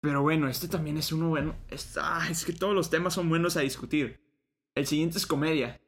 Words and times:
Pero 0.00 0.22
bueno, 0.22 0.48
este 0.48 0.68
también 0.68 0.96
es 0.96 1.12
uno 1.12 1.28
bueno. 1.28 1.56
Es 1.68 2.44
que 2.44 2.52
todos 2.52 2.74
los 2.74 2.90
temas 2.90 3.14
son 3.14 3.28
buenos 3.28 3.56
a 3.56 3.60
discutir. 3.60 4.20
El 4.74 4.86
siguiente 4.86 5.18
es 5.18 5.26
comedia. 5.26 5.80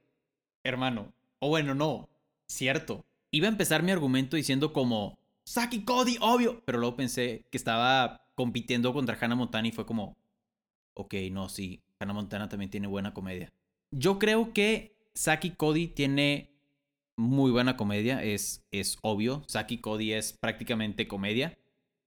Hermano. 0.64 1.12
O 1.38 1.48
bueno, 1.48 1.74
no. 1.74 2.08
Cierto. 2.46 3.06
Iba 3.30 3.46
a 3.46 3.50
empezar 3.50 3.82
mi 3.82 3.90
argumento 3.90 4.36
diciendo 4.36 4.72
como, 4.72 5.18
Saki 5.44 5.84
Cody, 5.84 6.18
obvio. 6.20 6.62
Pero 6.64 6.78
luego 6.78 6.96
pensé 6.96 7.46
que 7.50 7.56
estaba 7.56 8.26
compitiendo 8.34 8.92
contra 8.92 9.16
Hannah 9.20 9.34
Montana 9.34 9.68
y 9.68 9.72
fue 9.72 9.86
como, 9.86 10.16
ok, 10.94 11.14
no, 11.30 11.48
sí, 11.48 11.82
Hannah 11.98 12.12
Montana 12.12 12.48
también 12.48 12.70
tiene 12.70 12.86
buena 12.86 13.14
comedia. 13.14 13.52
Yo 13.90 14.18
creo 14.18 14.52
que 14.52 14.96
Saki 15.14 15.52
Cody 15.52 15.88
tiene 15.88 16.50
muy 17.16 17.50
buena 17.50 17.76
comedia, 17.76 18.22
es, 18.22 18.64
es 18.70 18.98
obvio. 19.02 19.44
Saki 19.46 19.78
Cody 19.78 20.12
es 20.12 20.32
prácticamente 20.32 21.08
comedia. 21.08 21.58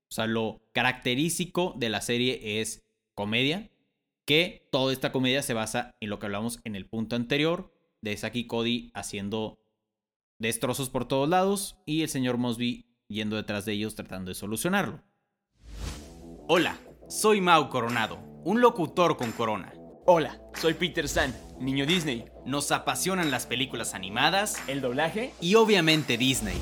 O 0.09 0.13
sea, 0.13 0.27
lo 0.27 0.61
característico 0.73 1.73
de 1.77 1.89
la 1.89 2.01
serie 2.01 2.61
es 2.61 2.83
comedia, 3.13 3.69
que 4.25 4.67
toda 4.71 4.91
esta 4.93 5.11
comedia 5.11 5.41
se 5.41 5.53
basa 5.53 5.95
en 5.99 6.09
lo 6.09 6.19
que 6.19 6.25
hablamos 6.25 6.59
en 6.63 6.75
el 6.75 6.87
punto 6.87 7.15
anterior, 7.15 7.71
de 8.01 8.15
Saki 8.15 8.45
Cody 8.45 8.91
haciendo 8.93 9.57
destrozos 10.37 10.89
por 10.89 11.07
todos 11.07 11.27
lados 11.27 11.77
y 11.85 12.03
el 12.03 12.09
señor 12.09 12.37
Mosby 12.37 12.85
yendo 13.07 13.35
detrás 13.35 13.65
de 13.65 13.73
ellos 13.73 13.95
tratando 13.95 14.29
de 14.29 14.35
solucionarlo. 14.35 15.03
Hola, 16.47 16.77
soy 17.09 17.41
Mau 17.41 17.69
Coronado, 17.69 18.19
un 18.43 18.61
locutor 18.61 19.17
con 19.17 19.31
corona. 19.31 19.73
Hola, 20.05 20.39
soy 20.53 20.75
Peter 20.75 21.09
San, 21.09 21.35
niño 21.59 21.87
Disney. 21.87 22.25
Nos 22.45 22.71
apasionan 22.71 23.31
las 23.31 23.47
películas 23.47 23.95
animadas 23.95 24.61
El 24.67 24.81
doblaje 24.81 25.33
y 25.41 25.55
obviamente 25.55 26.17
Disney. 26.17 26.61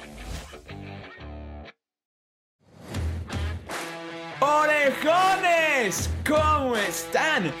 ¡Orejones! 4.81 6.09
¿Cómo 6.27 6.75
están? 6.75 7.51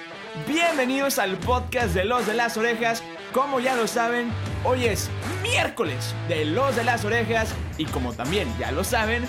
Bienvenidos 0.47 1.19
al 1.19 1.37
podcast 1.37 1.93
de 1.93 2.03
Los 2.03 2.25
de 2.25 2.33
las 2.33 2.57
Orejas. 2.57 3.03
Como 3.31 3.59
ya 3.59 3.75
lo 3.75 3.85
saben, 3.85 4.31
hoy 4.63 4.85
es 4.85 5.09
miércoles 5.43 6.15
de 6.27 6.45
Los 6.45 6.75
de 6.75 6.83
las 6.83 7.05
Orejas 7.05 7.53
y 7.77 7.85
como 7.85 8.13
también 8.13 8.47
ya 8.57 8.71
lo 8.71 8.83
saben, 8.83 9.27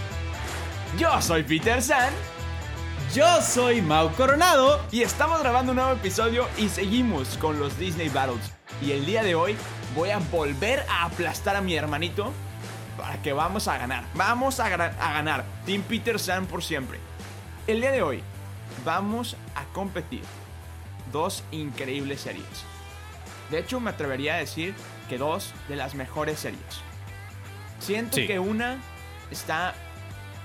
yo 0.97 1.21
soy 1.21 1.43
Peter 1.43 1.83
San 1.83 2.15
Yo 3.15 3.43
soy 3.43 3.83
Mau 3.83 4.11
Coronado. 4.13 4.81
y 4.91 5.03
estamos 5.03 5.41
grabando 5.41 5.73
un 5.73 5.77
nuevo 5.77 5.93
episodio 5.93 6.49
y 6.57 6.69
seguimos 6.71 7.37
con 7.39 7.59
los 7.59 7.79
Disney 7.79 8.09
Battles. 8.09 8.53
Y 8.81 8.93
el 8.93 9.05
día 9.05 9.23
de 9.23 9.35
hoy 9.35 9.55
voy 9.95 10.11
a 10.11 10.19
volver 10.19 10.87
a 10.89 11.05
aplastar 11.05 11.57
a 11.57 11.61
mi 11.61 11.75
hermanito 11.75 12.33
para 12.97 13.21
que 13.21 13.35
vamos 13.35 13.69
a 13.69 13.77
ganar. 13.77 14.05
Vamos 14.15 14.61
a, 14.61 14.67
a 14.67 15.13
ganar. 15.13 15.45
Team 15.67 15.83
Peter 15.83 16.19
San 16.19 16.47
por 16.47 16.63
siempre. 16.63 17.12
El 17.67 17.81
día 17.81 17.93
de 17.93 18.03
hoy 18.03 18.23
vamos 18.85 19.37
a 19.55 19.65
competir 19.73 20.23
dos 21.13 21.45
increíbles 21.51 22.21
series. 22.23 22.65
De 23.51 23.59
hecho, 23.59 23.81
me 23.81 23.91
atrevería 23.91 24.35
a 24.35 24.39
decir 24.39 24.75
que 25.09 25.19
dos 25.19 25.53
de 25.69 25.77
las 25.77 25.95
mejores 25.95 26.39
series. 26.41 26.61
Siento 27.79 28.17
Sí. 28.17 28.27
que 28.27 28.39
una 28.39 28.79
está 29.31 29.75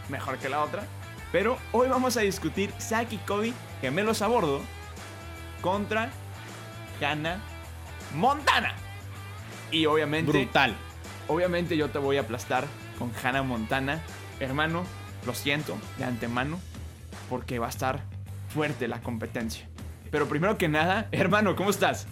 mejor 0.09 0.37
que 0.37 0.49
la 0.49 0.63
otra, 0.63 0.83
pero 1.31 1.57
hoy 1.71 1.87
vamos 1.87 2.17
a 2.17 2.21
discutir 2.21 2.73
Saki 2.77 3.17
Cody, 3.19 3.53
gemelos 3.81 4.21
a 4.21 4.27
bordo, 4.27 4.61
contra 5.61 6.09
Hannah 7.01 7.39
Montana. 8.15 8.75
Y 9.71 9.85
obviamente, 9.85 10.31
Brutal. 10.31 10.75
obviamente 11.27 11.77
yo 11.77 11.89
te 11.89 11.99
voy 11.99 12.17
a 12.17 12.21
aplastar 12.21 12.65
con 12.97 13.11
Hannah 13.23 13.43
Montana. 13.43 14.01
Hermano, 14.39 14.83
lo 15.25 15.33
siento 15.33 15.77
de 15.97 16.05
antemano, 16.05 16.59
porque 17.29 17.59
va 17.59 17.67
a 17.67 17.69
estar 17.69 18.01
fuerte 18.49 18.87
la 18.87 19.01
competencia. 19.01 19.67
Pero 20.11 20.27
primero 20.27 20.57
que 20.57 20.67
nada, 20.67 21.07
hermano, 21.11 21.55
¿cómo 21.55 21.69
estás? 21.69 22.07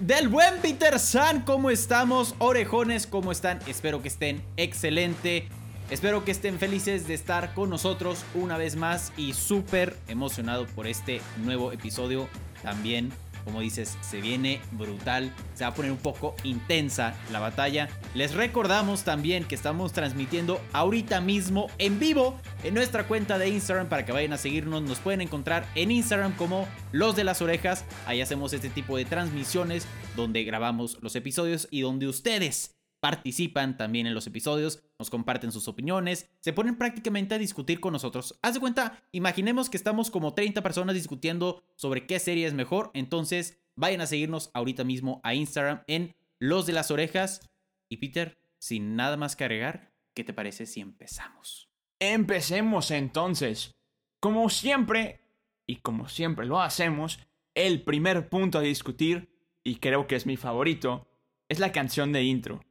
Del 0.00 0.28
buen 0.28 0.56
Peter 0.60 0.98
San, 0.98 1.42
¿cómo 1.42 1.70
estamos? 1.70 2.34
Orejones, 2.38 3.06
¿cómo 3.06 3.30
están? 3.30 3.60
Espero 3.66 4.02
que 4.02 4.08
estén 4.08 4.42
excelente. 4.56 5.48
Espero 5.90 6.24
que 6.24 6.32
estén 6.32 6.58
felices 6.58 7.06
de 7.06 7.14
estar 7.14 7.54
con 7.54 7.70
nosotros 7.70 8.24
una 8.34 8.56
vez 8.56 8.74
más 8.74 9.12
y 9.16 9.34
súper 9.34 9.96
emocionado 10.08 10.66
por 10.66 10.86
este 10.86 11.20
nuevo 11.44 11.72
episodio. 11.72 12.28
También, 12.62 13.12
como 13.44 13.60
dices, 13.60 13.98
se 14.00 14.20
viene 14.20 14.60
brutal. 14.72 15.32
Se 15.54 15.64
va 15.64 15.70
a 15.70 15.74
poner 15.74 15.92
un 15.92 15.98
poco 15.98 16.34
intensa 16.44 17.14
la 17.30 17.40
batalla. 17.40 17.88
Les 18.14 18.34
recordamos 18.34 19.04
también 19.04 19.44
que 19.44 19.54
estamos 19.54 19.92
transmitiendo 19.92 20.60
ahorita 20.72 21.20
mismo 21.20 21.68
en 21.78 21.98
vivo 21.98 22.38
en 22.62 22.74
nuestra 22.74 23.06
cuenta 23.06 23.38
de 23.38 23.48
Instagram 23.48 23.88
para 23.88 24.04
que 24.04 24.12
vayan 24.12 24.32
a 24.32 24.38
seguirnos. 24.38 24.82
Nos 24.82 24.98
pueden 24.98 25.20
encontrar 25.20 25.66
en 25.74 25.90
Instagram 25.90 26.32
como 26.36 26.66
Los 26.92 27.16
de 27.16 27.24
las 27.24 27.42
Orejas. 27.42 27.84
Ahí 28.06 28.20
hacemos 28.20 28.52
este 28.52 28.70
tipo 28.70 28.96
de 28.96 29.04
transmisiones 29.04 29.86
donde 30.16 30.44
grabamos 30.44 30.98
los 31.02 31.16
episodios 31.16 31.68
y 31.70 31.82
donde 31.82 32.08
ustedes 32.08 32.74
participan 33.04 33.76
también 33.76 34.06
en 34.06 34.14
los 34.14 34.26
episodios, 34.26 34.82
nos 34.98 35.10
comparten 35.10 35.52
sus 35.52 35.68
opiniones, 35.68 36.30
se 36.40 36.54
ponen 36.54 36.78
prácticamente 36.78 37.34
a 37.34 37.38
discutir 37.38 37.78
con 37.78 37.92
nosotros. 37.92 38.38
Haz 38.40 38.54
de 38.54 38.60
cuenta, 38.60 39.04
imaginemos 39.12 39.68
que 39.68 39.76
estamos 39.76 40.10
como 40.10 40.32
30 40.32 40.62
personas 40.62 40.94
discutiendo 40.94 41.62
sobre 41.76 42.06
qué 42.06 42.18
serie 42.18 42.46
es 42.46 42.54
mejor, 42.54 42.90
entonces 42.94 43.62
vayan 43.76 44.00
a 44.00 44.06
seguirnos 44.06 44.50
ahorita 44.54 44.84
mismo 44.84 45.20
a 45.22 45.34
Instagram 45.34 45.82
en 45.86 46.16
Los 46.38 46.64
de 46.64 46.72
las 46.72 46.90
Orejas. 46.90 47.46
Y 47.90 47.98
Peter, 47.98 48.38
sin 48.58 48.96
nada 48.96 49.18
más 49.18 49.36
que 49.36 49.44
agregar, 49.44 49.92
¿qué 50.14 50.24
te 50.24 50.32
parece 50.32 50.64
si 50.64 50.80
empezamos? 50.80 51.68
Empecemos 52.00 52.90
entonces. 52.90 53.74
Como 54.18 54.48
siempre, 54.48 55.20
y 55.66 55.76
como 55.76 56.08
siempre 56.08 56.46
lo 56.46 56.62
hacemos, 56.62 57.18
el 57.54 57.82
primer 57.82 58.30
punto 58.30 58.60
a 58.60 58.62
discutir, 58.62 59.28
y 59.62 59.74
creo 59.74 60.06
que 60.06 60.16
es 60.16 60.24
mi 60.24 60.38
favorito, 60.38 61.06
es 61.50 61.58
la 61.58 61.70
canción 61.70 62.10
de 62.10 62.22
intro. 62.22 62.62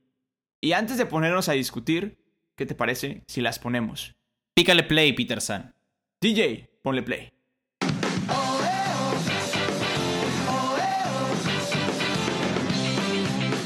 Y 0.63 0.71
antes 0.71 0.97
de 0.97 1.05
ponernos 1.05 1.49
a 1.49 1.51
discutir, 1.51 2.17
¿qué 2.55 2.65
te 2.65 2.73
parece 2.73 3.25
si 3.27 3.41
las 3.41 3.59
ponemos? 3.59 4.15
Pícale 4.53 4.83
play, 4.83 5.11
Peter 5.11 5.41
San. 5.41 5.75
DJ, 6.21 6.69
ponle 6.81 7.03
play. 7.03 7.33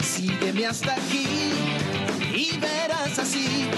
Sígueme 0.02 0.66
hasta 0.66 0.96
aquí 0.96 1.52
y 2.34 2.58
verás 2.58 3.20
así 3.20 3.70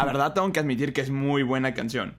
La 0.00 0.06
verdad 0.06 0.32
tengo 0.32 0.50
que 0.50 0.60
admitir 0.60 0.94
que 0.94 1.02
es 1.02 1.10
muy 1.10 1.42
buena 1.42 1.74
canción. 1.74 2.18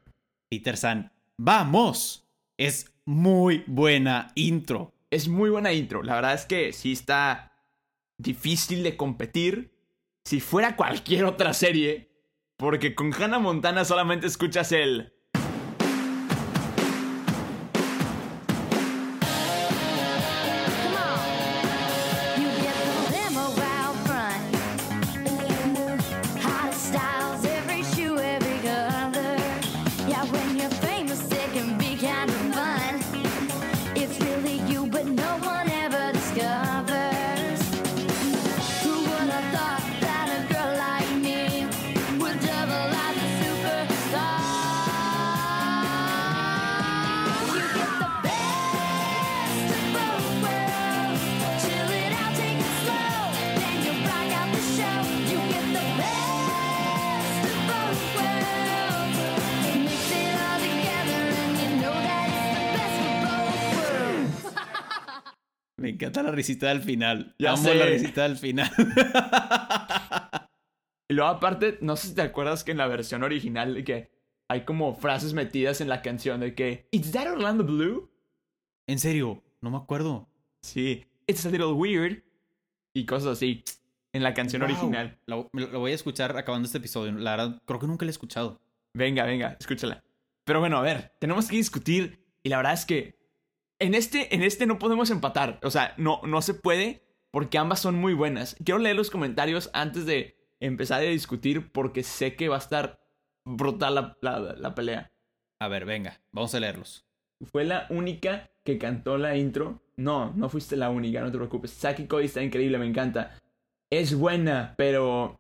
Peter 0.52 0.78
San, 0.78 1.12
¡vamos! 1.36 2.28
Es 2.56 2.94
muy 3.06 3.64
buena 3.66 4.32
intro. 4.36 4.94
Es 5.10 5.28
muy 5.28 5.50
buena 5.50 5.74
intro. 5.74 6.04
La 6.04 6.14
verdad 6.14 6.36
es 6.36 6.46
que 6.46 6.74
sí 6.74 6.92
está 6.92 7.54
difícil 8.20 8.84
de 8.84 8.96
competir 8.96 9.74
si 10.24 10.40
fuera 10.42 10.76
cualquier 10.76 11.26
otra 11.26 11.54
serie. 11.54 12.12
Porque 12.56 12.94
con 12.94 13.12
Hannah 13.16 13.40
Montana 13.40 13.84
solamente 13.84 14.28
escuchas 14.28 14.72
el... 14.74 15.16
encanta 66.06 66.24
la 66.24 66.32
risita 66.32 66.70
del 66.70 66.82
final. 66.82 67.36
Ya 67.40 67.52
Amo 67.52 67.64
sé. 67.64 67.76
la 67.76 67.86
risita 67.86 68.24
del 68.24 68.38
final. 68.38 68.70
Y 71.10 71.14
luego 71.14 71.30
aparte, 71.30 71.78
no 71.82 71.98
sé 71.98 72.08
si 72.08 72.16
te 72.16 72.22
acuerdas 72.22 72.64
que 72.64 72.72
en 72.72 72.78
la 72.78 72.88
versión 72.88 73.22
original 73.24 73.74
de 73.74 73.84
que 73.84 74.12
hay 74.48 74.64
como 74.64 74.96
frases 74.96 75.34
metidas 75.34 75.82
en 75.82 75.90
la 75.90 76.02
canción 76.02 76.40
de 76.40 76.56
que 76.56 76.88
¿Is 76.92 77.12
that 77.12 77.28
Orlando 77.30 77.66
Blue? 77.66 78.10
en 78.88 78.98
serio, 78.98 79.44
no 79.60 79.70
me 79.72 79.78
acuerdo. 79.78 80.30
Sí, 80.62 81.06
It's 81.28 81.46
a 81.46 81.50
little 81.50 81.74
weird. 81.74 82.24
Y 82.94 83.06
cosas 83.06 83.34
así. 83.34 83.64
En 84.14 84.24
la 84.24 84.34
canción 84.34 84.62
Wow. 84.62 84.72
original. 84.72 85.18
Lo, 85.26 85.50
voy 85.54 85.92
a 85.92 85.96
escuchar 85.96 86.36
acabando 86.38 86.66
este 86.66 86.78
episodio. 86.78 87.12
La 87.14 87.32
verdad, 87.36 87.62
creo 87.66 87.80
que 87.80 87.88
nunca 87.88 88.06
lo 88.06 88.10
he 88.10 88.12
escuchado. 88.12 88.62
Venga, 88.94 89.26
venga, 89.26 89.58
escúchala. 89.60 90.04
Pero 90.46 90.60
bueno, 90.62 90.78
a 90.78 90.82
ver, 90.82 91.14
tenemos 91.20 91.48
que 91.50 91.58
discutir. 91.58 92.24
Y 92.44 92.48
la 92.50 92.58
verdad 92.58 92.74
es 92.74 92.86
que 92.86 93.20
en 93.82 93.94
este, 93.96 94.34
en 94.36 94.44
este 94.44 94.66
no 94.66 94.80
podemos 94.80 95.10
empatar. 95.10 95.60
O 95.64 95.70
sea, 95.72 95.94
no, 95.98 96.22
no 96.26 96.42
se 96.42 96.54
puede 96.54 97.04
porque 97.32 97.58
ambas 97.58 97.80
son 97.80 97.96
muy 97.96 98.14
buenas. 98.14 98.56
Quiero 98.64 98.80
leer 98.80 98.96
los 98.96 99.10
comentarios 99.10 99.70
antes 99.74 100.06
de 100.06 100.38
empezar 100.60 101.00
a 101.00 101.04
discutir 101.06 101.72
porque 101.72 102.04
sé 102.04 102.36
que 102.36 102.48
va 102.50 102.56
a 102.56 102.60
estar 102.60 103.00
brutal 103.46 103.96
la, 103.96 104.18
la- 104.22 104.40
la 104.56 104.76
pelea. 104.76 105.12
A 105.60 105.68
ver, 105.68 105.86
venga, 105.86 106.22
vamos 106.32 106.54
a 106.56 106.60
leerlos. 106.60 107.06
Fue 107.52 107.64
la 107.66 107.88
única 107.90 108.52
que 108.64 108.78
cantó 108.78 109.18
la 109.18 109.36
intro. 109.38 109.82
No, 109.98 110.32
no 110.36 110.50
fuiste 110.50 110.76
la 110.78 110.90
única, 110.90 111.22
no 111.22 111.32
te 111.32 111.38
preocupes. 111.38 111.72
Saki 111.72 112.08
Cody 112.08 112.26
está 112.26 112.42
increíble, 112.42 112.78
me 112.78 112.86
encanta. 112.88 113.36
Es 113.90 114.14
buena, 114.16 114.74
pero 114.78 115.40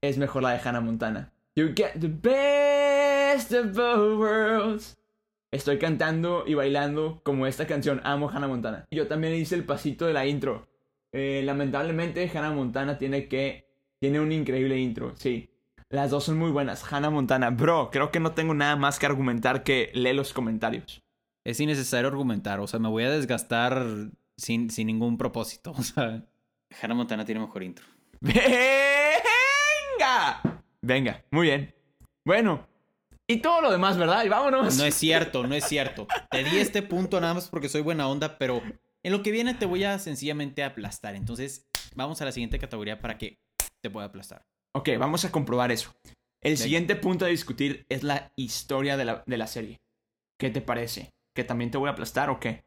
es 0.00 0.18
mejor 0.18 0.42
la 0.42 0.52
de 0.52 0.60
Hannah 0.68 0.80
Montana. 0.80 1.32
You 1.54 1.68
get 1.76 1.94
the 2.00 2.08
best 2.08 3.52
of 3.52 3.74
both 3.76 4.18
worlds. 4.18 4.96
Estoy 5.52 5.78
cantando 5.78 6.44
y 6.46 6.54
bailando 6.54 7.20
como 7.24 7.46
esta 7.46 7.66
canción. 7.66 8.00
Amo 8.04 8.30
Hannah 8.30 8.48
Montana. 8.48 8.86
Yo 8.90 9.06
también 9.06 9.34
hice 9.34 9.54
el 9.54 9.64
pasito 9.64 10.06
de 10.06 10.14
la 10.14 10.26
intro. 10.26 10.66
Eh, 11.12 11.42
lamentablemente, 11.44 12.30
Hannah 12.32 12.52
Montana 12.52 12.96
tiene 12.96 13.28
que. 13.28 13.70
Tiene 14.00 14.18
un 14.18 14.32
increíble 14.32 14.78
intro, 14.78 15.14
sí. 15.14 15.50
Las 15.90 16.10
dos 16.10 16.24
son 16.24 16.38
muy 16.38 16.50
buenas. 16.50 16.90
Hannah 16.90 17.10
Montana. 17.10 17.50
Bro, 17.50 17.90
creo 17.92 18.10
que 18.10 18.18
no 18.18 18.32
tengo 18.32 18.54
nada 18.54 18.76
más 18.76 18.98
que 18.98 19.04
argumentar 19.04 19.62
que 19.62 19.90
lee 19.92 20.14
los 20.14 20.32
comentarios. 20.32 21.02
Es 21.44 21.60
innecesario 21.60 22.08
argumentar, 22.08 22.58
o 22.60 22.66
sea, 22.66 22.80
me 22.80 22.88
voy 22.88 23.04
a 23.04 23.10
desgastar 23.10 23.84
sin, 24.38 24.70
sin 24.70 24.86
ningún 24.86 25.18
propósito. 25.18 25.72
O 25.78 25.82
sea, 25.82 26.24
Hannah 26.80 26.94
Montana 26.94 27.26
tiene 27.26 27.42
mejor 27.42 27.62
intro. 27.62 27.84
¡Venga! 28.22 28.40
Venga, 30.80 31.22
muy 31.30 31.48
bien. 31.48 31.74
Bueno, 32.24 32.66
y 33.28 33.38
todo 33.38 33.60
lo 33.60 33.70
demás, 33.70 33.96
¿verdad? 33.98 34.24
Y 34.24 34.28
vámonos. 34.28 34.76
No 34.76 34.84
es 34.84 34.94
cierto, 34.96 35.46
no 35.46 35.54
es 35.54 35.64
cierto. 35.64 36.06
Te 36.30 36.44
di 36.44 36.58
este 36.58 36.82
punto 36.82 37.20
nada 37.20 37.34
más 37.34 37.48
porque 37.48 37.68
soy 37.68 37.80
buena 37.80 38.08
onda, 38.08 38.38
pero 38.38 38.62
en 39.02 39.12
lo 39.12 39.22
que 39.22 39.30
viene 39.30 39.54
te 39.54 39.66
voy 39.66 39.84
a 39.84 39.98
sencillamente 39.98 40.64
aplastar. 40.64 41.14
Entonces, 41.14 41.66
vamos 41.94 42.20
a 42.20 42.24
la 42.24 42.32
siguiente 42.32 42.58
categoría 42.58 43.00
para 43.00 43.18
que 43.18 43.38
te 43.80 43.90
pueda 43.90 44.06
aplastar. 44.06 44.44
Ok, 44.74 44.90
vamos 44.98 45.24
a 45.24 45.32
comprobar 45.32 45.72
eso. 45.72 45.94
El 46.42 46.56
siguiente 46.56 46.96
punto 46.96 47.24
a 47.24 47.28
discutir 47.28 47.86
es 47.88 48.02
la 48.02 48.32
historia 48.36 48.96
de 48.96 49.04
la, 49.04 49.22
de 49.26 49.36
la 49.36 49.46
serie. 49.46 49.80
¿Qué 50.38 50.50
te 50.50 50.60
parece? 50.60 51.10
¿Que 51.34 51.44
también 51.44 51.70
te 51.70 51.78
voy 51.78 51.88
a 51.88 51.92
aplastar 51.92 52.30
o 52.30 52.40
qué? 52.40 52.64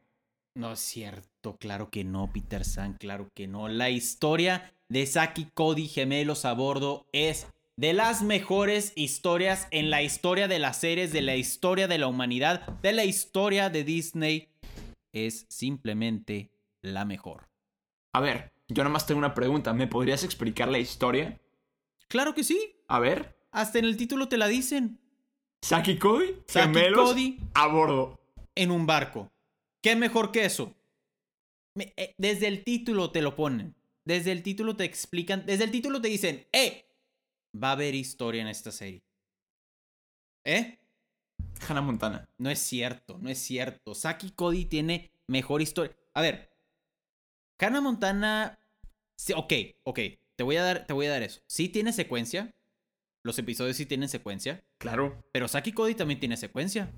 No 0.56 0.72
es 0.72 0.80
cierto, 0.80 1.58
claro 1.58 1.90
que 1.90 2.06
no, 2.06 2.32
Peter 2.32 2.64
San, 2.64 2.94
claro 2.94 3.30
que 3.36 3.48
no. 3.48 3.68
La 3.68 3.90
historia 3.90 4.74
de 4.88 5.06
Saki 5.06 5.50
Cody 5.54 5.90
gemelos 5.90 6.46
a 6.46 6.54
bordo 6.54 7.06
es 7.12 7.48
de 7.78 7.94
las 7.94 8.22
mejores 8.22 8.94
historias 8.96 9.68
en 9.72 9.90
la 9.90 10.02
historia 10.02 10.48
de 10.48 10.60
las 10.60 10.78
series, 10.78 11.12
de 11.12 11.22
la 11.22 11.36
historia 11.36 11.88
de 11.88 11.98
la 11.98 12.08
humanidad, 12.08 12.62
de 12.82 12.94
la 12.94 13.04
historia 13.06 13.70
de 13.70 13.84
Disney. 13.84 14.50
Es 15.12 15.46
simplemente 15.50 16.52
la 16.82 17.06
mejor. 17.06 17.50
A 18.14 18.22
ver, 18.22 18.54
yo 18.70 18.84
nomás 18.84 19.06
tengo 19.06 19.20
una 19.20 19.34
pregunta. 19.34 19.74
¿Me 19.74 19.88
podrías 19.88 20.24
explicar 20.24 20.70
la 20.70 20.80
historia? 20.80 21.40
Claro 22.08 22.34
que 22.34 22.44
sí, 22.44 22.76
A 22.88 23.00
ver. 23.00 23.36
hasta 23.52 23.80
en 23.80 23.86
el 23.86 23.98
título 23.98 24.28
te 24.30 24.38
la 24.38 24.48
dicen. 24.48 25.00
Saki 25.62 25.98
Cody, 25.98 26.36
Saki 26.48 26.68
gemelos 26.68 27.10
Cody 27.10 27.40
a 27.56 27.68
bordo. 27.68 28.20
en 28.56 28.72
un 28.72 28.86
barco. 28.86 29.32
¿Qué 29.82 29.96
mejor 29.96 30.32
que 30.32 30.46
eso? 30.46 30.74
Eh, 31.78 32.14
Desde 32.18 32.48
el 32.48 32.64
título 32.64 33.12
te 33.12 33.22
lo 33.22 33.36
ponen. 33.36 33.76
Desde 34.06 34.32
el 34.32 34.44
título 34.44 34.76
te 34.76 34.84
explican. 34.86 35.46
Desde 35.46 35.64
el 35.64 35.72
título 35.72 36.00
te 36.02 36.08
dicen, 36.10 36.46
¡eh! 36.54 36.85
Va 37.56 37.70
a 37.70 37.72
haber 37.74 37.96
historia 37.96 38.42
en 38.42 38.48
esta 38.48 38.72
serie. 38.72 39.04
¿Eh? 40.44 40.80
Hannah 41.68 41.82
Montana. 41.82 42.30
No 42.38 42.50
es 42.50 42.60
cierto, 42.60 43.18
no 43.20 43.30
es 43.30 43.40
cierto. 43.40 43.96
Saki 43.96 44.32
Cody 44.32 44.66
tiene 44.66 45.12
mejor 45.28 45.62
historia. 45.62 45.96
A 46.14 46.22
ver. 46.22 46.52
Hannah 47.60 47.82
Montana. 47.82 48.60
sí, 49.18 49.34
ok, 49.36 49.54
ok. 49.84 50.00
Te 50.36 50.44
voy 50.44 50.58
a 50.58 50.64
dar, 50.64 50.86
te 50.86 50.94
voy 50.94 51.06
a 51.06 51.12
dar 51.12 51.24
eso. 51.24 51.42
Sí 51.48 51.70
tiene 51.70 51.94
secuencia. 51.94 52.54
Los 53.24 53.40
episodios 53.40 53.78
sí 53.78 53.86
tienen 53.86 54.10
secuencia. 54.10 54.64
Claro. 54.78 55.24
Pero 55.32 55.48
Saki 55.48 55.72
Cody 55.72 55.96
también 55.96 56.20
tiene 56.20 56.38
secuencia. 56.38 56.94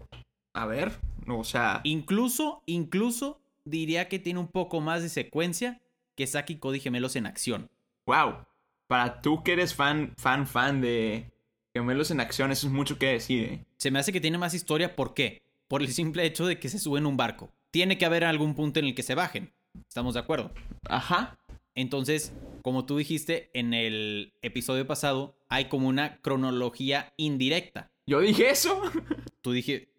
A 0.53 0.65
ver, 0.65 0.91
o 1.27 1.43
sea, 1.43 1.81
Incluso, 1.83 2.63
incluso 2.65 3.39
diría 3.63 4.09
que 4.09 4.17
tiene 4.17 4.39
un 4.39 4.47
poco 4.47 4.81
más 4.81 5.03
de 5.03 5.09
secuencia 5.09 5.81
que 6.15 6.25
Saki 6.25 6.57
Cody 6.57 6.79
gemelos 6.79 7.15
en 7.15 7.27
acción. 7.27 7.69
wow. 8.07 8.43
Para 8.87 9.21
tú 9.21 9.43
que 9.43 9.53
eres 9.53 9.73
fan, 9.73 10.13
fan, 10.17 10.47
fan 10.47 10.81
de 10.81 11.29
gemelos 11.75 12.11
en 12.11 12.19
acción, 12.19 12.51
eso 12.51 12.67
es 12.67 12.73
mucho 12.73 12.97
que 12.97 13.07
decir, 13.07 13.43
¿eh? 13.43 13.65
Se 13.77 13.91
me 13.91 13.99
hace 13.99 14.11
que 14.11 14.21
tiene 14.21 14.37
más 14.37 14.53
historia, 14.53 14.95
¿por 14.95 15.13
qué? 15.13 15.41
Por 15.67 15.81
el 15.81 15.89
simple 15.89 16.25
hecho 16.25 16.45
de 16.45 16.59
que 16.59 16.69
se 16.69 16.79
suben 16.79 17.05
un 17.05 17.17
barco. 17.17 17.51
Tiene 17.71 17.97
que 17.97 18.05
haber 18.05 18.23
algún 18.23 18.55
punto 18.55 18.79
en 18.79 18.85
el 18.85 18.95
que 18.95 19.03
se 19.03 19.15
bajen. 19.15 19.53
¿Estamos 19.87 20.13
de 20.13 20.21
acuerdo? 20.21 20.51
Ajá. 20.89 21.37
Entonces, 21.75 22.33
como 22.63 22.85
tú 22.85 22.97
dijiste 22.97 23.51
en 23.53 23.73
el 23.73 24.33
episodio 24.41 24.87
pasado, 24.87 25.37
hay 25.49 25.65
como 25.65 25.87
una 25.87 26.21
cronología 26.21 27.13
indirecta. 27.17 27.91
¿Yo 28.07 28.19
dije 28.21 28.49
eso? 28.49 28.81
Tú 29.41 29.51
dije, 29.51 29.89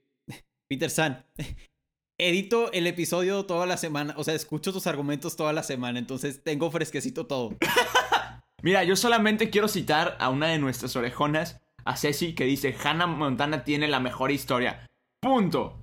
Peter 0.67 0.91
San, 0.91 1.25
edito 2.19 2.73
el 2.73 2.87
episodio 2.87 3.47
toda 3.47 3.67
la 3.67 3.77
semana, 3.77 4.15
o 4.17 4.25
sea, 4.25 4.35
escucho 4.35 4.73
tus 4.73 4.87
argumentos 4.87 5.37
toda 5.37 5.53
la 5.53 5.63
semana, 5.63 5.99
entonces 5.99 6.43
tengo 6.43 6.71
fresquecito 6.71 7.27
todo. 7.27 7.57
Mira, 8.63 8.85
yo 8.85 8.97
solamente 8.97 9.51
quiero 9.51 9.69
citar 9.69 10.17
a 10.21 10.31
una 10.31 10.49
de 10.49 10.59
nuestras 10.59 10.97
orejonas, 10.97 11.61
a 11.85 11.97
Ceci, 11.97 12.35
que 12.35 12.45
dice, 12.45 12.75
Hannah 12.83 13.07
Montana 13.07 13.65
tiene 13.65 13.89
la 13.89 14.01
mejor 14.01 14.31
historia. 14.31 14.87
Punto. 15.21 15.79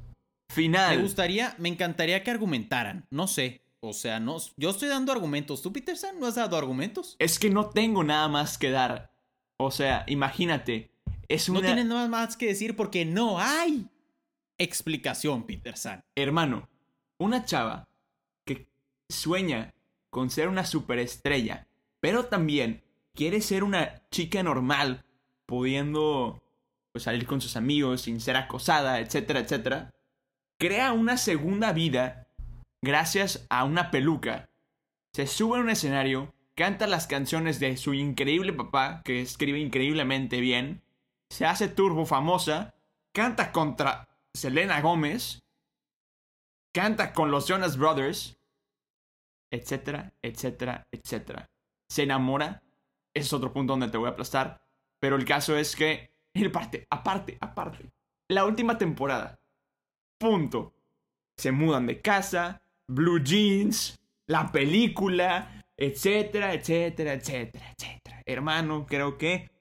Final. 0.53 0.97
Me 0.97 1.03
gustaría, 1.03 1.55
me 1.57 1.69
encantaría 1.69 2.23
que 2.23 2.31
argumentaran. 2.31 3.05
No 3.09 3.27
sé. 3.27 3.61
O 3.79 3.93
sea, 3.93 4.19
no. 4.19 4.37
Yo 4.57 4.71
estoy 4.71 4.89
dando 4.89 5.11
argumentos. 5.11 5.61
¿Tú, 5.61 5.71
Peterson, 5.71 6.19
no 6.19 6.25
has 6.25 6.35
dado 6.35 6.57
argumentos? 6.57 7.15
Es 7.19 7.39
que 7.39 7.49
no 7.49 7.69
tengo 7.69 8.03
nada 8.03 8.27
más 8.27 8.57
que 8.57 8.71
dar. 8.71 9.11
O 9.57 9.71
sea, 9.71 10.03
imagínate. 10.07 10.91
Es 11.27 11.49
No 11.49 11.59
una... 11.59 11.67
tienes 11.67 11.85
nada 11.85 12.07
más 12.07 12.35
que 12.35 12.47
decir 12.47 12.75
porque 12.75 13.05
no 13.05 13.39
hay 13.39 13.87
explicación, 14.57 15.43
Peterson. 15.43 16.03
Hermano, 16.15 16.69
una 17.19 17.45
chava 17.45 17.87
que 18.45 18.67
sueña 19.09 19.73
con 20.09 20.29
ser 20.29 20.47
una 20.47 20.65
superestrella, 20.65 21.64
pero 22.05 22.27
también 22.27 22.83
quiere 23.15 23.41
ser 23.41 23.63
una 23.63 24.07
chica 24.11 24.43
normal, 24.43 25.03
pudiendo 25.47 26.39
pues, 26.91 27.05
salir 27.05 27.25
con 27.25 27.41
sus 27.41 27.55
amigos 27.55 28.01
sin 28.01 28.21
ser 28.21 28.37
acosada, 28.37 28.99
etcétera, 28.99 29.39
etcétera, 29.39 29.91
crea 30.59 30.93
una 30.93 31.17
segunda 31.17 31.73
vida 31.73 32.27
gracias 32.83 33.47
a 33.49 33.63
una 33.63 33.89
peluca. 33.89 34.51
Se 35.15 35.25
sube 35.25 35.57
a 35.57 35.61
un 35.61 35.71
escenario, 35.71 36.31
canta 36.53 36.85
las 36.85 37.07
canciones 37.07 37.59
de 37.59 37.75
su 37.75 37.95
increíble 37.95 38.53
papá, 38.53 39.01
que 39.03 39.21
escribe 39.21 39.57
increíblemente 39.57 40.39
bien, 40.41 40.83
se 41.31 41.47
hace 41.47 41.69
turbo 41.69 42.05
famosa, 42.05 42.75
canta 43.15 43.51
contra 43.51 44.07
Selena 44.31 44.79
Gómez, 44.79 45.41
canta 46.71 47.13
con 47.13 47.31
los 47.31 47.47
Jonas 47.47 47.77
Brothers, 47.77 48.37
etcétera, 49.49 50.13
etcétera, 50.21 50.87
etcétera. 50.91 51.49
Se 51.89 52.03
enamora, 52.03 52.63
ese 53.13 53.27
es 53.27 53.33
otro 53.33 53.53
punto 53.53 53.73
donde 53.73 53.89
te 53.89 53.97
voy 53.97 54.07
a 54.07 54.11
aplastar, 54.11 54.61
pero 54.99 55.15
el 55.15 55.25
caso 55.25 55.57
es 55.57 55.75
que, 55.75 56.11
el 56.33 56.51
parte, 56.51 56.87
aparte, 56.89 57.37
aparte, 57.39 57.91
la 58.29 58.45
última 58.45 58.77
temporada, 58.77 59.39
punto. 60.17 60.73
Se 61.37 61.51
mudan 61.51 61.85
de 61.85 62.01
casa, 62.01 62.61
blue 62.87 63.21
jeans, 63.21 63.99
la 64.27 64.51
película, 64.51 65.65
etcétera, 65.77 66.53
etcétera, 66.53 67.13
etcétera, 67.13 67.73
etcétera. 67.77 68.23
Hermano, 68.25 68.85
creo 68.85 69.17
que 69.17 69.51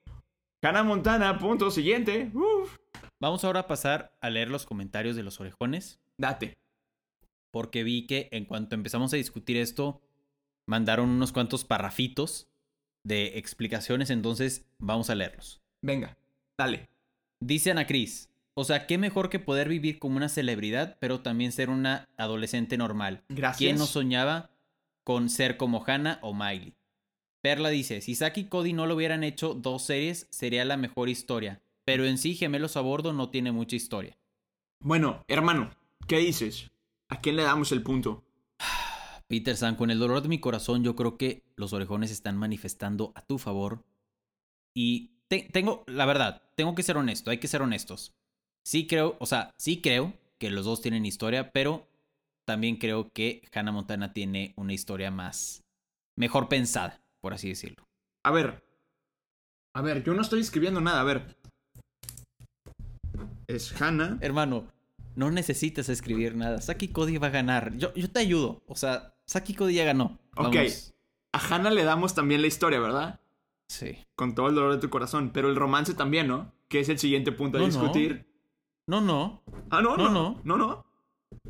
Hannah 0.63 0.85
Montana, 0.85 1.39
punto 1.39 1.71
siguiente. 1.71 2.31
Uf, 2.33 2.79
Vamos 3.21 3.45
ahora 3.45 3.61
a 3.61 3.67
pasar 3.67 4.17
a 4.21 4.31
leer 4.31 4.51
los 4.51 4.67
comentarios 4.67 5.17
de 5.17 5.23
los 5.23 5.41
orejones. 5.41 6.01
date. 6.19 6.59
Porque 7.51 7.85
vi 7.85 8.07
que 8.07 8.29
en 8.33 8.45
cuanto 8.45 8.75
empezamos 8.75 9.13
a 9.13 9.17
discutir 9.17 9.57
esto, 9.57 10.01
mandaron 10.67 11.09
unos 11.09 11.33
cuantos 11.33 11.65
parrafitos 11.65 12.49
de 13.05 13.39
explicaciones. 13.39 14.11
Entonces, 14.11 14.67
vamos 14.79 15.11
a 15.11 15.15
leerlos. 15.15 15.61
Venga, 15.83 16.17
dale. 16.59 16.89
Dice 17.41 17.71
Ana 17.71 17.87
Cris. 17.87 18.31
O 18.55 18.65
sea, 18.65 18.87
qué 18.87 18.99
mejor 18.99 19.31
que 19.31 19.41
poder 19.41 19.69
vivir 19.69 19.99
como 19.99 20.17
una 20.17 20.29
celebridad, 20.29 20.97
pero 21.01 21.21
también 21.21 21.51
ser 21.51 21.71
una 21.71 22.09
adolescente 22.17 22.77
normal. 22.77 23.25
Gracias. 23.29 23.59
¿Quién 23.59 23.77
no 23.79 23.87
soñaba 23.87 24.55
con 25.05 25.29
ser 25.29 25.57
como 25.57 25.85
Hannah 25.87 26.19
o 26.23 26.35
Miley. 26.35 26.75
Perla 27.43 27.69
dice, 27.69 28.01
si 28.01 28.15
Zack 28.15 28.39
y 28.39 28.45
Cody 28.45 28.73
no 28.73 28.87
lo 28.87 28.95
hubieran 28.97 29.23
hecho 29.23 29.53
dos 29.53 29.85
series, 29.85 30.27
sería 30.31 30.65
la 30.65 30.79
mejor 30.79 31.11
historia. 31.11 31.61
Pero 31.85 32.07
en 32.07 32.17
sí, 32.17 32.35
Gemelos 32.35 32.79
a 32.79 32.81
Bordo 32.81 33.13
no 33.13 33.29
tiene 33.29 33.53
mucha 33.53 33.77
historia. 33.77 34.17
Bueno, 34.81 35.23
hermano, 35.29 35.71
¿qué 36.09 36.19
dices? 36.19 36.71
¿A 37.09 37.21
quién 37.21 37.37
le 37.37 37.43
damos 37.43 37.71
el 37.73 37.83
punto? 37.83 38.25
Peter 39.29 39.57
San, 39.57 39.77
con 39.77 39.91
el 39.91 39.99
dolor 39.99 40.23
de 40.23 40.29
mi 40.29 40.39
corazón, 40.41 40.85
yo 40.85 40.95
creo 40.97 41.17
que 41.17 41.43
los 41.57 41.73
orejones 41.73 42.11
están 42.11 42.37
manifestando 42.37 43.13
a 43.15 43.23
tu 43.23 43.39
favor. 43.39 43.85
Y 44.77 45.13
te- 45.29 45.49
tengo, 45.53 45.85
la 45.87 46.07
verdad, 46.07 46.43
tengo 46.57 46.75
que 46.75 46.83
ser 46.83 46.97
honesto, 46.97 47.31
hay 47.31 47.39
que 47.39 47.49
ser 47.49 47.63
honestos. 47.63 48.13
Sí 48.67 48.87
creo, 48.87 49.17
o 49.21 49.27
sea, 49.27 49.51
sí 49.59 49.81
creo 49.81 50.15
que 50.39 50.51
los 50.51 50.65
dos 50.65 50.81
tienen 50.83 51.07
historia, 51.07 51.53
pero 51.53 51.87
también 52.47 52.77
creo 52.77 53.11
que 53.13 53.43
Hannah 53.53 53.73
Montana 53.73 54.13
tiene 54.13 54.53
una 54.57 54.73
historia 54.73 55.11
más, 55.11 55.63
mejor 56.17 56.49
pensada, 56.49 57.03
por 57.21 57.33
así 57.35 57.49
decirlo. 57.49 57.85
A 58.25 58.31
ver. 58.31 58.63
A 59.75 59.81
ver, 59.83 60.05
yo 60.05 60.15
no 60.15 60.23
estoy 60.23 60.41
escribiendo 60.41 60.81
nada, 60.81 61.01
a 61.01 61.05
ver. 61.05 61.37
Es 63.47 63.81
Hannah. 63.81 64.19
Hermano, 64.21 64.67
no 65.17 65.31
necesitas 65.31 65.89
escribir 65.89 66.35
nada. 66.35 66.61
Saki 66.61 66.89
Cody 66.89 67.19
va 67.19 67.29
a 67.29 67.31
ganar. 67.31 67.77
Yo, 67.77 67.93
yo 67.95 68.11
te 68.11 68.21
ayudo. 68.21 68.63
O 68.67 68.77
sea, 68.77 69.14
Saki 69.27 69.55
Cody 69.55 69.75
ya 69.75 69.85
ganó. 69.85 70.19
Ok. 70.37 70.57
A 71.33 71.39
Hannah 71.39 71.71
le 71.71 71.85
damos 71.85 72.15
también 72.15 72.41
la 72.43 72.47
historia, 72.47 72.79
¿verdad? 72.81 73.21
Sí. 73.69 73.97
Con 74.15 74.35
todo 74.35 74.49
el 74.49 74.55
dolor 74.55 74.73
de 74.73 74.79
tu 74.79 74.91
corazón. 74.91 75.31
Pero 75.33 75.49
el 75.49 75.57
romance 75.57 75.95
también, 75.95 76.29
¿no? 76.29 76.53
Que 76.69 76.81
es 76.81 76.89
el 76.89 76.99
siguiente 76.99 77.33
punto 77.33 77.59
a 77.59 77.61
No, 77.61 77.67
no. 77.67 77.73
discutir. 77.73 78.27
No, 78.87 79.01
no. 79.01 79.43
Ah, 79.71 79.81
no, 79.81 79.97
No, 79.97 80.11
no. 80.11 80.13
no. 80.13 80.41
No, 80.45 80.57
no. 80.57 80.87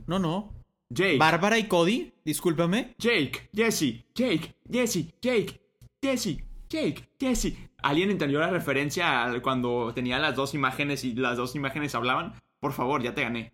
No, 0.06 0.18
no. 0.18 0.54
Jake. 0.90 1.18
Bárbara 1.18 1.58
y 1.58 1.66
Cody, 1.66 2.12
discúlpame. 2.24 2.94
Jake. 2.98 3.50
Jesse. 3.52 4.04
Jake. 4.14 4.54
Jesse. 4.70 5.12
Jake. 5.20 5.60
Jesse. 6.00 6.44
Jake. 6.68 7.08
Jesse. 7.18 7.56
¿Alguien 7.82 8.10
entendió 8.10 8.38
la 8.38 8.50
referencia 8.50 9.30
cuando 9.42 9.92
tenía 9.94 10.18
las 10.18 10.36
dos 10.36 10.54
imágenes 10.54 11.04
y 11.04 11.14
las 11.14 11.36
dos 11.36 11.54
imágenes 11.56 11.94
hablaban? 11.94 12.34
Por 12.60 12.72
favor, 12.72 13.02
ya 13.02 13.14
te 13.14 13.22
gané. 13.22 13.52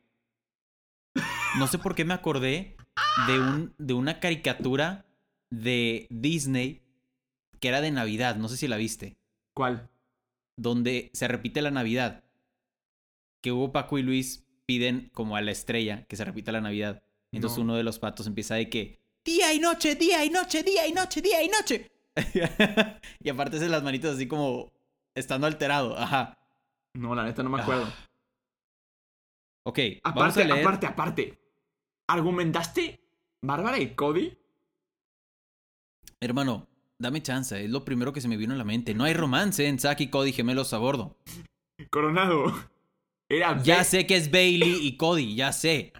No 1.59 1.67
sé 1.67 1.79
por 1.79 1.95
qué 1.95 2.05
me 2.05 2.15
acordé 2.15 2.77
de, 3.26 3.38
un, 3.40 3.75
de 3.78 3.95
una 3.95 4.21
caricatura 4.21 5.07
de 5.50 6.07
Disney 6.11 6.83
que 7.61 7.69
era 7.69 7.80
de 7.80 7.90
Navidad. 7.90 8.37
No 8.37 8.49
sé 8.49 8.57
si 8.57 8.69
la 8.69 8.76
viste. 8.76 9.16
¿Cuál? 9.54 9.88
Donde 10.57 11.11
se 11.12 11.28
repite 11.28 11.62
la 11.62 11.71
Navidad. 11.71 12.25
Que 13.42 13.52
Hugo, 13.52 13.73
Paco 13.73 13.99
y 13.99 14.02
Luis 14.02 14.47
piden 14.66 15.11
como 15.14 15.37
a 15.37 15.40
la 15.40 15.50
estrella 15.50 16.04
que 16.07 16.16
se 16.16 16.25
repita 16.25 16.52
la 16.52 16.61
Navidad. 16.61 17.02
Entonces 17.33 17.59
No. 17.59 17.64
uno 17.64 17.76
de 17.76 17.83
los 17.83 17.99
patos 17.99 18.26
empieza 18.26 18.54
de 18.54 18.69
que 18.71 19.00
día 19.25 19.52
y 19.52 19.59
noche, 19.61 19.95
día 19.95 20.25
y 20.25 20.30
noche, 20.30 20.62
día 20.62 20.87
y 20.87 20.92
noche, 20.92 21.21
día 21.23 21.42
y 21.42 21.49
noche. 21.49 21.90
y 23.21 23.28
aparte 23.28 23.57
hace 23.57 23.69
las 23.69 23.83
manitas 23.83 24.14
así 24.14 24.26
como 24.26 24.73
estando 25.14 25.47
alterado. 25.47 25.97
Ajá. 25.97 26.37
No, 26.95 27.14
la 27.14 27.25
neta 27.25 27.42
no 27.42 27.50
me 27.50 27.61
acuerdo. 27.62 27.85
Ah, 27.87 28.07
Ok, 29.62 29.78
vamos 30.02 30.16
Aparte, 30.23 30.42
a 30.42 30.47
leer. 30.47 30.66
aparte, 30.66 30.87
aparte. 30.87 31.39
¿Argumentaste 32.11 33.00
Bárbara 33.40 33.79
y 33.79 33.95
Cody? 33.95 34.37
Hermano, 36.19 36.67
dame 36.99 37.23
chance, 37.23 37.64
es 37.64 37.71
lo 37.71 37.85
primero 37.85 38.12
que 38.12 38.21
se 38.21 38.26
me 38.26 38.37
vino 38.37 38.52
a 38.52 38.57
la 38.57 38.64
mente. 38.64 38.95
No 38.95 39.05
hay 39.05 39.14
romance 39.14 39.64
en 39.69 39.79
Zack 39.79 40.00
y 40.00 40.11
Cody 40.11 40.33
gemelos 40.33 40.73
a 40.73 40.79
bordo. 40.79 41.17
Coronado. 41.88 42.52
Era 43.29 43.62
Ya 43.62 43.85
sé 43.85 44.09
que 44.09 44.17
es 44.17 44.33
Bailey 44.33 44.85
y 44.85 44.97
Cody, 44.97 45.37
ya 45.37 45.52
sé. 45.52 45.93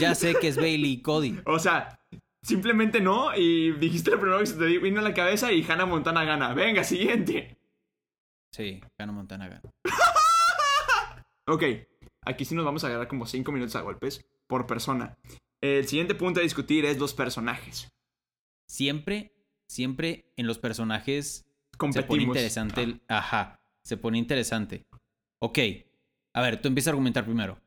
Ya 0.00 0.14
sé 0.14 0.36
que 0.36 0.48
es 0.48 0.56
Bailey 0.56 0.92
y 0.92 1.02
Cody. 1.02 1.38
O 1.44 1.58
sea, 1.58 2.00
simplemente 2.42 3.02
no. 3.02 3.36
Y 3.36 3.72
dijiste 3.72 4.10
lo 4.10 4.18
primero 4.18 4.40
que 4.40 4.46
se 4.46 4.56
te 4.56 4.78
vino 4.78 5.00
a 5.00 5.04
la 5.04 5.12
cabeza 5.12 5.52
y 5.52 5.62
Hannah 5.70 5.84
Montana 5.84 6.24
gana. 6.24 6.54
Venga, 6.54 6.82
siguiente. 6.82 7.58
Sí, 8.52 8.80
Hannah 8.96 9.12
Montana 9.12 9.48
gana. 9.48 9.70
Ok, 11.46 11.62
aquí 12.22 12.46
sí 12.46 12.54
nos 12.54 12.64
vamos 12.64 12.84
a 12.84 12.86
agarrar 12.86 13.06
como 13.06 13.26
5 13.26 13.52
minutos 13.52 13.76
a 13.76 13.82
golpes 13.82 14.24
por 14.46 14.66
persona. 14.66 15.16
El 15.60 15.86
siguiente 15.88 16.14
punto 16.14 16.40
a 16.40 16.42
discutir 16.42 16.84
es 16.84 16.98
los 16.98 17.14
personajes. 17.14 17.88
Siempre, 18.68 19.34
siempre 19.68 20.32
en 20.36 20.46
los 20.46 20.58
personajes 20.58 21.44
se 21.72 21.78
Competimos. 21.78 22.08
pone 22.08 22.22
interesante 22.22 22.82
el... 22.82 23.02
Ajá, 23.08 23.60
se 23.82 23.96
pone 23.96 24.18
interesante. 24.18 24.84
Ok, 25.40 25.58
a 26.34 26.40
ver, 26.42 26.60
tú 26.60 26.68
empieza 26.68 26.90
a 26.90 26.92
argumentar 26.92 27.24
primero. 27.24 27.58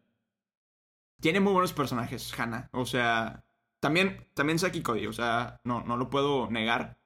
Tiene 1.19 1.39
muy 1.39 1.53
buenos 1.53 1.73
personajes, 1.73 2.31
Hannah. 2.37 2.69
O 2.73 2.85
sea, 2.85 3.43
también, 3.79 4.27
también 4.33 4.59
Saki 4.59 4.81
Cody. 4.81 5.07
O 5.07 5.13
sea, 5.13 5.59
no, 5.63 5.81
no 5.83 5.97
lo 5.97 6.09
puedo 6.09 6.49
negar. 6.51 6.99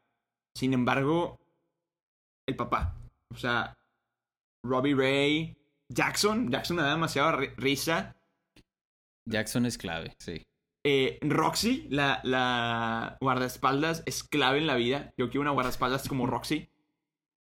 Sin 0.54 0.74
embargo, 0.74 1.40
el 2.46 2.56
papá. 2.58 2.98
O 3.34 3.38
sea, 3.38 3.78
Robbie 4.64 4.96
Ray, 4.96 5.58
Jackson. 5.90 6.52
Jackson 6.52 6.76
me 6.78 6.84
da 6.84 6.90
demasiada 6.92 7.38
ri- 7.38 7.54
risa. 7.56 8.16
Jackson 9.26 9.66
es 9.66 9.78
clave, 9.78 10.14
sí. 10.20 10.44
Eh, 10.84 11.20
Roxy, 11.22 11.88
la, 11.90 12.22
la 12.24 13.18
guardaespaldas, 13.22 14.02
es 14.06 14.24
clave 14.24 14.58
en 14.58 14.68
la 14.68 14.76
vida. 14.76 15.14
Yo 15.18 15.30
quiero 15.30 15.42
una 15.42 15.52
guardaespaldas 15.52 16.08
como 16.08 16.26
Roxy. 16.28 16.70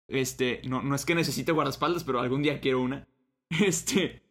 Este, 0.07 0.61
no, 0.67 0.81
no 0.81 0.95
es 0.95 1.05
que 1.05 1.13
necesite 1.15 1.51
guardaespaldas, 1.51 2.03
pero 2.03 2.19
algún 2.19 2.41
día 2.41 2.59
quiero 2.61 2.81
una. 2.81 3.07
Este, 3.65 4.21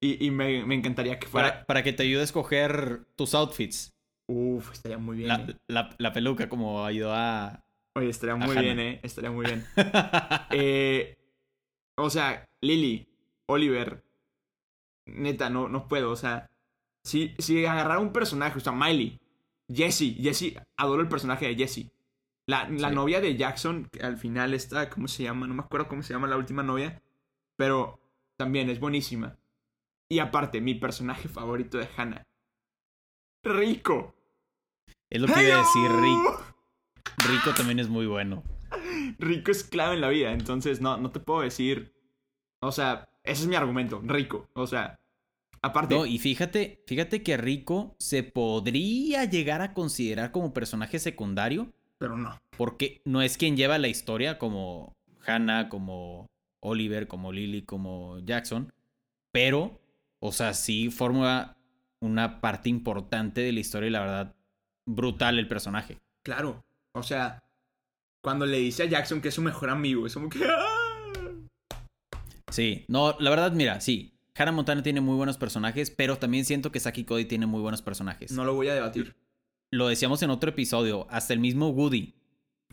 y, 0.00 0.24
y 0.26 0.30
me, 0.30 0.64
me 0.64 0.74
encantaría 0.74 1.18
que 1.18 1.26
fuera. 1.26 1.50
Para, 1.52 1.64
para 1.66 1.82
que 1.82 1.92
te 1.92 2.02
ayude 2.04 2.22
a 2.22 2.24
escoger 2.24 3.06
tus 3.16 3.34
outfits. 3.34 3.92
Uf, 4.28 4.72
estaría 4.72 4.96
muy 4.98 5.16
bien. 5.18 5.28
La, 5.28 5.36
eh. 5.36 5.56
la- 5.68 5.94
la 5.98 6.12
peluca 6.12 6.48
como 6.48 6.84
ayudó 6.84 7.12
a... 7.14 7.62
Oye, 7.94 8.08
estaría 8.08 8.34
muy 8.36 8.56
bien, 8.56 8.80
eh. 8.80 9.00
Estaría 9.02 9.30
muy 9.30 9.44
bien. 9.46 9.64
Eh, 10.52 11.18
o 11.96 12.08
sea, 12.08 12.48
Lily, 12.62 13.06
Oliver. 13.46 14.02
Neta, 15.06 15.50
no, 15.50 15.68
no 15.68 15.86
puedo. 15.88 16.10
O 16.10 16.16
sea, 16.16 16.50
si, 17.04 17.34
si 17.38 17.64
agarrara 17.66 18.00
un 18.00 18.12
personaje, 18.12 18.58
o 18.58 18.60
sea, 18.60 18.72
Miley, 18.72 19.20
Jessie, 19.68 20.14
Jessie, 20.14 20.58
adoro 20.76 21.02
el 21.02 21.08
personaje 21.08 21.46
de 21.46 21.56
Jessie. 21.56 21.90
La, 22.46 22.68
la 22.68 22.88
Sí. 22.88 22.94
novia 22.94 23.20
de 23.20 23.36
Jackson, 23.36 23.88
que 23.90 24.00
al 24.00 24.16
final 24.18 24.52
está, 24.54 24.90
¿cómo 24.90 25.08
se 25.08 25.22
llama? 25.22 25.46
No 25.46 25.54
me 25.54 25.62
acuerdo 25.62 25.88
cómo 25.88 26.02
se 26.02 26.12
llama 26.12 26.26
la 26.26 26.36
última 26.36 26.62
novia. 26.62 27.00
Pero 27.56 28.00
también 28.36 28.68
es 28.70 28.80
buenísima. 28.80 29.36
Y 30.08 30.18
aparte, 30.18 30.60
mi 30.60 30.74
personaje 30.74 31.28
favorito 31.28 31.78
de 31.78 31.88
Hannah. 31.96 32.22
Rico. 33.44 34.14
Es 35.10 35.20
lo 35.20 35.26
que 35.28 35.44
iba 35.46 35.56
a 35.56 35.58
decir. 35.58 35.90
Rico. 35.90 36.42
Rico 37.28 37.54
también 37.56 37.78
es 37.78 37.88
muy 37.88 38.06
bueno. 38.06 38.42
Rico 39.18 39.50
es 39.50 39.64
clave 39.64 39.94
en 39.94 40.00
la 40.00 40.08
vida, 40.08 40.32
entonces 40.32 40.80
no, 40.80 40.96
no 40.96 41.10
te 41.10 41.20
puedo 41.20 41.42
decir. 41.42 41.92
O 42.60 42.72
sea, 42.72 43.08
ese 43.22 43.42
es 43.42 43.48
mi 43.48 43.56
argumento, 43.56 44.00
Rico. 44.04 44.48
O 44.54 44.66
sea, 44.66 44.98
aparte. 45.62 45.94
No, 45.94 46.04
y 46.06 46.18
fíjate, 46.18 46.82
fíjate 46.86 47.22
que 47.22 47.36
Rico 47.36 47.96
se 47.98 48.22
podría 48.22 49.24
llegar 49.24 49.62
a 49.62 49.72
considerar 49.74 50.32
como 50.32 50.52
personaje 50.52 50.98
secundario, 50.98 51.72
Pero 51.98 52.16
no. 52.16 52.40
porque 52.56 53.00
no 53.04 53.22
es 53.22 53.38
quien 53.38 53.56
lleva 53.56 53.78
la 53.78 53.88
historia 53.88 54.38
como 54.38 54.92
Hannah, 55.26 55.68
como 55.68 56.26
Oliver, 56.60 57.06
como 57.08 57.32
Lily, 57.32 57.62
como 57.62 58.18
Jackson, 58.20 58.72
pero, 59.32 59.80
o 60.20 60.32
sea, 60.32 60.52
sí 60.54 60.90
forma 60.90 61.56
una 62.00 62.40
parte 62.40 62.68
importante 62.68 63.40
de 63.40 63.52
la 63.52 63.60
historia 63.60 63.86
y 63.88 63.90
la 63.92 64.00
verdad, 64.00 64.34
brutal 64.86 65.38
el 65.38 65.48
personaje. 65.48 65.98
Claro. 66.24 66.64
O 66.94 67.02
sea, 67.02 67.42
cuando 68.22 68.44
le 68.46 68.58
dice 68.58 68.82
a 68.82 68.86
Jackson 68.86 69.20
que 69.20 69.28
es 69.28 69.34
su 69.34 69.42
mejor 69.42 69.70
amigo, 69.70 70.06
es 70.06 70.14
como 70.14 70.28
que. 70.28 70.40
¡ah! 70.44 70.78
Sí, 72.50 72.84
no, 72.88 73.16
la 73.18 73.30
verdad, 73.30 73.52
mira, 73.52 73.80
sí, 73.80 74.11
Hannah 74.34 74.52
Montana 74.52 74.82
tiene 74.82 75.00
muy 75.00 75.16
buenos 75.16 75.36
personajes, 75.36 75.90
pero 75.90 76.16
también 76.16 76.44
siento 76.44 76.72
que 76.72 76.80
Saki 76.80 77.04
Cody 77.04 77.26
tiene 77.26 77.46
muy 77.46 77.60
buenos 77.60 77.82
personajes. 77.82 78.32
No 78.32 78.44
lo 78.44 78.54
voy 78.54 78.68
a 78.68 78.74
debatir. 78.74 79.14
Lo 79.70 79.88
decíamos 79.88 80.22
en 80.22 80.30
otro 80.30 80.50
episodio, 80.50 81.06
hasta 81.10 81.32
el 81.32 81.40
mismo 81.40 81.68
Woody. 81.68 82.14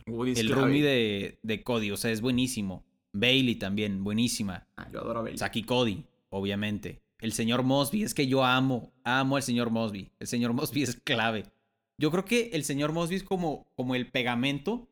El 0.05 0.49
roomie 0.49 0.81
de, 0.81 1.39
de 1.43 1.63
Cody, 1.63 1.91
o 1.91 1.97
sea, 1.97 2.11
es 2.11 2.21
buenísimo. 2.21 2.85
Bailey 3.11 3.55
también, 3.55 4.03
buenísima. 4.03 4.67
Ah, 4.77 4.87
yo 4.91 4.99
adoro 4.99 5.19
a 5.19 5.23
Bailey. 5.23 5.37
Saki 5.37 5.63
Cody, 5.63 6.05
obviamente. 6.29 7.01
El 7.19 7.33
señor 7.33 7.63
Mosby, 7.63 8.03
es 8.03 8.13
que 8.13 8.27
yo 8.27 8.45
amo, 8.45 8.93
amo 9.03 9.35
al 9.35 9.43
señor 9.43 9.69
Mosby. 9.69 10.11
El 10.19 10.27
señor 10.27 10.53
Mosby 10.53 10.83
es 10.83 10.95
clave. 10.95 11.45
Yo 11.97 12.11
creo 12.11 12.23
que 12.23 12.51
el 12.53 12.63
señor 12.63 12.93
Mosby 12.93 13.17
es 13.17 13.23
como, 13.23 13.67
como 13.75 13.95
el 13.95 14.09
pegamento 14.09 14.87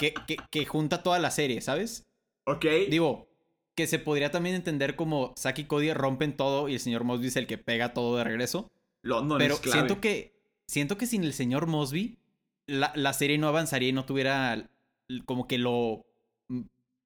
que, 0.00 0.14
que, 0.26 0.36
que 0.50 0.64
junta 0.64 1.02
toda 1.02 1.18
la 1.18 1.30
serie, 1.30 1.60
¿sabes? 1.60 2.06
Ok. 2.44 2.64
Digo, 2.88 3.27
que 3.78 3.86
se 3.86 4.00
podría 4.00 4.32
también 4.32 4.56
entender 4.56 4.96
como 4.96 5.32
Saki 5.36 5.62
y 5.62 5.64
Cody 5.66 5.92
rompen 5.92 6.36
todo 6.36 6.68
y 6.68 6.74
el 6.74 6.80
señor 6.80 7.04
Mosby 7.04 7.28
es 7.28 7.36
el 7.36 7.46
que 7.46 7.58
pega 7.58 7.94
todo 7.94 8.16
de 8.16 8.24
regreso. 8.24 8.68
London 9.02 9.38
Pero 9.38 9.54
es 9.54 9.60
clave. 9.60 9.78
siento 9.78 10.00
que, 10.00 10.34
siento 10.66 10.98
que 10.98 11.06
sin 11.06 11.22
el 11.22 11.32
señor 11.32 11.68
Mosby, 11.68 12.18
la, 12.66 12.90
la 12.96 13.12
serie 13.12 13.38
no 13.38 13.46
avanzaría 13.46 13.90
y 13.90 13.92
no 13.92 14.04
tuviera 14.04 14.68
como 15.26 15.46
que 15.46 15.58
lo, 15.58 16.04
mm, 16.48 16.62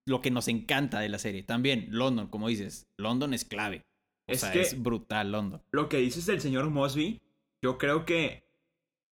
lo 0.06 0.22
que 0.22 0.30
nos 0.30 0.48
encanta 0.48 1.00
de 1.00 1.10
la 1.10 1.18
serie. 1.18 1.42
También, 1.42 1.88
London, 1.90 2.28
como 2.28 2.48
dices, 2.48 2.86
London 2.96 3.34
es 3.34 3.44
clave. 3.44 3.84
O 4.26 4.32
Es 4.32 4.40
sea, 4.40 4.50
que- 4.52 4.62
es 4.62 4.82
brutal 4.82 5.30
London. 5.30 5.62
Lo 5.72 5.90
que 5.90 5.98
dices 5.98 6.24
del 6.24 6.40
señor 6.40 6.70
Mosby, 6.70 7.20
yo 7.60 7.76
creo 7.76 8.06
que 8.06 8.44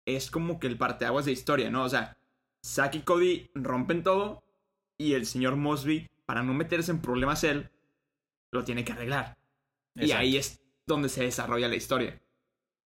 es 0.08 0.32
como 0.32 0.60
que 0.60 0.66
el 0.66 0.78
parteaguas 0.80 1.26
de 1.26 1.32
historia, 1.34 1.70
¿no? 1.70 1.84
O 1.84 1.90
sea, 1.90 2.18
Zack 2.66 2.96
y 2.96 3.02
Cody 3.02 3.52
rompen 3.54 4.02
todo 4.02 4.44
y 4.98 5.14
el 5.14 5.28
señor 5.28 5.56
Mosby, 5.56 6.10
para 6.26 6.44
no 6.44 6.54
meterse 6.54 6.92
en 6.92 7.02
problemas 7.02 7.44
él, 7.44 7.70
lo 8.52 8.64
tiene 8.64 8.84
que 8.84 8.94
arreglar. 8.94 9.38
Y 9.96 10.12
ahí 10.12 10.38
es 10.38 10.62
donde 10.88 11.10
se 11.10 11.24
desarrolla 11.24 11.68
la 11.68 11.76
historia. 11.76 12.22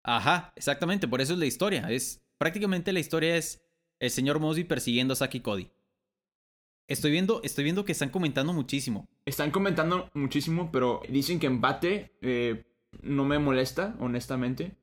Ajá, 0.04 0.54
exactamente, 0.56 1.08
por 1.08 1.22
eso 1.22 1.34
es 1.34 1.40
la 1.40 1.46
historia. 1.46 1.90
Es 1.90 2.22
prácticamente 2.38 2.94
la 2.94 3.00
historia 3.00 3.36
es 3.36 3.62
el 4.00 4.10
señor 4.12 4.40
Mosby 4.40 4.64
persiguiendo 4.64 5.14
a 5.14 5.16
Saki 5.18 5.42
Cody. 5.42 5.72
Estoy 6.88 7.12
viendo, 7.12 7.42
estoy 7.44 7.66
viendo 7.66 7.84
que 7.84 7.92
están 7.92 8.10
comentando 8.10 8.54
muchísimo. 8.54 9.08
Están 9.26 9.52
comentando 9.52 10.10
muchísimo, 10.14 10.72
pero 10.72 11.02
dicen 11.10 11.40
que 11.40 11.48
empate 11.48 12.16
eh, 12.22 12.64
no 13.02 13.26
me 13.26 13.40
molesta, 13.40 13.96
honestamente. 14.00 14.78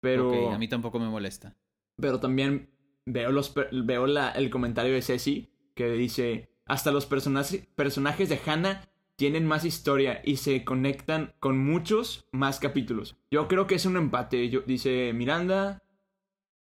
Pero, 0.00 0.28
Ok, 0.48 0.52
a 0.54 0.58
mí 0.58 0.68
tampoco 0.68 0.98
me 0.98 1.08
molesta. 1.08 1.54
pero 1.96 2.18
también 2.20 2.68
veo, 3.06 3.30
los, 3.30 3.54
veo 3.54 4.06
la- 4.08 4.30
el 4.32 4.50
comentario 4.50 4.92
de 4.92 5.02
Ceci 5.02 5.48
que 5.74 5.90
dice, 5.92 6.50
hasta 6.66 6.92
los 6.92 7.06
personajes, 7.06 7.66
personajes 7.74 8.28
de 8.28 8.40
Hannah 8.44 8.88
tienen 9.16 9.46
más 9.46 9.64
historia 9.64 10.20
y 10.24 10.36
se 10.36 10.64
conectan 10.64 11.34
con 11.40 11.58
muchos 11.58 12.28
más 12.32 12.60
capítulos. 12.60 13.16
Yo 13.30 13.48
creo 13.48 13.66
que 13.66 13.76
es 13.76 13.86
un 13.86 13.96
empate. 13.96 14.50
Yo, 14.50 14.60
dice 14.60 15.12
Miranda, 15.14 15.82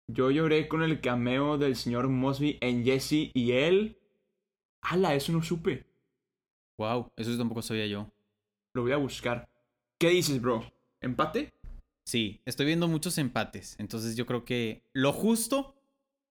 yo 0.07 0.29
lloré 0.29 0.67
con 0.67 0.83
el 0.83 1.01
cameo 1.01 1.57
del 1.57 1.75
señor 1.75 2.07
Mosby 2.07 2.57
en 2.61 2.83
Jesse 2.83 3.31
y 3.33 3.51
él. 3.53 3.97
¡Hala! 4.81 5.15
Eso 5.15 5.31
no 5.31 5.41
supe. 5.41 5.85
Wow, 6.77 7.11
eso 7.15 7.35
tampoco 7.37 7.63
sabía 7.63 7.87
yo. 7.87 8.11
Lo 8.75 8.83
voy 8.83 8.91
a 8.91 8.97
buscar. 8.97 9.49
¿Qué 9.99 10.09
dices, 10.09 10.39
bro? 10.41 10.71
¿Empate? 11.01 11.53
Sí, 12.05 12.41
estoy 12.45 12.67
viendo 12.67 12.87
muchos 12.87 13.17
empates. 13.17 13.75
Entonces 13.79 14.15
yo 14.15 14.27
creo 14.27 14.45
que 14.45 14.83
lo 14.93 15.13
justo 15.13 15.73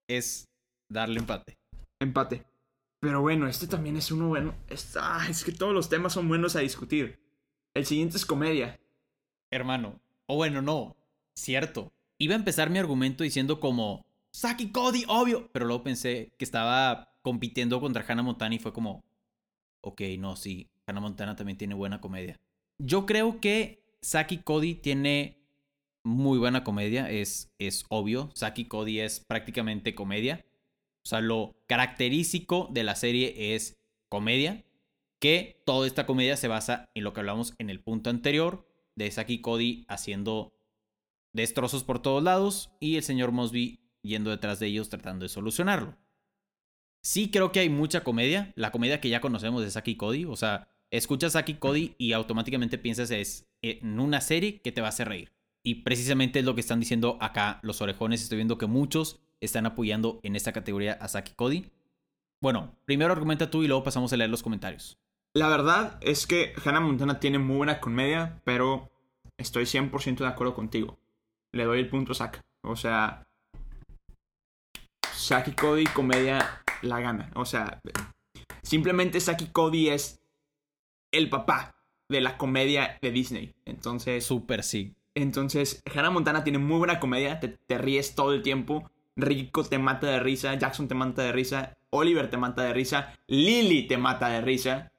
es 0.09 0.49
darle 0.89 1.19
empate. 1.19 1.59
Empate. 2.01 2.45
Pero 3.05 3.21
bueno, 3.21 3.47
este 3.47 3.67
también 3.67 3.99
es 3.99 4.11
uno 4.11 4.29
bueno. 4.29 4.55
Es, 4.71 4.97
ah, 4.99 5.27
es 5.29 5.45
que 5.45 5.53
todos 5.53 5.75
los 5.75 5.91
temas 5.91 6.15
son 6.15 6.27
buenos 6.27 6.57
a 6.57 6.61
discutir. 6.61 7.21
El 7.75 7.85
siguiente 7.85 8.17
es 8.17 8.25
comedia. 8.25 8.81
Hermano. 9.51 10.01
O 10.25 10.37
bueno, 10.37 10.63
no. 10.63 10.97
Cierto. 11.35 11.93
Iba 12.17 12.33
a 12.35 12.39
empezar 12.39 12.71
mi 12.71 12.79
argumento 12.79 13.23
diciendo 13.23 13.61
como 13.61 14.07
Saki 14.31 14.73
Cody, 14.73 15.05
obvio. 15.07 15.51
Pero 15.53 15.67
luego 15.67 15.83
pensé 15.83 16.33
que 16.39 16.47
estaba 16.47 17.15
compitiendo 17.21 17.79
contra 17.79 18.07
Hannah 18.09 18.23
Montana 18.23 18.55
y 18.55 18.59
fue 18.59 18.73
como. 18.73 19.05
Ok, 19.83 20.01
no, 20.19 20.35
sí. 20.35 20.71
Hannah 20.87 21.03
Montana 21.03 21.37
también 21.37 21.59
tiene 21.59 21.75
buena 21.75 22.01
comedia. 22.01 22.41
Yo 22.79 23.05
creo 23.05 23.39
que 23.39 23.85
Saki 24.01 24.39
Cody 24.39 24.77
tiene 24.77 25.45
muy 26.05 26.39
buena 26.39 26.65
comedia. 26.65 27.11
Es, 27.11 27.53
es 27.59 27.85
obvio. 27.91 28.31
Saki 28.33 28.65
Cody 28.65 29.01
es 29.01 29.21
prácticamente 29.21 29.95
comedia. 29.95 30.43
O 31.05 31.09
sea, 31.09 31.21
lo 31.21 31.55
característico 31.67 32.69
de 32.73 32.83
la 32.83 32.95
serie 32.95 33.55
es 33.55 33.77
comedia. 34.09 34.65
Que 35.21 35.63
toda 35.65 35.87
esta 35.87 36.07
comedia 36.07 36.37
se 36.37 36.49
basa 36.49 36.91
en 36.95 37.05
lo 37.05 37.13
que 37.13 37.21
hablamos 37.21 37.55
en 37.59 37.71
el 37.71 37.81
punto 37.81 38.11
anterior. 38.11 38.67
De 38.97 39.11
Saki 39.11 39.41
Cody 39.41 39.85
haciendo 39.89 40.55
destrozos 41.33 41.85
por 41.85 42.01
todos 42.01 42.23
lados. 42.23 42.71
Y 42.81 42.97
el 42.97 43.03
señor 43.03 43.33
Mosby 43.33 43.81
yendo 44.03 44.31
detrás 44.31 44.61
de 44.61 44.67
ellos 44.67 44.89
tratando 44.89 45.25
de 45.25 45.29
solucionarlo. 45.29 45.97
Sí 47.03 47.31
creo 47.31 47.53
que 47.53 47.61
hay 47.61 47.69
mucha 47.69 48.03
comedia. 48.03 48.53
La 48.57 48.73
comedia 48.73 49.01
que 49.01 49.11
ya 49.11 49.21
conocemos 49.21 49.63
de 49.63 49.71
Saki 49.71 49.97
Cody. 49.97 50.25
O 50.25 50.37
sea, 50.37 50.69
escuchas 50.91 51.33
Saki 51.33 51.55
Cody 51.55 51.95
y 51.99 52.13
automáticamente 52.13 52.79
piensas 52.79 53.11
es 53.11 53.47
en 53.61 54.01
una 54.01 54.23
serie 54.23 54.63
que 54.63 54.73
te 54.73 54.81
va 54.81 54.87
a 54.87 54.91
hacer 54.91 55.09
reír. 55.09 55.33
Y 55.63 55.77
precisamente 55.77 56.39
es 56.39 56.45
lo 56.45 56.55
que 56.55 56.61
están 56.61 56.81
diciendo 56.81 57.19
acá 57.21 57.61
los 57.63 57.83
orejones. 57.83 58.23
Estoy 58.23 58.37
viendo 58.37 58.59
que 58.59 58.67
muchos 58.67 59.21
están 59.45 59.67
apoyando 59.67 60.21
en 60.23 60.37
esta 60.37 60.53
categoría 60.53 60.95
a 60.95 61.09
Saki 61.09 61.33
Cody. 61.35 61.71
Bueno, 62.41 62.75
primero 62.85 63.13
argumenta 63.13 63.51
tú 63.51 63.63
y 63.63 63.69
luego 63.69 63.85
pasamos 63.85 64.13
a 64.13 64.17
leer 64.17 64.31
los 64.31 64.43
comentarios. 64.43 64.99
La 65.35 65.49
verdad 65.49 65.99
es 66.01 66.27
que 66.27 66.53
Hannah 66.65 66.81
Montana 66.81 67.19
tiene 67.19 67.39
muy 67.39 67.57
buena 67.57 67.81
comedia, 67.81 68.41
pero 68.45 68.91
estoy 69.37 69.65
100% 69.65 70.19
de 70.19 70.27
acuerdo 70.27 70.55
contigo. 70.55 70.99
Le 71.53 71.65
doy 71.65 71.81
el 71.81 71.89
punto 71.89 72.13
a 72.13 72.15
Zack. 72.15 72.41
O 72.63 72.77
sea, 72.77 73.27
y 75.47 75.53
Cody 75.53 75.85
comedia 75.87 76.63
la 76.83 77.01
gana. 77.01 77.31
O 77.35 77.45
sea, 77.45 77.81
simplemente 78.63 79.19
y 79.19 79.47
Cody 79.47 79.89
es 79.89 80.21
el 81.13 81.29
papá 81.31 81.75
de 82.09 82.21
la 82.21 82.37
comedia 82.37 82.99
de 83.01 83.11
Disney. 83.11 83.55
Entonces, 83.65 84.25
Súper 84.25 84.63
sí. 84.63 84.95
entonces 85.15 85.83
Hannah 85.93 86.11
Montana 86.11 86.45
tiene 86.45 86.59
muy 86.59 86.79
buena 86.79 87.01
comedia, 87.01 87.41
te, 87.41 87.49
te 87.49 87.79
ríes 87.79 88.15
todo 88.15 88.35
el 88.35 88.43
tiempo. 88.43 88.91
Rico 89.17 89.65
te 89.65 89.79
mata 89.79 90.09
de 90.09 90.21
risa, 90.21 90.55
Jackson 90.55 90.89
te 90.89 90.95
mata 90.95 91.23
de 91.23 91.33
risa, 91.33 91.77
Oliver 91.91 92.29
te 92.31 92.37
mata 92.37 92.63
de 92.63 92.73
risa, 92.73 93.15
Lily 93.29 93.87
te 93.87 93.97
mata 93.97 94.29
de 94.29 94.41
risa. 94.41 94.93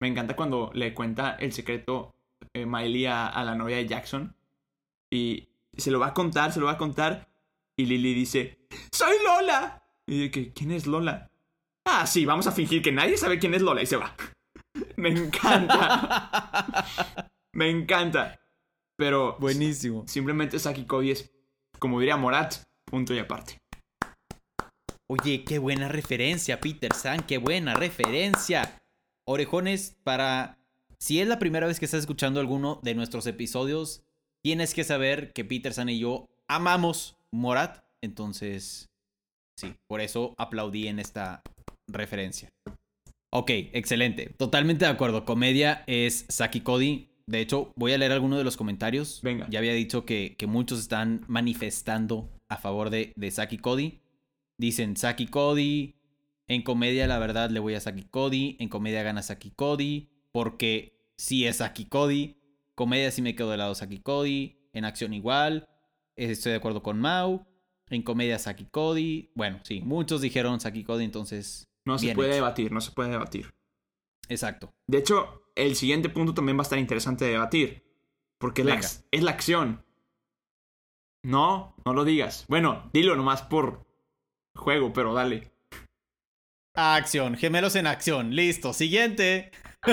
Me 0.00 0.08
encanta 0.08 0.36
cuando 0.36 0.70
le 0.74 0.92
cuenta 0.92 1.36
el 1.40 1.52
secreto 1.52 2.14
eh, 2.52 2.66
Miley 2.66 3.06
a, 3.06 3.26
a 3.28 3.44
la 3.44 3.54
novia 3.54 3.76
de 3.76 3.86
Jackson. 3.86 4.34
Y 5.10 5.48
se 5.76 5.90
lo 5.90 5.98
va 6.00 6.08
a 6.08 6.14
contar, 6.14 6.52
se 6.52 6.60
lo 6.60 6.66
va 6.66 6.72
a 6.72 6.78
contar. 6.78 7.28
Y 7.76 7.86
Lily 7.86 8.14
dice, 8.14 8.58
¡Soy 8.92 9.16
Lola! 9.24 9.82
Y 10.06 10.30
que, 10.30 10.52
¿quién 10.52 10.70
es 10.70 10.86
Lola? 10.86 11.30
Ah, 11.84 12.06
sí, 12.06 12.26
vamos 12.26 12.46
a 12.46 12.52
fingir 12.52 12.82
que 12.82 12.92
nadie 12.92 13.16
sabe 13.16 13.38
quién 13.38 13.54
es 13.54 13.62
Lola 13.62 13.82
y 13.82 13.86
se 13.86 13.96
va. 13.96 14.14
Me 14.96 15.08
encanta. 15.08 16.84
Me 17.52 17.70
encanta. 17.70 18.38
Pero 18.96 19.36
Buenísimo. 19.38 20.04
simplemente 20.06 20.58
Saki 20.58 20.84
Cody 20.84 21.10
es, 21.12 21.30
como 21.78 22.00
diría 22.00 22.16
Morat, 22.16 22.65
punto 22.86 23.14
y 23.14 23.18
aparte. 23.18 23.58
Oye, 25.08 25.44
qué 25.44 25.58
buena 25.58 25.88
referencia, 25.88 26.60
Peter 26.60 26.92
San, 26.92 27.22
qué 27.22 27.38
buena 27.38 27.74
referencia. 27.74 28.80
Orejones, 29.24 29.96
para... 30.02 30.58
Si 30.98 31.20
es 31.20 31.28
la 31.28 31.38
primera 31.38 31.66
vez 31.66 31.78
que 31.78 31.84
estás 31.84 32.00
escuchando 32.00 32.40
alguno 32.40 32.80
de 32.82 32.94
nuestros 32.94 33.26
episodios, 33.26 34.02
tienes 34.42 34.74
que 34.74 34.82
saber 34.82 35.32
que 35.32 35.44
Peter 35.44 35.72
San 35.72 35.88
y 35.90 35.98
yo 35.98 36.28
amamos 36.48 37.16
Morat. 37.32 37.84
Entonces, 38.02 38.88
sí, 39.56 39.74
por 39.88 40.00
eso 40.00 40.34
aplaudí 40.38 40.88
en 40.88 40.98
esta 40.98 41.42
referencia. 41.86 42.48
Ok, 43.32 43.50
excelente. 43.50 44.30
Totalmente 44.38 44.86
de 44.86 44.90
acuerdo. 44.90 45.24
Comedia 45.24 45.84
es 45.86 46.24
Saki 46.28 46.62
Cody. 46.62 47.10
De 47.26 47.40
hecho, 47.40 47.72
voy 47.76 47.92
a 47.92 47.98
leer 47.98 48.12
algunos 48.12 48.38
de 48.38 48.44
los 48.44 48.56
comentarios. 48.56 49.20
Venga. 49.22 49.46
Ya 49.50 49.58
había 49.58 49.74
dicho 49.74 50.04
que, 50.04 50.34
que 50.38 50.46
muchos 50.46 50.80
están 50.80 51.24
manifestando 51.28 52.30
a 52.48 52.56
favor 52.56 52.90
de, 52.90 53.12
de 53.16 53.30
Saki 53.30 53.58
Cody. 53.58 54.00
Dicen 54.58 54.96
Saki 54.96 55.26
Cody. 55.26 55.94
En 56.48 56.62
comedia, 56.62 57.06
la 57.06 57.18
verdad, 57.18 57.50
le 57.50 57.60
voy 57.60 57.74
a 57.74 57.80
Saki 57.80 58.04
Cody. 58.04 58.56
En 58.60 58.68
comedia 58.68 59.02
gana 59.02 59.22
Saki 59.22 59.50
Cody. 59.50 60.10
Porque 60.32 60.98
sí 61.16 61.46
es 61.46 61.56
Saki 61.56 61.86
Cody. 61.86 62.36
Comedia 62.74 63.10
sí 63.10 63.22
me 63.22 63.34
quedo 63.34 63.50
de 63.50 63.56
lado 63.56 63.74
Saki 63.74 63.98
Cody. 63.98 64.56
En 64.72 64.84
acción 64.84 65.12
igual. 65.12 65.68
Estoy 66.14 66.52
de 66.52 66.58
acuerdo 66.58 66.82
con 66.82 67.00
Mau. 67.00 67.46
En 67.88 68.02
comedia 68.02 68.38
Saki 68.38 68.66
Cody. 68.66 69.30
Bueno, 69.34 69.60
sí, 69.62 69.80
muchos 69.80 70.20
dijeron 70.20 70.60
Saki 70.60 70.84
Cody, 70.84 71.04
entonces. 71.04 71.68
No 71.84 71.98
se 71.98 72.14
puede 72.14 72.30
hecho. 72.30 72.36
debatir, 72.36 72.72
no 72.72 72.80
se 72.80 72.90
puede 72.90 73.10
debatir. 73.10 73.54
Exacto. 74.28 74.74
De 74.88 74.98
hecho, 74.98 75.44
el 75.54 75.76
siguiente 75.76 76.08
punto 76.08 76.34
también 76.34 76.56
va 76.56 76.62
a 76.62 76.64
estar 76.64 76.78
interesante 76.78 77.24
de 77.24 77.32
debatir. 77.32 77.84
Porque 78.38 78.64
la, 78.64 78.74
es 78.74 79.22
la 79.22 79.30
acción. 79.30 79.85
No, 81.26 81.74
no 81.84 81.92
lo 81.92 82.04
digas. 82.04 82.44
Bueno, 82.48 82.88
dilo 82.92 83.16
nomás 83.16 83.42
por 83.42 83.84
juego, 84.54 84.92
pero 84.92 85.12
dale. 85.12 85.50
Acción, 86.76 87.34
gemelos 87.36 87.74
en 87.74 87.88
acción. 87.88 88.30
Listo, 88.36 88.72
siguiente. 88.72 89.50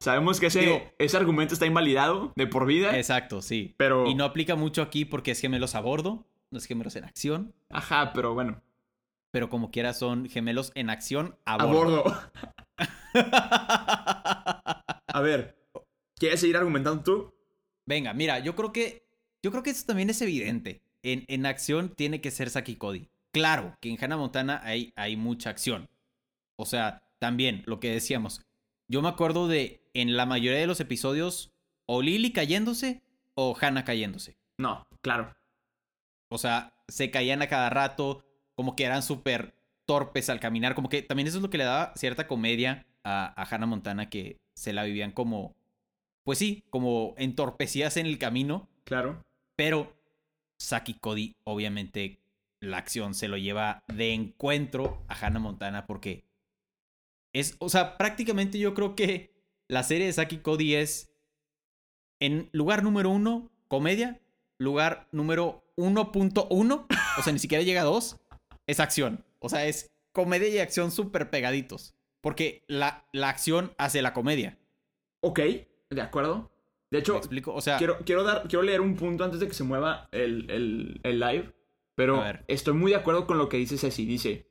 Sabemos 0.00 0.38
que 0.38 0.46
ese, 0.46 0.60
Digo- 0.60 0.82
ese 0.98 1.16
argumento 1.16 1.54
está 1.54 1.66
invalidado 1.66 2.32
de 2.36 2.46
por 2.46 2.64
vida. 2.66 2.96
Exacto, 2.96 3.42
sí. 3.42 3.74
Pero. 3.76 4.06
Y 4.06 4.14
no 4.14 4.24
aplica 4.24 4.54
mucho 4.54 4.82
aquí 4.82 5.04
porque 5.04 5.32
es 5.32 5.40
gemelos 5.40 5.74
a 5.74 5.80
bordo, 5.80 6.26
no 6.52 6.58
es 6.58 6.66
gemelos 6.66 6.94
en 6.96 7.04
acción. 7.04 7.54
Ajá, 7.70 8.12
pero 8.12 8.34
bueno. 8.34 8.62
Pero 9.32 9.48
como 9.48 9.70
quiera 9.72 9.94
son 9.94 10.28
gemelos 10.28 10.70
en 10.76 10.90
acción 10.90 11.36
a, 11.44 11.54
A 11.54 11.64
bordo. 11.66 12.04
bordo. 12.04 12.30
A 15.14 15.20
ver. 15.22 15.56
¿Quieres 16.16 16.40
seguir 16.40 16.56
argumentando 16.56 17.02
tú? 17.02 17.34
Venga, 17.86 18.12
mira, 18.12 18.38
yo 18.40 18.54
creo 18.54 18.72
que. 18.72 19.03
Yo 19.44 19.50
creo 19.50 19.62
que 19.62 19.68
eso 19.68 19.84
también 19.84 20.08
es 20.08 20.22
evidente. 20.22 20.80
En, 21.02 21.26
en 21.28 21.44
acción 21.44 21.90
tiene 21.94 22.22
que 22.22 22.30
ser 22.30 22.48
Saki 22.48 22.76
Cody. 22.76 23.10
Claro 23.30 23.76
que 23.78 23.90
en 23.90 24.02
Hannah 24.02 24.16
Montana 24.16 24.62
hay, 24.64 24.94
hay 24.96 25.18
mucha 25.18 25.50
acción. 25.50 25.90
O 26.56 26.64
sea, 26.64 27.02
también 27.18 27.62
lo 27.66 27.78
que 27.78 27.90
decíamos. 27.92 28.40
Yo 28.88 29.02
me 29.02 29.10
acuerdo 29.10 29.46
de 29.46 29.82
en 29.92 30.16
la 30.16 30.24
mayoría 30.24 30.60
de 30.60 30.66
los 30.66 30.80
episodios, 30.80 31.52
o 31.84 32.00
Lily 32.00 32.32
cayéndose 32.32 33.02
o 33.34 33.54
Hannah 33.60 33.84
cayéndose. 33.84 34.38
No, 34.56 34.86
claro. 35.02 35.30
O 36.30 36.38
sea, 36.38 36.72
se 36.88 37.10
caían 37.10 37.42
a 37.42 37.48
cada 37.48 37.68
rato, 37.68 38.24
como 38.54 38.76
que 38.76 38.84
eran 38.84 39.02
súper 39.02 39.54
torpes 39.84 40.30
al 40.30 40.40
caminar, 40.40 40.74
como 40.74 40.88
que 40.88 41.02
también 41.02 41.28
eso 41.28 41.36
es 41.36 41.42
lo 41.42 41.50
que 41.50 41.58
le 41.58 41.64
daba 41.64 41.92
cierta 41.96 42.26
comedia 42.26 42.86
a, 43.02 43.38
a 43.38 43.44
Hannah 43.54 43.66
Montana, 43.66 44.08
que 44.08 44.38
se 44.54 44.72
la 44.72 44.84
vivían 44.84 45.12
como, 45.12 45.54
pues 46.22 46.38
sí, 46.38 46.64
como 46.70 47.14
entorpecidas 47.18 47.98
en 47.98 48.06
el 48.06 48.16
camino, 48.16 48.70
Claro. 48.84 49.22
Pero 49.56 49.96
Saki 50.58 50.94
Cody, 50.94 51.36
obviamente, 51.44 52.20
la 52.60 52.78
acción 52.78 53.14
se 53.14 53.28
lo 53.28 53.36
lleva 53.36 53.84
de 53.88 54.12
encuentro 54.12 55.04
a 55.08 55.14
Hannah 55.14 55.40
Montana 55.40 55.86
porque 55.86 56.24
es, 57.32 57.56
o 57.58 57.68
sea, 57.68 57.98
prácticamente 57.98 58.58
yo 58.58 58.74
creo 58.74 58.94
que 58.94 59.34
la 59.68 59.82
serie 59.82 60.06
de 60.06 60.12
Saki 60.12 60.38
Cody 60.38 60.74
es 60.74 61.12
en 62.20 62.48
lugar 62.52 62.82
número 62.82 63.10
uno, 63.10 63.50
comedia, 63.68 64.20
lugar 64.58 65.08
número 65.12 65.64
1.1, 65.76 66.86
o 67.18 67.22
sea, 67.22 67.32
ni 67.32 67.38
siquiera 67.38 67.64
llega 67.64 67.82
a 67.82 67.84
2, 67.84 68.18
es 68.66 68.80
acción. 68.80 69.24
O 69.40 69.48
sea, 69.48 69.66
es 69.66 69.92
comedia 70.12 70.48
y 70.48 70.58
acción 70.58 70.90
súper 70.90 71.30
pegaditos. 71.30 71.94
Porque 72.20 72.64
la, 72.66 73.06
la 73.12 73.28
acción 73.28 73.74
hace 73.76 74.00
la 74.00 74.14
comedia. 74.14 74.58
Ok, 75.20 75.40
de 75.90 76.00
acuerdo. 76.00 76.50
De 76.90 76.98
¿Me 76.98 77.00
hecho, 77.00 77.16
explico? 77.16 77.54
O 77.54 77.60
sea, 77.60 77.78
quiero, 77.78 77.98
quiero, 78.04 78.22
dar, 78.22 78.46
quiero 78.48 78.62
leer 78.62 78.80
un 78.80 78.96
punto 78.96 79.24
antes 79.24 79.40
de 79.40 79.48
que 79.48 79.54
se 79.54 79.64
mueva 79.64 80.08
el, 80.12 80.50
el, 80.50 81.00
el 81.02 81.20
live. 81.20 81.54
Pero 81.96 82.22
estoy 82.48 82.74
muy 82.74 82.90
de 82.90 82.96
acuerdo 82.96 83.26
con 83.26 83.38
lo 83.38 83.48
que 83.48 83.56
dice 83.56 83.78
Ceci. 83.78 84.04
Dice, 84.04 84.48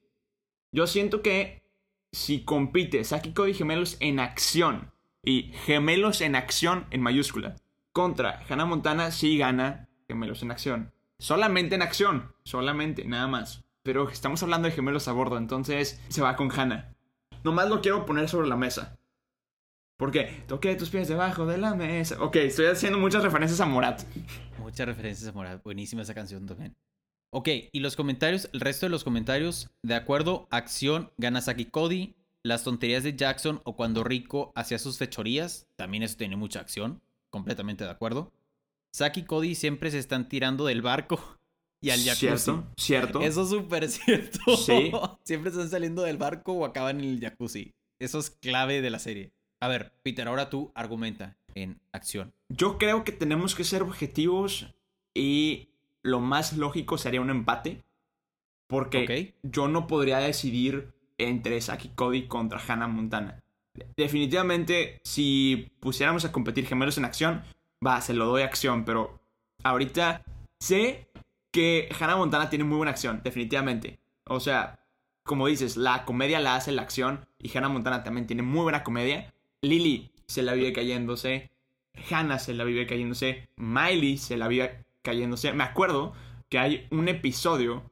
yo 0.72 0.88
siento 0.88 1.22
que 1.22 1.63
si 2.12 2.43
compite 2.43 3.04
Saki 3.04 3.34
Cody 3.34 3.54
Gemelos 3.54 3.98
en 4.00 4.19
acción 4.19 4.93
y 5.24 5.52
Gemelos 5.65 6.22
en 6.22 6.36
acción 6.36 6.86
en 6.91 7.02
mayúscula 7.02 7.56
contra 7.91 8.43
Hannah 8.48 8.65
Montana, 8.65 9.12
sí 9.12 9.38
gana 9.38 9.89
Gemelos 10.08 10.41
en 10.41 10.52
acción. 10.52 10.93
Solamente 11.19 11.76
en 11.76 11.82
acción, 11.82 12.34
solamente, 12.43 13.06
nada 13.06 13.28
más. 13.28 13.63
Pero 13.84 14.10
estamos 14.10 14.41
hablando 14.43 14.67
de 14.67 14.74
gemelos 14.74 15.08
a 15.08 15.12
bordo, 15.12 15.38
entonces 15.38 16.02
se 16.08 16.22
va 16.22 16.36
con 16.36 16.52
Hannah. 16.52 16.96
Nomás 17.43 17.69
lo 17.69 17.82
quiero 17.82 18.06
poner 18.06 18.30
sobre 18.30 18.48
la 18.48 18.56
mesa. 18.56 18.98
Porque 19.97 20.43
toqué 20.47 20.75
tus 20.75 20.89
pies 20.89 21.08
debajo 21.08 21.45
de 21.45 21.58
la 21.58 21.75
mesa. 21.75 22.21
Ok, 22.21 22.38
estoy 22.38 22.65
haciendo 22.65 22.99
muchas 22.99 23.23
referencias 23.23 23.62
a 23.62 23.65
Morat. 23.65 24.03
Muchas 24.60 24.88
referencias 24.88 25.29
a 25.29 25.34
Morat. 25.34 25.63
Buenísima 25.63 26.01
esa 26.01 26.13
canción 26.13 26.45
también. 26.45 26.75
Ok, 27.32 27.49
y 27.71 27.79
los 27.79 27.95
comentarios, 27.95 28.49
el 28.53 28.60
resto 28.60 28.86
de 28.86 28.91
los 28.91 29.03
comentarios, 29.03 29.69
de 29.82 29.95
acuerdo, 29.95 30.47
acción, 30.51 31.12
gana 31.17 31.41
Saki 31.41 31.65
Cody, 31.65 32.15
las 32.43 32.63
tonterías 32.63 33.03
de 33.03 33.15
Jackson 33.15 33.62
o 33.63 33.75
cuando 33.75 34.03
Rico 34.03 34.51
hacía 34.56 34.77
sus 34.77 34.97
fechorías, 34.97 35.67
también 35.75 36.03
eso 36.03 36.17
tiene 36.17 36.36
mucha 36.36 36.60
acción, 36.60 37.01
completamente 37.32 37.84
de 37.84 37.89
acuerdo. 37.89 38.32
Saki 38.91 39.23
Cody 39.23 39.56
siempre 39.56 39.89
se 39.89 39.97
están 39.97 40.29
tirando 40.29 40.65
del 40.65 40.84
barco 40.84 41.39
y 41.82 41.89
al 41.89 41.99
jacuzzi. 41.99 42.27
Cierto, 42.27 42.67
cierto. 42.77 43.21
Eso 43.21 43.43
es 43.43 43.49
súper 43.49 43.89
cierto. 43.89 44.56
Sí. 44.56 44.91
Siempre 45.23 45.49
están 45.49 45.69
saliendo 45.69 46.03
del 46.03 46.17
barco 46.17 46.53
o 46.53 46.65
acaban 46.65 46.99
en 46.99 47.10
el 47.10 47.19
jacuzzi. 47.19 47.73
Eso 47.99 48.19
es 48.19 48.29
clave 48.29 48.82
de 48.82 48.89
la 48.89 48.99
serie. 48.99 49.34
A 49.63 49.69
ver, 49.69 49.93
Peter, 50.04 50.28
ahora 50.28 50.49
tú 50.49 50.73
argumenta 50.76 51.38
en 51.56 51.80
acción. 51.93 52.34
Yo 52.49 52.78
creo 52.78 53.06
que 53.06 53.13
tenemos 53.13 53.56
que 53.56 53.63
ser 53.63 53.82
objetivos 53.82 54.76
y 55.13 55.69
lo 56.02 56.19
más 56.19 56.58
lógico 56.58 56.97
sería 56.97 57.21
un 57.21 57.30
empate. 57.30 57.82
Porque 58.67 59.36
yo 59.41 59.69
no 59.69 59.88
podría 59.88 60.17
decidir 60.17 60.91
entre 61.17 61.62
Saki 61.62 61.91
Cody 61.95 62.28
contra 62.28 62.60
Hannah 62.60 62.89
Montana. 62.89 63.39
Definitivamente, 63.95 64.99
si 65.06 65.71
pusiéramos 65.80 66.26
a 66.26 66.34
competir 66.34 66.65
gemelos 66.67 66.97
en 66.97 67.06
acción, 67.06 67.41
va, 67.86 68.02
se 68.02 68.13
lo 68.13 68.26
doy 68.26 68.41
acción, 68.41 68.84
pero 68.84 69.21
ahorita 69.63 70.26
sé 70.60 71.08
que 71.54 71.88
Hannah 71.97 72.17
Montana 72.17 72.49
tiene 72.49 72.65
muy 72.65 72.76
buena 72.76 72.91
acción, 72.91 73.21
definitivamente. 73.23 74.02
O 74.26 74.41
sea, 74.41 74.82
como 75.23 75.47
dices, 75.47 75.78
la 75.78 76.04
comedia 76.04 76.41
la 76.41 76.58
hace 76.58 76.73
la 76.73 76.82
acción 76.82 77.26
y 77.39 77.58
Hannah 77.58 77.69
Montana 77.69 78.04
también 78.04 78.28
tiene 78.28 78.41
muy 78.41 78.63
buena 78.63 78.84
comedia. 78.84 79.34
Lily 79.63 80.12
se 80.28 80.43
la 80.43 80.54
vive 80.54 80.73
cayéndose, 80.73 81.49
Hannah 82.10 82.38
se 82.38 82.54
la 82.54 82.65
vive 82.65 82.86
cayéndose, 82.86 83.47
Miley 83.56 84.17
se 84.17 84.38
la 84.38 84.47
vive 84.47 84.84
cayéndose. 85.02 85.54
Me 85.54 85.63
acuerdo 85.63 86.13
que 86.49 86.60
hay 86.60 86.88
un 86.91 87.08
episodio 87.08 87.89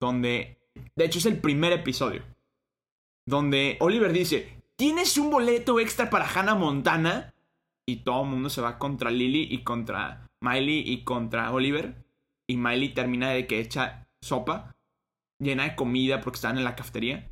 donde, 0.00 0.58
de 0.96 1.04
hecho 1.04 1.18
es 1.18 1.26
el 1.26 1.40
primer 1.40 1.72
episodio, 1.72 2.22
donde 3.26 3.76
Oliver 3.80 4.12
dice, 4.12 4.62
¿tienes 4.76 5.18
un 5.18 5.30
boleto 5.30 5.80
extra 5.80 6.08
para 6.08 6.28
Hannah 6.28 6.54
Montana? 6.54 7.34
Y 7.84 7.96
todo 7.96 8.22
el 8.22 8.30
mundo 8.30 8.48
se 8.48 8.60
va 8.60 8.78
contra 8.78 9.10
Lily 9.10 9.48
y 9.50 9.64
contra 9.64 10.28
Miley 10.40 10.84
y 10.86 11.04
contra 11.04 11.50
Oliver. 11.52 12.04
Y 12.46 12.56
Miley 12.56 12.94
termina 12.94 13.30
de 13.30 13.46
que 13.46 13.60
echa 13.60 14.06
sopa 14.20 14.76
llena 15.40 15.64
de 15.64 15.74
comida 15.74 16.20
porque 16.20 16.36
estaban 16.36 16.58
en 16.58 16.64
la 16.64 16.76
cafetería. 16.76 17.28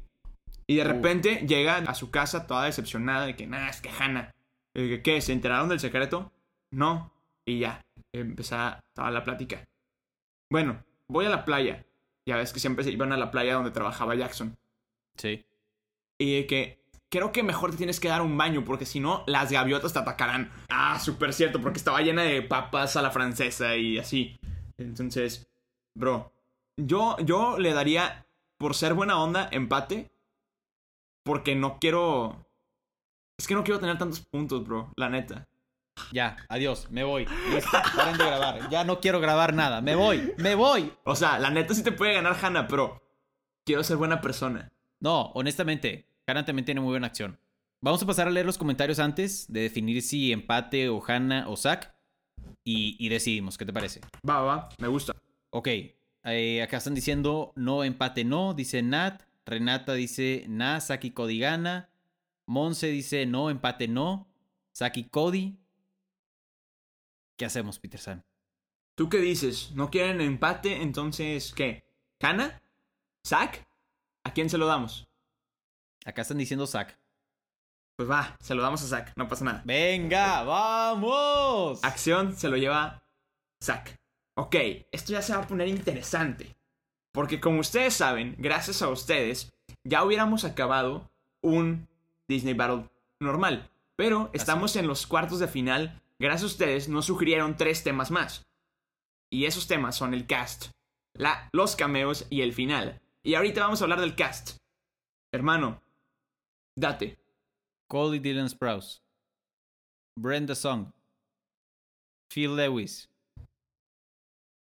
Y 0.69 0.77
de 0.77 0.83
Uh. 0.83 0.87
repente 0.89 1.47
llega 1.47 1.77
a 1.79 1.95
su 1.95 2.11
casa 2.11 2.47
toda 2.47 2.65
decepcionada 2.65 3.27
de 3.27 3.37
que, 3.37 3.47
nada, 3.47 3.69
es 3.69 3.81
que 3.81 3.91
Hannah. 3.91 4.35
Eh, 4.75 4.89
que, 4.89 5.03
¿Qué? 5.03 5.21
¿Se 5.21 5.33
enteraron 5.33 5.69
del 5.69 5.81
secreto? 5.81 6.33
No. 6.71 7.13
Y 7.45 7.61
ya, 7.61 7.85
empezaba 8.13 8.83
toda 8.95 9.11
la 9.11 9.23
plática. 9.25 9.65
Bueno, 10.51 10.83
voy 11.09 11.27
a 11.27 11.31
la 11.31 11.45
playa. 11.45 11.85
Ya 12.27 12.37
ves 12.37 12.53
que 12.53 12.59
siempre 12.61 12.85
se 12.85 12.91
iban 12.91 13.13
a 13.13 13.17
la 13.17 13.31
playa 13.31 13.55
donde 13.55 13.71
trabajaba 13.71 14.17
Jackson. 14.17 14.57
Sí. 15.17 15.45
Y 16.19 16.37
de 16.37 16.47
que 16.47 16.81
creo 17.09 17.31
que 17.31 17.45
mejor 17.45 17.71
te 17.71 17.77
tienes 17.77 18.01
que 18.01 18.09
dar 18.09 18.21
un 18.23 18.37
baño 18.37 18.65
porque 18.65 18.85
si 18.85 18.99
no, 18.99 19.23
las 19.27 19.53
gaviotas 19.53 19.93
te 19.93 20.01
atacarán. 20.01 20.51
Ah, 20.69 20.99
súper 20.99 21.33
cierto, 21.33 21.61
porque 21.61 21.79
estaba 21.79 22.01
llena 22.03 22.23
de 22.23 22.43
papas 22.43 22.97
a 22.97 23.03
la 23.03 23.13
francesa 23.13 23.77
y 23.77 23.99
así. 23.99 24.37
Entonces, 24.77 25.47
bro, 25.95 26.33
yo, 26.77 27.17
yo 27.21 27.59
le 27.59 27.73
daría, 27.73 28.27
por 28.59 28.75
ser 28.75 28.95
buena 28.95 29.23
onda, 29.23 29.49
empate. 29.53 30.11
Porque 31.27 31.57
no 31.57 31.79
quiero... 31.81 32.47
Es 33.37 33.49
que 33.49 33.55
no 33.55 33.65
quiero 33.65 33.81
tener 33.81 33.99
tantos 33.99 34.21
puntos, 34.21 34.65
bro, 34.65 34.93
la 34.97 35.11
neta. 35.11 35.47
Ya, 36.13 36.37
adiós, 36.49 36.89
me 36.91 37.03
voy. 37.03 37.27
Listo, 37.53 37.77
paren 37.97 38.17
de 38.17 38.25
grabar. 38.25 38.71
Ya 38.71 38.85
no 38.85 39.01
quiero 39.01 39.21
grabar 39.21 39.53
nada. 39.53 39.81
Me 39.81 39.97
voy, 39.97 40.33
me 40.39 40.55
voy. 40.55 40.93
O 41.05 41.17
sea, 41.17 41.39
la 41.41 41.51
neta 41.51 41.75
sí 41.75 41.83
te 41.83 41.91
puede 41.91 42.15
ganar 42.15 42.37
Hannah, 42.41 42.69
pero 42.69 43.03
quiero 43.65 43.83
ser 43.83 43.97
buena 43.97 44.21
persona. 44.21 44.71
No, 45.01 45.33
honestamente, 45.35 46.07
Hannah 46.29 46.45
también 46.45 46.65
tiene 46.65 46.81
muy 46.81 46.91
buena 46.91 47.09
acción. 47.09 47.39
Vamos 47.83 48.01
a 48.03 48.07
pasar 48.07 48.29
a 48.29 48.31
leer 48.31 48.47
los 48.47 48.57
comentarios 48.57 49.01
antes 49.01 49.53
de 49.53 49.63
definir 49.63 50.01
si 50.03 50.33
empate 50.33 50.89
o 50.89 51.03
Hannah 51.05 51.49
o 51.49 51.57
Zack. 51.57 51.93
Y, 52.63 52.97
y 53.05 53.09
decidimos, 53.09 53.59
¿qué 53.59 53.67
te 53.67 53.73
parece? 53.73 54.01
Va, 54.29 54.41
va, 54.41 54.57
va, 54.57 54.69
me 54.79 54.89
gusta. 54.89 55.13
Ok, 55.51 55.69
eh, 56.25 56.63
acá 56.63 56.77
están 56.77 56.95
diciendo 56.95 57.53
no, 57.57 57.83
empate 57.83 58.25
no, 58.25 58.55
dice 58.55 58.81
Nat. 58.83 59.23
Renata 59.47 59.95
dice 59.95 60.45
na, 60.49 60.81
Saki 60.81 61.13
Cody 61.13 61.39
gana. 61.39 61.89
Monse 62.47 62.89
dice 62.89 63.27
no, 63.27 63.49
empate 63.49 63.89
no. 63.89 64.29
Saki 64.73 65.05
Cody. 65.05 65.57
¿Qué 67.39 67.45
hacemos, 67.45 67.79
Peter 67.79 68.01
San? 68.01 68.25
¿Tú 68.97 69.09
qué 69.09 69.19
dices? 69.19 69.73
¿No 69.75 69.91
quieren 69.91 70.21
empate? 70.21 70.83
Entonces, 70.83 71.53
¿qué? 71.55 71.85
¿Hannah? 72.21 72.61
¿Zack? 73.27 73.69
¿A 74.25 74.33
quién 74.33 74.51
se 74.51 74.59
lo 74.59 74.67
damos? 74.67 75.07
Acá 76.05 76.23
están 76.23 76.39
diciendo 76.39 76.67
Zack. 76.67 76.99
Pues 77.97 78.11
va, 78.11 78.37
se 78.41 78.55
lo 78.55 78.63
damos 78.63 78.83
a 78.83 78.87
Zack, 78.87 79.13
no 79.17 79.29
pasa 79.29 79.45
nada. 79.45 79.63
¡Venga, 79.65 80.43
vamos! 80.43 81.83
Acción 81.85 82.37
se 82.37 82.49
lo 82.49 82.57
lleva 82.57 83.03
Zack. 83.63 83.97
Ok, 84.35 84.55
esto 84.93 85.13
ya 85.13 85.23
se 85.23 85.35
va 85.35 85.43
a 85.43 85.47
poner 85.47 85.69
interesante. 85.69 86.56
Porque 87.17 87.41
como 87.41 87.61
ustedes 87.61 87.95
saben, 87.95 88.37
gracias 88.39 88.83
a 88.83 88.91
ustedes, 88.91 89.55
ya 89.85 90.05
hubiéramos 90.05 90.45
acabado 90.45 91.11
un 91.41 91.89
Disney 92.29 92.53
Battle 92.53 92.91
normal. 93.21 93.71
Pero 93.97 94.29
estamos 94.35 94.77
en 94.77 94.87
los 94.87 95.07
cuartos 95.07 95.39
de 95.39 95.49
final. 95.49 96.03
Gracias 96.19 96.43
a 96.43 96.53
ustedes 96.53 96.89
nos 96.91 97.07
sugirieron 97.07 97.57
tres 97.57 97.83
temas 97.83 98.11
más. 98.11 98.43
Y 99.31 99.47
esos 99.47 99.67
temas 99.67 99.97
son 99.97 100.13
el 100.13 100.27
cast, 100.27 100.67
la, 101.15 101.49
los 101.55 101.75
cameos 101.75 102.27
y 102.29 102.43
el 102.43 102.53
final. 102.53 103.01
Y 103.23 103.35
ahorita 103.35 103.63
vamos 103.63 103.81
a 103.81 103.85
hablar 103.85 104.01
del 104.01 104.15
cast. 104.15 104.59
Hermano, 105.33 105.81
date. 106.77 107.17
Cody 107.89 108.19
Dylan 108.19 108.51
Sprouse. 108.51 109.01
Brenda 110.19 110.55
Song. 110.55 110.93
Phil 112.31 112.55
Lewis. 112.55 113.09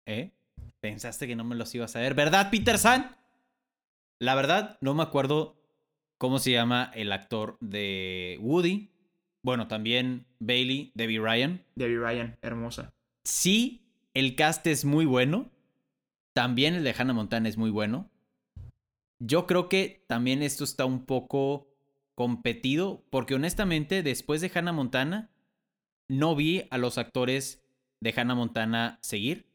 ¿Eh? 0.04 0.32
Pensaste 0.81 1.27
que 1.27 1.37
no 1.37 1.45
me 1.45 1.57
los 1.57 1.75
ibas 1.75 1.95
a 1.97 2.01
ver, 2.01 2.14
¿verdad, 2.14 2.51
Peter 2.51 2.79
San? 2.79 3.16
La 4.19 4.35
verdad, 4.35 4.79
no 4.81 4.95
me 4.95 5.03
acuerdo 5.03 5.57
cómo 6.19 6.38
se 6.38 6.53
llama 6.53 6.90
el 6.95 7.12
actor 7.12 7.57
de 7.61 8.38
Woody. 8.40 8.90
Bueno, 9.43 9.69
también 9.69 10.27
Bailey, 10.38 10.93
Debbie 10.95 11.21
Ryan. 11.21 11.64
Debbie 11.75 11.99
Ryan, 11.99 12.38
hermosa. 12.43 12.93
Sí, 13.25 13.83
el 14.14 14.37
cast 14.37 14.66
es 14.66 14.85
muy 14.85 15.07
bueno. 15.07 15.51
También 16.35 16.75
el 16.75 16.85
de 16.85 16.95
Hannah 16.97 17.14
Montana 17.14 17.49
es 17.49 17.57
muy 17.57 17.71
bueno. 17.71 18.11
Yo 19.19 19.47
creo 19.47 19.69
que 19.69 20.05
también 20.07 20.43
esto 20.43 20.64
está 20.64 20.85
un 20.85 21.05
poco 21.05 21.69
competido, 22.14 23.05
porque 23.11 23.35
honestamente, 23.35 24.03
después 24.03 24.40
de 24.40 24.51
Hannah 24.55 24.73
Montana, 24.73 25.31
no 26.09 26.35
vi 26.37 26.66
a 26.71 26.79
los 26.79 26.99
actores 26.99 27.62
de 28.01 28.14
Hannah 28.16 28.35
Montana 28.35 28.99
seguir. 29.01 29.49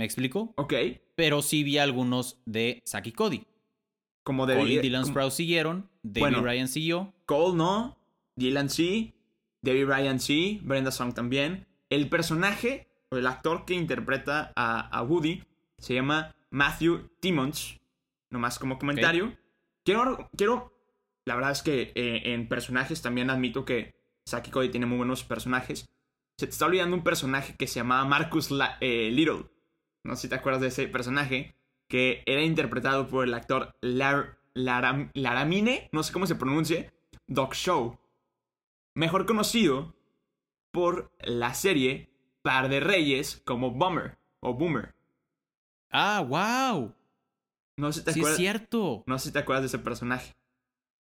¿Me 0.00 0.06
explico? 0.06 0.54
Ok, 0.56 0.72
Pero 1.14 1.42
sí 1.42 1.62
vi 1.62 1.76
algunos 1.76 2.40
de 2.46 2.80
Saki 2.86 3.12
Cody. 3.12 3.44
como 4.22 4.46
de 4.46 4.56
Colin 4.56 4.80
Dylan 4.80 5.04
Sprouse 5.04 5.34
siguieron, 5.34 5.90
Debbie 6.02 6.20
Bueno. 6.30 6.42
Ryan 6.42 6.68
siguió. 6.68 7.12
Cole 7.26 7.54
no, 7.58 7.98
Dylan 8.34 8.70
sí, 8.70 9.12
Debbie 9.60 9.84
Ryan 9.84 10.18
sí, 10.18 10.58
Brenda 10.62 10.90
Song 10.90 11.12
también. 11.12 11.66
El 11.90 12.08
personaje 12.08 12.88
o 13.10 13.18
el 13.18 13.26
actor 13.26 13.66
que 13.66 13.74
interpreta 13.74 14.54
a, 14.56 14.80
a 14.88 15.02
Woody 15.02 15.42
se 15.76 15.92
llama 15.92 16.34
Matthew 16.50 17.10
Timmons. 17.20 17.78
Nomás 18.30 18.58
como 18.58 18.78
comentario. 18.78 19.36
Quiero, 19.84 20.30
quiero. 20.34 20.72
La 21.26 21.34
verdad 21.34 21.50
es 21.50 21.62
que 21.62 21.92
eh, 21.94 22.22
en 22.32 22.48
personajes 22.48 23.02
también 23.02 23.28
admito 23.28 23.66
que 23.66 23.94
Saki 24.24 24.50
Cody 24.50 24.70
tiene 24.70 24.86
muy 24.86 24.96
buenos 24.96 25.24
personajes. 25.24 25.84
Se 26.38 26.46
te 26.46 26.52
está 26.52 26.64
olvidando 26.64 26.96
un 26.96 27.04
personaje 27.04 27.54
que 27.58 27.66
se 27.66 27.80
llamaba 27.80 28.06
Marcus 28.06 28.50
La- 28.50 28.78
eh, 28.80 29.10
Little. 29.12 29.44
No 30.04 30.16
sé 30.16 30.22
si 30.22 30.28
te 30.28 30.34
acuerdas 30.36 30.62
de 30.62 30.68
ese 30.68 30.88
personaje. 30.88 31.54
Que 31.88 32.22
era 32.26 32.42
interpretado 32.42 33.08
por 33.08 33.24
el 33.26 33.34
actor 33.34 33.74
Lar- 33.82 34.38
Laram- 34.54 35.10
Laramine. 35.14 35.88
No 35.92 36.02
sé 36.02 36.12
cómo 36.12 36.26
se 36.26 36.36
pronuncie. 36.36 36.92
Doc 37.26 37.54
Show. 37.54 37.98
Mejor 38.94 39.26
conocido 39.26 39.94
por 40.72 41.10
la 41.20 41.52
serie 41.54 42.08
Par 42.42 42.68
de 42.68 42.80
Reyes 42.80 43.42
como 43.44 43.72
Bummer 43.72 44.18
o 44.40 44.54
Boomer. 44.54 44.94
Ah, 45.90 46.20
wow. 46.26 46.94
No 47.76 47.92
sé 47.92 48.00
si 48.00 48.04
te 48.04 48.12
Sí 48.12 48.20
es 48.20 48.36
cierto. 48.36 49.02
no 49.06 49.18
sé 49.18 49.26
si 49.28 49.32
te 49.32 49.38
acuerdas 49.40 49.62
de 49.62 49.66
ese 49.66 49.78
personaje. 49.78 50.34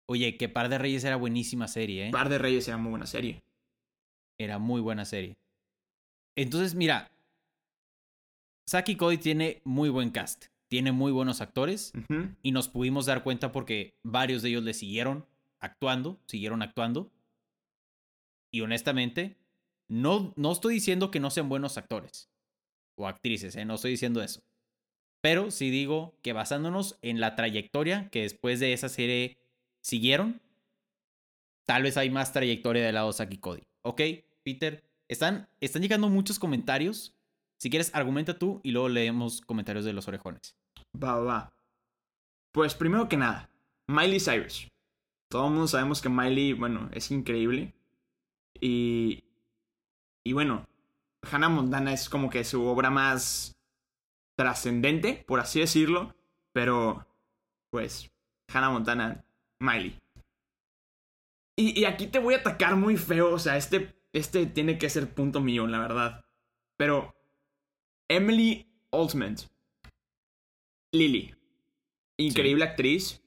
Oye, 0.09 0.37
que 0.37 0.49
Par 0.49 0.69
de 0.69 0.77
Reyes 0.79 1.03
era 1.03 1.15
buenísima 1.15 1.67
serie, 1.67 2.07
¿eh? 2.07 2.11
Par 2.11 2.29
de 2.29 2.37
Reyes 2.39 2.67
era 2.67 2.77
muy 2.77 2.89
buena 2.89 3.05
serie. 3.05 3.43
Era 4.39 4.57
muy 4.59 4.81
buena 4.81 5.05
serie. 5.05 5.37
Entonces, 6.35 6.73
mira. 6.75 7.11
Saki 8.65 8.95
Cody 8.95 9.17
tiene 9.17 9.61
muy 9.63 9.89
buen 9.89 10.11
cast. 10.11 10.45
Tiene 10.67 10.91
muy 10.91 11.11
buenos 11.11 11.41
actores. 11.41 11.93
Y 12.41 12.51
nos 12.51 12.67
pudimos 12.67 13.05
dar 13.05 13.23
cuenta 13.23 13.51
porque 13.51 13.99
varios 14.03 14.41
de 14.41 14.49
ellos 14.49 14.63
le 14.63 14.73
siguieron 14.73 15.25
actuando. 15.59 16.19
Siguieron 16.25 16.61
actuando. 16.61 17.11
Y 18.51 18.61
honestamente, 18.61 19.37
no, 19.87 20.33
no 20.35 20.51
estoy 20.51 20.75
diciendo 20.75 21.11
que 21.11 21.19
no 21.19 21.29
sean 21.29 21.49
buenos 21.49 21.77
actores. 21.77 22.29
O 22.95 23.07
actrices, 23.07 23.55
¿eh? 23.55 23.65
No 23.65 23.75
estoy 23.75 23.91
diciendo 23.91 24.21
eso. 24.21 24.43
Pero 25.21 25.51
sí 25.51 25.69
digo 25.69 26.17
que 26.21 26.33
basándonos 26.33 26.97
en 27.01 27.19
la 27.19 27.35
trayectoria 27.35 28.09
que 28.09 28.23
después 28.23 28.59
de 28.59 28.73
esa 28.73 28.89
serie 28.89 29.37
siguieron, 29.81 30.41
tal 31.65 31.83
vez 31.83 31.97
hay 31.97 32.09
más 32.09 32.33
trayectoria 32.33 32.85
del 32.85 32.95
lado 32.95 33.07
de 33.07 33.13
Saki 33.13 33.37
Cody. 33.37 33.63
¿Ok, 33.83 34.01
Peter? 34.43 34.83
Están, 35.07 35.49
están 35.61 35.81
llegando 35.81 36.09
muchos 36.09 36.39
comentarios. 36.39 37.15
Si 37.63 37.69
quieres, 37.69 37.95
argumenta 37.95 38.37
tú 38.37 38.59
y 38.61 38.71
luego 38.71 38.89
leemos 38.89 39.39
comentarios 39.39 39.85
de 39.85 39.93
los 39.93 40.09
orejones. 40.09 40.53
Va, 41.01 41.17
va. 41.21 41.53
Pues 42.51 42.75
primero 42.75 43.07
que 43.07 43.15
nada, 43.15 43.49
Miley 43.87 44.19
Cyrus. 44.19 44.67
Todo 45.31 45.45
el 45.45 45.53
mundo 45.53 45.67
sabemos 45.67 46.01
que 46.01 46.09
Miley, 46.09 46.51
bueno, 46.51 46.89
es 46.91 47.09
increíble. 47.09 47.73
Y. 48.59 49.23
Y 50.25 50.33
bueno, 50.33 50.67
Hannah 51.21 51.47
Montana 51.47 51.93
es 51.93 52.09
como 52.09 52.29
que 52.29 52.43
su 52.43 52.65
obra 52.65 52.89
más 52.89 53.53
trascendente, 54.37 55.23
por 55.25 55.39
así 55.39 55.61
decirlo. 55.61 56.13
Pero, 56.51 57.07
pues, 57.71 58.11
Hannah 58.53 58.71
Montana, 58.71 59.23
Miley. 59.61 59.97
Y, 61.57 61.79
y 61.79 61.85
aquí 61.85 62.07
te 62.07 62.19
voy 62.19 62.33
a 62.33 62.39
atacar 62.39 62.75
muy 62.75 62.97
feo. 62.97 63.33
O 63.33 63.39
sea, 63.39 63.55
este, 63.55 63.95
este 64.11 64.47
tiene 64.47 64.77
que 64.77 64.89
ser 64.89 65.13
punto 65.13 65.39
mío, 65.39 65.65
la 65.65 65.79
verdad. 65.79 66.25
Pero, 66.77 67.15
Emily 68.15 68.67
Altman. 68.91 69.35
Lily. 70.93 71.33
Increíble 72.19 72.63
actriz. 72.63 73.23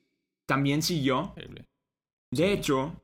También 0.46 0.80
siguió. 0.80 1.34
De 2.32 2.52
hecho, 2.52 3.02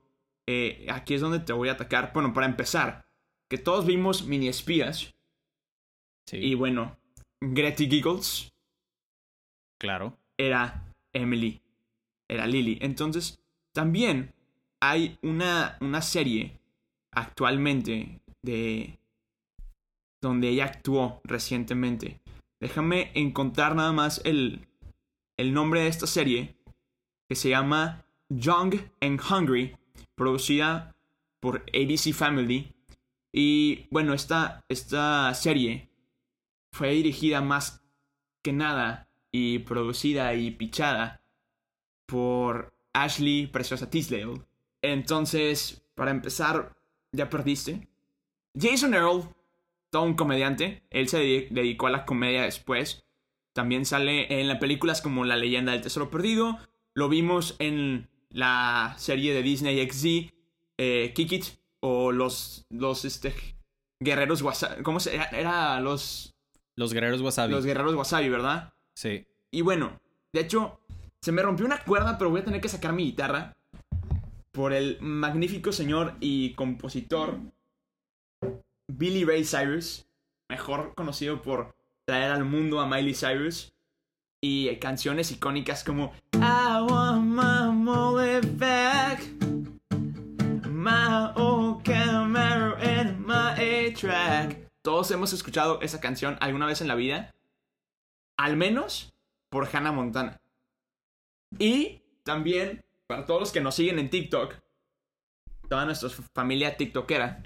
eh, 0.49 0.87
aquí 0.89 1.15
es 1.15 1.21
donde 1.21 1.41
te 1.41 1.53
voy 1.53 1.69
a 1.71 1.73
atacar. 1.73 2.13
Bueno, 2.15 2.33
para 2.33 2.47
empezar, 2.47 3.05
que 3.51 3.59
todos 3.59 3.85
vimos 3.85 4.25
mini 4.25 4.47
espías. 4.47 5.13
Sí, 6.29 6.37
Y 6.37 6.55
bueno, 6.55 6.97
Gretty 7.41 7.89
Giggles 7.89 8.53
claro. 9.81 10.17
era 10.39 10.95
Emily. 11.13 11.61
Era 12.31 12.47
Lily. 12.47 12.79
Entonces, 12.81 13.43
también 13.75 14.33
hay 14.81 15.19
una, 15.23 15.79
una 15.81 16.01
serie 16.01 16.61
actualmente 17.11 18.21
de. 18.41 19.01
Donde 20.23 20.49
ella 20.49 20.65
actuó 20.65 21.21
recientemente. 21.25 22.23
Déjame 22.61 23.11
encontrar 23.15 23.75
nada 23.75 23.93
más 23.93 24.23
el, 24.25 24.67
el 25.37 25.53
nombre 25.53 25.81
de 25.81 25.89
esta 25.89 26.07
serie. 26.07 26.57
Que 27.29 27.37
se 27.37 27.51
llama 27.51 28.07
Young 28.31 28.77
and 29.01 29.21
Hungry. 29.21 29.77
Producida 30.15 30.97
por 31.41 31.65
ABC 31.75 32.15
Family. 32.15 32.73
Y 33.33 33.87
bueno, 33.91 34.15
esta, 34.15 34.65
esta 34.69 35.35
serie 35.35 35.91
fue 36.73 36.93
dirigida 36.93 37.41
más 37.41 37.83
que 38.43 38.53
nada 38.53 39.09
y 39.31 39.61
producida 39.61 40.35
y 40.35 40.51
pichada 40.51 41.21
por 42.07 42.75
Ashley 42.93 43.47
Preciosa 43.47 43.89
Tisdale. 43.89 44.43
Entonces, 44.83 45.83
para 45.95 46.11
empezar, 46.11 46.77
ya 47.13 47.29
perdiste. 47.31 47.89
Jason 48.59 48.95
Earl, 48.95 49.29
todo 49.93 50.05
un 50.05 50.15
comediante, 50.15 50.83
él 50.91 51.07
se 51.09 51.19
dedi- 51.23 51.49
dedicó 51.51 51.87
a 51.87 51.91
la 51.91 52.05
comedia 52.07 52.43
después. 52.43 53.05
También 53.53 53.85
sale 53.85 54.41
en 54.41 54.49
las 54.49 54.59
películas 54.59 55.03
como 55.03 55.27
La 55.27 55.37
leyenda 55.37 55.73
del 55.73 55.83
tesoro 55.83 56.11
perdido. 56.11 56.59
Lo 56.95 57.11
vimos 57.11 57.57
en 57.59 58.09
la 58.31 58.95
serie 58.97 59.35
de 59.35 59.43
Disney 59.43 59.87
XD, 59.87 60.33
eh, 60.79 61.13
Kick 61.15 61.33
It, 61.33 61.45
o 61.81 62.11
los, 62.11 62.65
los 62.71 63.05
este, 63.05 63.35
guerreros 64.01 64.41
wasabi. 64.41 64.83
¿Cómo 64.83 64.99
se 64.99 65.15
era? 65.15 65.25
Era 65.27 65.81
los, 65.81 66.35
Los 66.75 66.95
guerreros 66.95 67.21
wasabi. 67.21 67.53
los 67.53 67.67
guerreros 67.67 67.95
wasabi, 67.95 68.31
¿verdad? 68.31 68.73
Sí. 68.95 69.27
Y 69.51 69.61
bueno, 69.61 70.01
de 70.33 70.41
hecho, 70.41 70.81
se 71.21 71.33
me 71.33 71.43
rompió 71.43 71.67
una 71.67 71.85
cuerda, 71.85 72.17
pero 72.17 72.31
voy 72.31 72.41
a 72.41 72.45
tener 72.45 72.63
que 72.63 72.69
sacar 72.71 72.95
mi 72.95 73.05
guitarra. 73.05 73.53
Por 74.53 74.73
el 74.73 74.97
magnífico 75.03 75.73
señor 75.73 76.15
y 76.21 76.55
compositor 76.55 77.39
Billy 78.99 79.25
Ray 79.25 79.45
Cyrus, 79.45 80.07
mejor 80.49 80.95
conocido 80.95 81.41
por 81.41 81.75
traer 82.05 82.31
al 82.31 82.45
mundo 82.45 82.81
a 82.81 82.87
Miley 82.87 83.15
Cyrus. 83.15 83.73
Y 84.45 84.75
canciones 84.77 85.31
icónicas 85.31 85.85
como 85.85 86.13
I 86.35 86.83
want 86.89 87.25
my 87.25 87.73
money 87.73 88.41
back. 88.57 89.23
My 90.69 91.31
old 91.37 91.85
Camaro 91.85 92.77
and 92.77 93.25
my 93.25 93.55
A-track. 93.57 94.69
Todos 94.83 95.13
hemos 95.13 95.33
escuchado 95.33 95.81
esa 95.81 96.01
canción 96.01 96.37
alguna 96.41 96.67
vez 96.67 96.81
en 96.81 96.89
la 96.89 96.97
vida. 96.97 97.33
Al 98.37 98.57
menos 98.57 99.15
por 99.49 99.69
Hannah 99.73 99.93
Montana. 99.93 100.41
Y 101.59 102.03
también, 102.25 102.85
para 103.07 103.25
todos 103.27 103.41
los 103.41 103.53
que 103.53 103.61
nos 103.61 103.77
siguen 103.77 104.01
en 104.01 104.11
TikTok, 104.11 104.57
toda 105.69 105.85
nuestra 105.85 106.09
familia 106.35 106.77
TikTokera, 106.77 107.43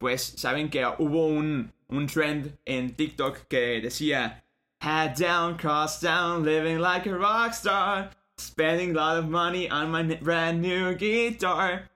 pues 0.00 0.22
saben 0.36 0.70
que 0.70 0.84
hubo 0.98 1.26
un, 1.26 1.72
un 1.88 2.06
trend 2.06 2.56
en 2.64 2.94
TikTok 2.94 3.46
que 3.48 3.80
decía 3.80 4.42
Head 4.82 5.18
down, 5.18 5.56
cross 5.58 6.00
down, 6.00 6.42
living 6.42 6.78
like 6.78 7.06
a 7.06 7.14
rock 7.14 7.52
star, 7.52 8.10
spending 8.38 8.96
a 8.96 9.00
lot 9.00 9.18
of 9.18 9.28
money 9.28 9.68
on 9.68 9.90
my 9.90 10.02
brand 10.16 10.62
new 10.62 10.94
guitar. 10.96 11.90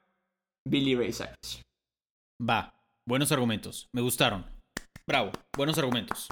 Billy 0.68 0.94
Ray 0.94 1.12
Cyrus. 1.12 1.62
Va. 2.40 2.74
Buenos 3.06 3.32
argumentos. 3.32 3.88
Me 3.92 4.02
gustaron. 4.02 4.44
Bravo. 5.06 5.30
Buenos 5.56 5.78
argumentos. 5.78 6.28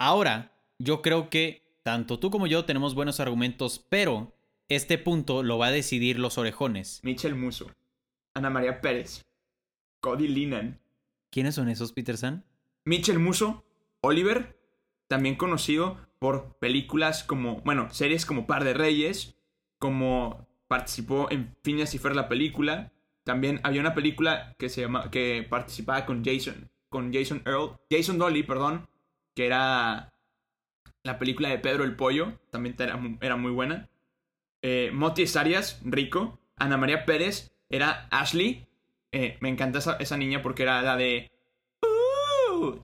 Ahora, 0.00 0.52
yo 0.80 1.00
creo 1.00 1.30
que 1.30 1.62
tanto 1.84 2.18
tú 2.18 2.30
como 2.30 2.46
yo 2.48 2.64
tenemos 2.64 2.94
buenos 2.94 3.20
argumentos, 3.20 3.84
pero 3.88 4.32
este 4.68 4.98
punto 4.98 5.42
lo 5.44 5.58
va 5.58 5.66
a 5.66 5.70
decidir 5.72 6.18
los 6.18 6.38
orejones. 6.38 7.00
Michel 7.04 7.34
Muso, 7.34 7.70
Ana 8.34 8.50
María 8.50 8.80
Pérez, 8.80 9.22
Cody 10.02 10.28
Linan, 10.28 10.82
¿Quiénes 11.32 11.54
son 11.54 11.70
esos, 11.70 11.92
Peterson? 11.92 12.44
Michel 12.84 13.18
Muso, 13.18 13.64
Oliver, 14.02 14.60
también 15.08 15.36
conocido 15.36 15.96
por 16.18 16.58
películas 16.58 17.24
como, 17.24 17.62
bueno, 17.62 17.88
series 17.90 18.26
como 18.26 18.46
Par 18.46 18.64
de 18.64 18.74
Reyes, 18.74 19.34
como 19.78 20.46
participó 20.68 21.28
en 21.30 21.56
Phineas 21.62 21.94
y 21.94 21.98
Fer 21.98 22.14
la 22.14 22.28
película. 22.28 22.92
También 23.24 23.60
había 23.62 23.80
una 23.80 23.94
película 23.94 24.54
que 24.58 24.68
se 24.68 24.82
llama, 24.82 25.10
que 25.10 25.46
participaba 25.48 26.04
con 26.04 26.22
Jason, 26.22 26.70
con 26.90 27.14
Jason 27.14 27.42
Earl, 27.46 27.78
Jason 27.90 28.18
Dolly, 28.18 28.42
perdón, 28.42 28.88
que 29.34 29.46
era 29.46 30.12
la 31.04 31.18
película 31.18 31.48
de 31.48 31.58
Pedro 31.60 31.84
el 31.84 31.96
Pollo, 31.96 32.38
también 32.50 32.76
era 32.78 33.36
muy 33.36 33.52
buena. 33.52 33.88
Eh, 34.60 34.90
Moti 34.92 35.24
Arias, 35.34 35.80
Rico, 35.82 36.38
Ana 36.56 36.76
María 36.76 37.06
Pérez, 37.06 37.52
era 37.70 38.06
Ashley. 38.10 38.68
Eh, 39.12 39.36
me 39.40 39.48
encanta 39.48 39.78
esa, 39.78 39.96
esa 39.96 40.16
niña 40.16 40.42
porque 40.42 40.62
era 40.62 40.82
la 40.82 40.96
de... 40.96 41.30
"Uh, 41.82 42.80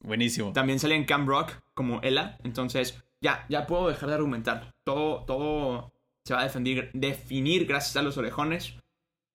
Buenísimo. 0.00 0.52
también 0.52 0.78
salía 0.78 0.96
en 0.96 1.04
Camp 1.04 1.28
Rock 1.28 1.52
como 1.74 2.00
Ella. 2.02 2.38
Entonces, 2.44 3.02
ya, 3.20 3.46
ya 3.48 3.66
puedo 3.66 3.88
dejar 3.88 4.08
de 4.08 4.14
argumentar. 4.16 4.74
Todo, 4.84 5.24
todo 5.24 5.92
se 6.24 6.34
va 6.34 6.40
a 6.40 6.44
definir, 6.44 6.90
definir 6.92 7.66
gracias 7.66 7.96
a 7.96 8.02
los 8.02 8.16
orejones. 8.16 8.74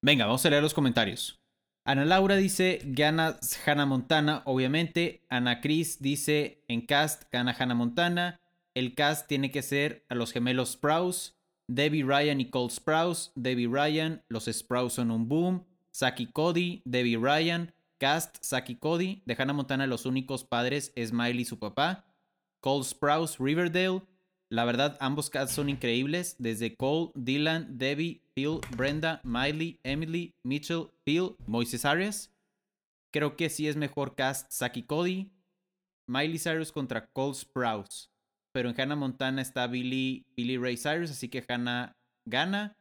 Venga, 0.04 0.26
vamos 0.26 0.46
a 0.46 0.50
leer 0.50 0.62
los 0.62 0.74
comentarios. 0.74 1.40
Ana 1.86 2.04
Laura 2.04 2.36
dice, 2.36 2.82
gana 2.84 3.40
Hannah 3.66 3.86
Montana, 3.86 4.42
obviamente. 4.46 5.26
Ana 5.30 5.62
Cris 5.62 6.02
dice, 6.02 6.64
en 6.68 6.82
cast 6.86 7.24
gana 7.32 7.56
Hannah 7.58 7.76
Montana. 7.76 8.42
El 8.76 8.94
cast 8.94 9.28
tiene 9.28 9.52
que 9.52 9.62
ser 9.62 10.06
a 10.10 10.16
los 10.16 10.34
gemelos 10.34 10.74
Sprouse, 10.74 11.37
Debbie 11.68 12.04
Ryan 12.04 12.40
y 12.40 12.50
Cole 12.50 12.70
Sprouse. 12.70 13.32
Debbie 13.36 13.68
Ryan, 13.68 14.24
los 14.30 14.46
Sprouse 14.46 14.94
son 14.94 15.12
un 15.12 15.28
boom. 15.28 15.66
Saki 15.92 16.28
Cody, 16.28 16.82
Debbie 16.86 17.18
Ryan. 17.18 17.74
Cast, 18.00 18.38
Saki 18.42 18.76
Cody. 18.76 19.22
De 19.26 19.36
Hannah 19.38 19.54
Montana, 19.54 19.88
los 19.88 20.06
únicos 20.06 20.44
padres 20.44 20.92
es 20.96 21.12
Miley 21.12 21.46
su 21.46 21.60
papá. 21.60 22.06
Cole 22.62 22.84
Sprouse, 22.84 23.38
Riverdale. 23.40 24.02
La 24.50 24.64
verdad, 24.64 24.98
ambos 25.02 25.30
casts 25.30 25.56
son 25.56 25.68
increíbles. 25.70 26.36
Desde 26.40 26.76
Cole, 26.76 27.12
Dylan, 27.16 27.78
Debbie, 27.78 28.22
Phil, 28.34 28.60
Brenda, 28.76 29.20
Miley, 29.24 29.80
Emily, 29.84 30.34
Mitchell, 30.44 30.88
Phil, 31.04 31.36
Moises 31.48 31.84
Arias. 31.84 32.32
Creo 33.12 33.36
que 33.36 33.50
sí 33.50 33.68
es 33.68 33.76
mejor 33.76 34.16
cast 34.16 34.52
Saki 34.52 34.84
Cody. 34.84 35.32
Miley 36.08 36.40
Cyrus 36.40 36.72
contra 36.72 37.08
Cole 37.08 37.34
Sprouse. 37.34 38.10
Pero 38.58 38.72
en 38.72 38.82
Hannah 38.82 38.96
Montana 38.96 39.44
está 39.44 39.68
Billy, 39.68 40.26
Billy 40.36 40.58
Ray 40.58 40.78
Cyrus, 40.78 41.12
así 41.12 41.30
que 41.30 41.46
Hannah 41.48 41.96
gana. 42.26 42.76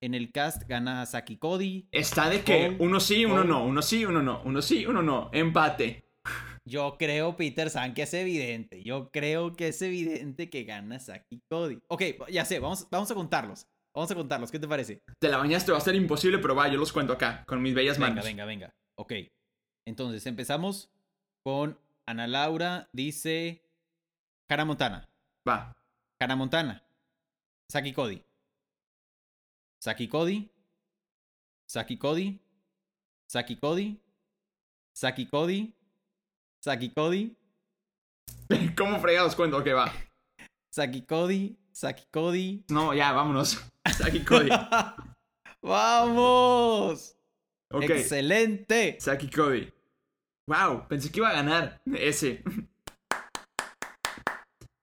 En 0.00 0.14
el 0.14 0.30
cast 0.30 0.68
gana 0.68 1.04
Saki 1.04 1.36
Cody. 1.36 1.88
Está 1.90 2.30
de 2.30 2.42
que 2.42 2.76
uno 2.78 3.00
sí, 3.00 3.24
uno 3.24 3.42
no, 3.42 3.64
uno 3.66 3.82
sí, 3.82 4.04
uno 4.04 4.22
no, 4.22 4.40
uno 4.44 4.62
sí, 4.62 4.86
uno 4.86 5.02
no. 5.02 5.28
Empate. 5.32 6.04
Yo 6.64 6.94
creo, 6.96 7.36
Peter 7.36 7.70
San, 7.70 7.92
que 7.92 8.02
es 8.02 8.14
evidente. 8.14 8.84
Yo 8.84 9.10
creo 9.10 9.56
que 9.56 9.66
es 9.66 9.82
evidente 9.82 10.48
que 10.48 10.62
gana 10.62 11.00
Saki 11.00 11.42
Cody. 11.50 11.80
Ok, 11.88 12.02
ya 12.30 12.44
sé, 12.44 12.60
vamos, 12.60 12.86
vamos 12.88 13.10
a 13.10 13.14
contarlos. 13.16 13.66
Vamos 13.96 14.08
a 14.08 14.14
contarlos, 14.14 14.52
¿qué 14.52 14.60
te 14.60 14.68
parece? 14.68 15.02
Te 15.18 15.28
la 15.28 15.38
bañaste, 15.38 15.72
va 15.72 15.78
a 15.78 15.80
ser 15.80 15.96
imposible, 15.96 16.38
pero 16.38 16.54
va, 16.54 16.68
yo 16.68 16.78
los 16.78 16.92
cuento 16.92 17.14
acá, 17.14 17.42
con 17.48 17.60
mis 17.60 17.74
bellas 17.74 17.98
Venga, 17.98 18.10
manos. 18.10 18.24
venga, 18.24 18.44
venga. 18.44 18.74
Ok. 18.96 19.12
Entonces 19.88 20.24
empezamos 20.26 20.88
con 21.42 21.80
Ana 22.06 22.28
Laura. 22.28 22.88
Dice 22.92 23.64
Hannah 24.48 24.64
Montana. 24.64 25.08
Va. 25.46 25.72
Hannah 26.20 26.36
Montana. 26.36 26.82
Saki 27.70 27.92
Cody. 27.92 28.20
Saki 29.80 30.08
Cody. 30.08 30.50
Saki 31.68 31.96
Cody. 31.96 32.40
Saki 33.28 33.56
Cody. 33.56 34.00
Saki 34.92 35.26
Cody. 35.26 35.72
Saki 36.60 36.88
Cody. 36.88 37.36
¿Cómo 38.76 38.98
fregados 38.98 39.36
cuento? 39.36 39.58
Ok, 39.58 39.66
va. 39.68 39.92
Saki 40.72 41.02
Cody. 41.02 41.56
Saki 41.72 42.06
Cody. 42.10 42.64
No, 42.68 42.92
ya, 42.92 43.12
vámonos. 43.12 43.62
Saki 43.98 44.24
Cody. 44.24 44.50
¡Vamos! 45.62 47.16
¡Excelente! 47.70 48.96
Saki 49.00 49.28
Cody. 49.30 49.72
Wow, 50.48 50.86
pensé 50.88 51.10
que 51.10 51.20
iba 51.20 51.30
a 51.30 51.34
ganar 51.34 51.80
ese. 51.92 52.42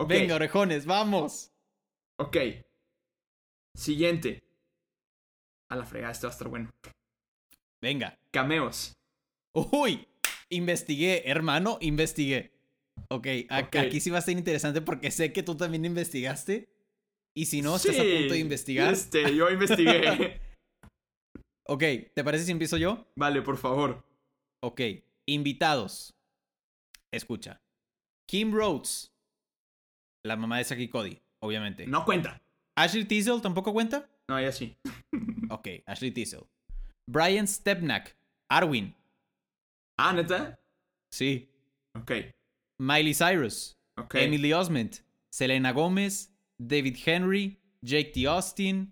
Venga, 0.08 0.36
orejones, 0.36 0.86
vamos. 0.86 1.52
ok. 2.20 2.38
Siguiente. 3.76 4.44
A 5.72 5.76
la 5.76 5.86
fregada, 5.86 6.12
este 6.12 6.28
va 6.28 6.32
a 6.32 6.34
estar 6.34 6.48
bueno. 6.48 6.70
Venga. 7.82 8.18
Cameos. 8.32 8.94
Uy, 9.56 10.08
investigué, 10.50 11.30
hermano, 11.30 11.78
investigué. 11.82 12.52
Ok, 13.10 13.26
ac- 13.50 13.68
Ok. 13.68 13.76
aquí 13.78 14.00
sí 14.00 14.10
va 14.10 14.20
a 14.20 14.22
ser 14.22 14.38
interesante 14.38 14.82
porque 14.82 15.10
sé 15.12 15.34
que 15.34 15.44
tú 15.44 15.56
también 15.58 15.86
investigaste. 15.86 16.70
Y 17.36 17.46
si 17.48 17.62
no 17.64 17.76
estás 17.76 17.96
a 18.00 18.04
punto 18.04 18.34
de 18.34 18.40
investigar. 18.40 18.94
Este, 18.94 19.36
yo 19.36 19.50
investigué. 19.50 20.40
Ok, 21.66 21.82
¿te 22.14 22.24
parece 22.26 22.44
si 22.44 22.52
empiezo 22.52 22.76
yo? 22.76 23.08
vale, 23.16 23.42
por 23.42 23.56
favor. 23.56 24.06
Ok, 24.62 24.82
invitados. 25.26 26.14
Escucha. 27.10 27.62
Kim 28.30 28.52
Rhodes, 28.54 29.13
la 30.24 30.36
mamá 30.36 30.58
de 30.58 30.64
Saki 30.64 30.88
Cody, 30.88 31.20
obviamente. 31.40 31.86
No 31.88 32.06
cuenta. 32.06 32.42
Ashley 32.76 33.06
Tisdale 33.06 33.42
tampoco 33.42 33.74
cuenta. 33.74 34.10
No, 34.28 34.40
ya 34.40 34.52
sí. 34.52 34.78
Ok, 35.50 35.68
Ashley 35.86 36.12
Tisdale. 36.12 36.48
Brian 37.08 37.48
Stepnack, 37.48 38.16
Arwin. 38.50 38.96
Ah, 40.00 40.14
neta. 40.14 40.58
Sí. 41.12 41.50
Ok, 41.96 42.12
Miley 42.80 43.14
Cyrus, 43.14 43.78
ok. 43.98 44.16
Emily 44.16 44.52
Osment, 44.52 45.02
Selena 45.32 45.72
Gomez, 45.72 46.32
David 46.58 46.98
Henry, 47.06 47.60
Jake 47.84 48.14
T. 48.14 48.26
Austin, 48.26 48.92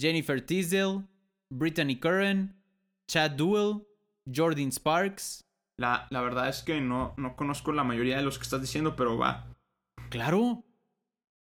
Jennifer 0.00 0.40
Tisdale, 0.40 1.02
Brittany 1.50 1.96
Curran, 1.96 2.54
Chad 3.06 3.32
Duell, 3.32 3.86
Jordan 4.34 4.72
Sparks. 4.72 5.44
La, 5.78 6.06
la 6.10 6.22
verdad 6.22 6.48
es 6.48 6.62
que 6.62 6.80
no, 6.80 7.12
no 7.18 7.36
conozco 7.36 7.72
la 7.72 7.84
mayoría 7.84 8.16
de 8.16 8.22
los 8.22 8.38
que 8.38 8.44
estás 8.44 8.62
diciendo, 8.62 8.96
pero 8.96 9.18
va. 9.18 9.51
Claro. 10.12 10.62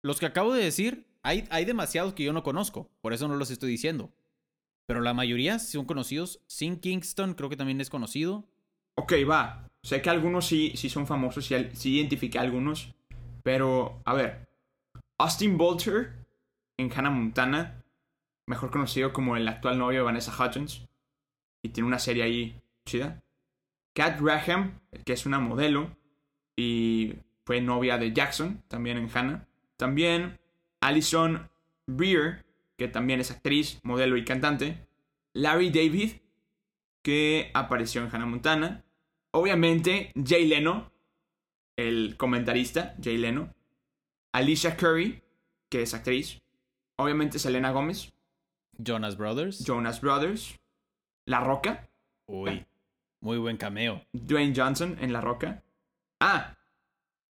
Los 0.02 0.20
que 0.20 0.26
acabo 0.26 0.52
de 0.52 0.64
decir, 0.64 1.06
hay, 1.22 1.48
hay 1.52 1.64
demasiados 1.64 2.16
que 2.16 2.24
yo 2.24 2.34
no 2.34 2.42
conozco, 2.42 2.90
por 3.02 3.14
eso 3.14 3.28
no 3.28 3.36
los 3.36 3.52
estoy 3.52 3.70
diciendo. 3.70 4.12
Pero 4.88 5.00
la 5.02 5.14
mayoría 5.14 5.60
son 5.60 5.86
conocidos. 5.86 6.42
Sin 6.48 6.80
Kingston 6.80 7.36
creo 7.36 7.50
que 7.50 7.56
también 7.56 7.80
es 7.82 7.92
conocido. 7.92 8.50
Ok, 8.96 9.14
va. 9.30 9.70
Sé 9.84 10.02
que 10.02 10.10
algunos 10.10 10.48
sí, 10.48 10.74
sí 10.76 10.90
son 10.90 11.06
famosos, 11.06 11.46
sí, 11.46 11.56
sí 11.74 11.98
identifiqué 11.98 12.40
a 12.40 12.42
algunos. 12.42 12.96
Pero, 13.44 14.02
a 14.06 14.16
ver. 14.16 14.50
Austin 15.20 15.56
Bolter 15.56 16.26
en 16.78 16.92
Hannah 16.92 17.12
Montana, 17.12 17.84
mejor 18.48 18.72
conocido 18.72 19.14
como 19.14 19.38
el 19.38 19.48
actual 19.48 19.78
novio 19.78 20.00
de 20.00 20.06
Vanessa 20.06 20.34
Hudgens. 20.34 20.88
Y 21.62 21.70
tiene 21.70 21.88
una 21.88 22.00
serie 22.00 22.24
ahí 22.24 22.60
chida. 22.88 23.24
Kat 23.94 24.20
Graham, 24.20 24.80
que 25.06 25.14
es 25.14 25.28
una 25.28 25.40
modelo. 25.40 25.96
Y 26.56 27.14
fue 27.48 27.62
novia 27.62 27.98
de 27.98 28.12
Jackson, 28.12 28.62
también 28.68 28.98
en 28.98 29.10
Hannah. 29.10 29.48
También 29.78 30.38
Alison 30.82 31.50
Breer, 31.86 32.46
que 32.78 32.90
también 32.90 33.22
es 33.22 33.32
actriz, 33.32 33.80
modelo 33.84 34.18
y 34.18 34.26
cantante. 34.26 34.86
Larry 35.32 35.70
David, 35.70 36.12
que 37.02 37.50
apareció 37.54 38.04
en 38.04 38.14
Hannah 38.14 38.26
Montana. 38.26 38.84
Obviamente, 39.32 40.12
Jay 40.22 40.46
Leno, 40.46 40.92
el 41.78 42.18
comentarista, 42.18 42.98
Jay 43.02 43.18
Leno. 43.18 43.56
Alicia 44.34 44.76
Curry, 44.76 45.24
que 45.70 45.84
es 45.84 45.94
actriz. 45.94 46.42
Obviamente, 46.98 47.40
Selena 47.40 47.72
Gómez. 47.72 48.12
Jonas 48.78 49.16
Brothers. 49.16 49.64
Jonas 49.64 50.02
Brothers. 50.02 50.60
La 51.26 51.40
Roca. 51.40 51.90
Uy, 52.26 52.66
muy 53.22 53.38
buen 53.38 53.56
cameo. 53.56 54.06
Dwayne 54.12 54.54
Johnson 54.54 54.98
en 55.00 55.14
La 55.14 55.22
Roca. 55.22 55.64
Ah, 56.20 56.57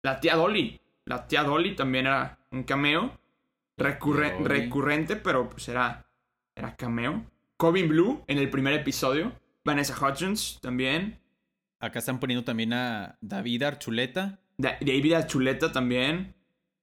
la 0.05 0.19
tía 0.19 0.35
Dolly. 0.35 0.79
La 1.05 1.25
tía 1.27 1.43
Dolly 1.43 1.75
también 1.75 2.05
era 2.05 2.37
un 2.51 2.63
cameo. 2.63 3.11
Recurre- 3.77 4.33
Dolly. 4.37 4.45
recurrente, 4.47 5.15
pero 5.15 5.49
pues 5.49 5.67
era, 5.67 6.05
era 6.55 6.75
cameo. 6.75 7.25
Corbin 7.57 7.89
Blue 7.89 8.23
en 8.27 8.37
el 8.37 8.49
primer 8.49 8.73
episodio. 8.73 9.33
Vanessa 9.63 9.95
Hudgens 9.99 10.59
también. 10.61 11.19
Acá 11.79 11.99
están 11.99 12.19
poniendo 12.19 12.43
también 12.45 12.71
a 12.73 13.17
David 13.21 13.63
Archuleta, 13.63 14.39
Da- 14.57 14.77
David 14.79 15.13
Archuleta 15.13 15.71
también. 15.71 16.33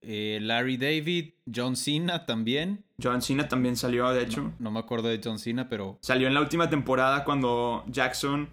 eh, 0.04 0.38
Larry 0.42 0.76
David, 0.76 1.34
John 1.54 1.76
Cena 1.76 2.26
también. 2.26 2.84
John 3.00 3.22
Cena 3.22 3.46
también 3.48 3.76
salió, 3.76 4.10
de 4.10 4.22
hecho. 4.24 4.52
No 4.58 4.70
me 4.72 4.80
acuerdo 4.80 5.08
de 5.08 5.20
John 5.22 5.38
Cena, 5.38 5.68
pero 5.68 5.96
Salió 6.02 6.26
en 6.26 6.34
la 6.34 6.40
última 6.40 6.68
temporada 6.68 7.22
cuando 7.24 7.84
Jackson 7.86 8.52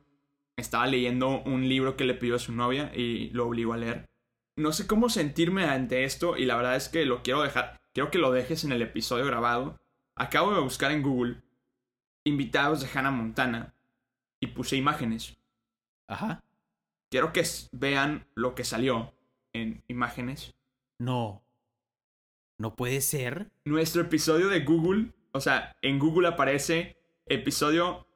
estaba 0.58 0.86
leyendo 0.88 1.42
un 1.44 1.68
libro 1.68 1.98
que 1.98 2.06
le 2.06 2.14
pidió 2.14 2.36
a 2.36 2.40
su 2.40 2.52
novia 2.54 2.92
y 2.96 3.30
lo 3.32 3.48
obligó 3.48 3.74
a 3.74 3.78
leer. 3.78 4.09
No 4.60 4.74
sé 4.74 4.88
cómo 4.88 5.08
sentirme 5.08 5.64
ante 5.64 6.04
esto 6.04 6.36
y 6.36 6.44
la 6.44 6.58
verdad 6.58 6.76
es 6.76 6.90
que 6.90 7.06
lo 7.06 7.24
quiero 7.24 7.44
dejar. 7.44 7.80
Quiero 7.94 8.12
que 8.12 8.18
lo 8.18 8.30
dejes 8.34 8.66
en 8.66 8.74
el 8.74 8.82
episodio 8.82 9.26
grabado. 9.26 9.80
Acabo 10.16 10.54
de 10.54 10.60
buscar 10.60 10.92
en 10.92 11.02
Google 11.02 11.42
invitados 12.26 12.82
de 12.82 12.90
Hannah 12.94 13.10
Montana 13.10 13.74
y 14.42 14.48
puse 14.48 14.76
imágenes. 14.76 15.38
Ajá. 16.10 16.44
Quiero 17.10 17.32
que 17.32 17.42
vean 17.72 18.28
lo 18.36 18.54
que 18.54 18.66
salió 18.66 19.14
en 19.54 19.82
imágenes. 19.88 20.54
No. 21.00 21.42
No 22.58 22.76
puede 22.76 23.00
ser. 23.00 23.50
Nuestro 23.64 24.02
episodio 24.02 24.50
de 24.50 24.66
Google, 24.66 25.14
o 25.32 25.40
sea, 25.40 25.78
en 25.82 26.00
Google 26.00 26.28
aparece 26.28 26.98
episodio 27.28 28.08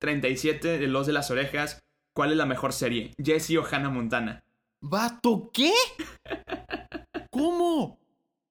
37 0.00 0.76
de 0.76 0.88
Los 0.88 1.06
de 1.06 1.12
las 1.12 1.30
Orejas. 1.30 1.84
¿Cuál 2.14 2.32
es 2.32 2.36
la 2.36 2.46
mejor 2.46 2.72
serie? 2.72 3.12
Jessie 3.22 3.58
o 3.58 3.64
Hannah 3.64 3.90
Montana. 3.90 4.43
¿Vato 4.86 5.50
qué? 5.50 5.72
¿Cómo? 7.30 7.98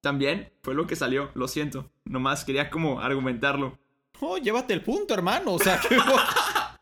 También 0.02 0.52
fue 0.64 0.74
lo 0.74 0.84
que 0.88 0.96
salió, 0.96 1.30
lo 1.34 1.46
siento. 1.46 1.92
Nomás 2.04 2.44
quería 2.44 2.70
como 2.70 3.00
argumentarlo. 3.00 3.78
Oh, 4.18 4.36
llévate 4.38 4.74
el 4.74 4.82
punto, 4.82 5.14
hermano. 5.14 5.52
O 5.52 5.58
sea, 5.60 5.78
que, 5.88 5.96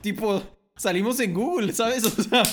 tipo, 0.00 0.42
salimos 0.74 1.20
en 1.20 1.34
Google, 1.34 1.74
¿sabes? 1.74 2.02
O 2.18 2.22
sea, 2.22 2.44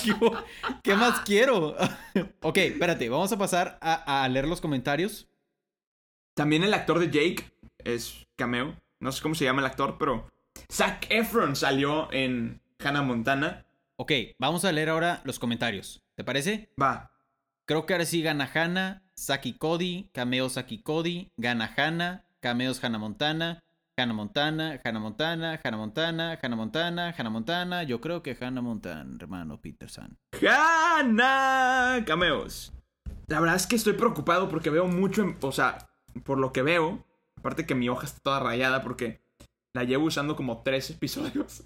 ¿qué 0.82 0.94
más 0.94 1.20
quiero? 1.20 1.74
ok, 2.42 2.56
espérate, 2.58 3.08
vamos 3.08 3.32
a 3.32 3.38
pasar 3.38 3.78
a, 3.80 4.22
a 4.22 4.28
leer 4.28 4.46
los 4.46 4.60
comentarios. 4.60 5.26
También 6.36 6.64
el 6.64 6.74
actor 6.74 6.98
de 6.98 7.06
Jake 7.06 7.50
es 7.82 8.26
cameo. 8.36 8.76
No 9.00 9.10
sé 9.10 9.22
cómo 9.22 9.34
se 9.34 9.44
llama 9.44 9.62
el 9.62 9.66
actor, 9.66 9.96
pero 9.98 10.28
Zac 10.70 11.06
Efron 11.08 11.56
salió 11.56 12.12
en 12.12 12.60
Hannah 12.78 13.00
Montana. 13.00 13.64
Ok, 13.96 14.12
vamos 14.38 14.66
a 14.66 14.72
leer 14.72 14.90
ahora 14.90 15.22
los 15.24 15.38
comentarios. 15.38 16.02
¿Te 16.20 16.24
parece? 16.24 16.68
Va. 16.78 17.10
Creo 17.66 17.86
que 17.86 17.94
ahora 17.94 18.04
sí 18.04 18.20
gana 18.20 18.46
Hannah, 18.52 19.02
Saki 19.14 19.54
Cody, 19.54 20.10
cameo 20.12 20.50
Saki 20.50 20.82
Cody, 20.82 21.32
gana 21.38 21.72
Hannah, 21.74 22.26
cameos 22.40 22.84
Hannah 22.84 22.98
Montana, 22.98 23.64
Hannah 23.96 24.12
Montana, 24.12 24.78
Hannah 24.84 25.00
Montana, 25.00 25.58
Hannah 25.64 25.78
Montana, 25.78 26.38
Hannah 26.42 26.56
Montana, 26.56 27.14
Hannah 27.16 27.30
Montana. 27.30 27.82
Yo 27.84 28.02
creo 28.02 28.22
que 28.22 28.36
Hannah 28.38 28.60
Montana, 28.60 29.16
hermano 29.18 29.62
Peterson. 29.62 30.18
Hannah. 30.46 32.04
Cameos. 32.04 32.74
La 33.26 33.40
verdad 33.40 33.56
es 33.56 33.66
que 33.66 33.76
estoy 33.76 33.94
preocupado 33.94 34.50
porque 34.50 34.68
veo 34.68 34.86
mucho, 34.88 35.22
en- 35.22 35.38
o 35.40 35.52
sea, 35.52 35.88
por 36.22 36.36
lo 36.36 36.52
que 36.52 36.60
veo, 36.60 37.02
aparte 37.38 37.64
que 37.64 37.74
mi 37.74 37.88
hoja 37.88 38.04
está 38.04 38.20
toda 38.22 38.40
rayada 38.40 38.82
porque 38.82 39.22
la 39.72 39.84
llevo 39.84 40.04
usando 40.04 40.36
como 40.36 40.62
tres 40.62 40.90
episodios. 40.90 41.64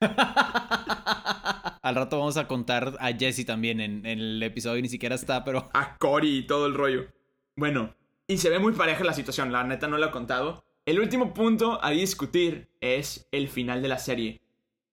Al 1.82 1.94
rato 1.94 2.18
vamos 2.18 2.36
a 2.36 2.46
contar 2.46 2.96
a 3.00 3.12
Jesse 3.12 3.46
también 3.46 3.80
en, 3.80 4.04
en 4.04 4.18
el 4.18 4.42
episodio, 4.42 4.82
ni 4.82 4.88
siquiera 4.88 5.14
está, 5.14 5.44
pero 5.44 5.70
a 5.72 5.96
Cory 5.96 6.38
y 6.38 6.46
todo 6.46 6.66
el 6.66 6.74
rollo. 6.74 7.06
Bueno, 7.56 7.94
y 8.26 8.36
se 8.38 8.50
ve 8.50 8.58
muy 8.58 8.72
pareja 8.72 9.02
la 9.04 9.14
situación, 9.14 9.50
la 9.50 9.64
neta 9.64 9.88
no 9.88 9.96
lo 9.98 10.06
he 10.06 10.10
contado. 10.10 10.62
El 10.84 11.00
último 11.00 11.32
punto 11.34 11.82
a 11.82 11.90
discutir 11.90 12.68
es 12.80 13.28
el 13.32 13.48
final 13.48 13.80
de 13.82 13.88
la 13.88 13.98
serie. 13.98 14.40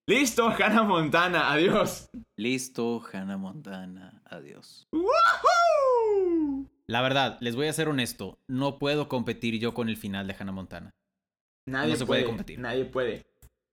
Listo, 0.06 0.48
Hannah 0.48 0.84
Montana, 0.84 1.52
adiós. 1.52 2.10
listo, 2.38 3.04
Hannah 3.12 3.38
Montana, 3.38 4.22
adiós. 4.26 4.88
¡Woohoo! 4.94 6.70
La 6.88 7.02
verdad, 7.02 7.38
les 7.42 7.56
voy 7.58 7.68
a 7.68 7.74
ser 7.74 7.90
honesto, 7.90 8.40
no 8.48 8.80
puedo 8.80 9.10
competir 9.10 9.60
yo 9.60 9.74
con 9.74 9.90
el 9.90 9.98
final 9.98 10.26
de 10.28 10.36
Hannah 10.40 10.54
Montana. 10.54 10.96
Nadie 11.66 11.92
No 11.92 11.98
se 11.98 12.06
puede 12.06 12.24
competir. 12.24 12.60
Nadie 12.60 12.86
puede. 12.86 13.26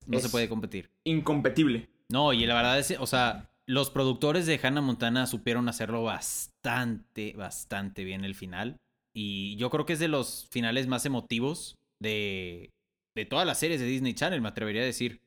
No 0.07 0.19
Es- 0.19 0.25
se 0.25 0.31
puede 0.31 0.49
competir. 0.49 0.91
Incompetible. 1.05 1.89
No, 2.15 2.33
y 2.33 2.47
la 2.47 2.55
verdad 2.55 2.79
es, 2.79 2.95
o 3.01 3.09
sea, 3.09 3.51
los 3.67 3.91
productores 3.91 4.47
de 4.47 4.61
Hannah 4.63 4.81
Montana 4.81 5.27
supieron 5.27 5.69
hacerlo 5.69 6.05
bastante, 6.05 7.33
bastante 7.37 8.05
bien 8.05 8.25
el 8.25 8.37
final. 8.37 8.77
Y 9.13 9.57
yo 9.57 9.69
creo 9.69 9.85
que 9.85 9.95
es 9.95 9.99
de 9.99 10.07
los 10.07 10.47
finales 10.49 10.87
más 10.87 11.07
emotivos 11.07 11.77
de, 11.99 12.71
de 13.17 13.25
todas 13.25 13.45
las 13.45 13.59
series 13.59 13.81
de 13.81 13.87
Disney 13.87 14.15
Channel, 14.15 14.41
me 14.41 14.47
atrevería 14.47 14.83
a 14.83 14.85
decir. 14.85 15.23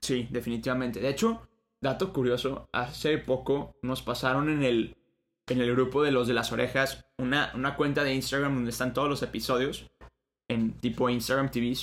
Sí, 0.00 0.28
definitivamente. 0.30 1.00
De 1.00 1.08
hecho, 1.08 1.42
dato 1.80 2.12
curioso, 2.12 2.68
hace 2.72 3.18
poco 3.18 3.74
nos 3.82 4.02
pasaron 4.02 4.48
en 4.48 4.62
el, 4.62 4.96
en 5.48 5.60
el 5.60 5.72
grupo 5.72 6.04
de 6.04 6.12
los 6.12 6.28
de 6.28 6.34
las 6.34 6.52
orejas 6.52 7.04
una, 7.18 7.50
una 7.56 7.74
cuenta 7.74 8.04
de 8.04 8.14
Instagram 8.14 8.54
donde 8.54 8.70
están 8.70 8.94
todos 8.94 9.08
los 9.08 9.24
episodios, 9.24 9.90
en 10.46 10.78
tipo 10.78 11.10
Instagram 11.10 11.50
TV, 11.50 11.74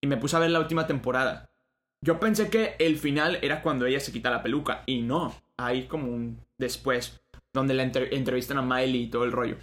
y 0.00 0.06
me 0.06 0.16
puse 0.16 0.34
a 0.34 0.38
ver 0.38 0.50
la 0.50 0.60
última 0.60 0.86
temporada. 0.86 1.51
Yo 2.04 2.18
pensé 2.18 2.50
que 2.50 2.74
el 2.80 2.98
final 2.98 3.38
era 3.42 3.62
cuando 3.62 3.86
ella 3.86 4.00
se 4.00 4.12
quita 4.12 4.30
la 4.30 4.42
peluca, 4.42 4.82
y 4.86 5.02
no, 5.02 5.34
hay 5.56 5.86
como 5.86 6.08
un 6.12 6.44
después, 6.58 7.22
donde 7.52 7.74
la 7.74 7.84
entre- 7.84 8.14
entrevistan 8.16 8.58
a 8.58 8.62
Miley 8.62 9.04
y 9.04 9.06
todo 9.06 9.24
el 9.24 9.32
rollo. 9.32 9.56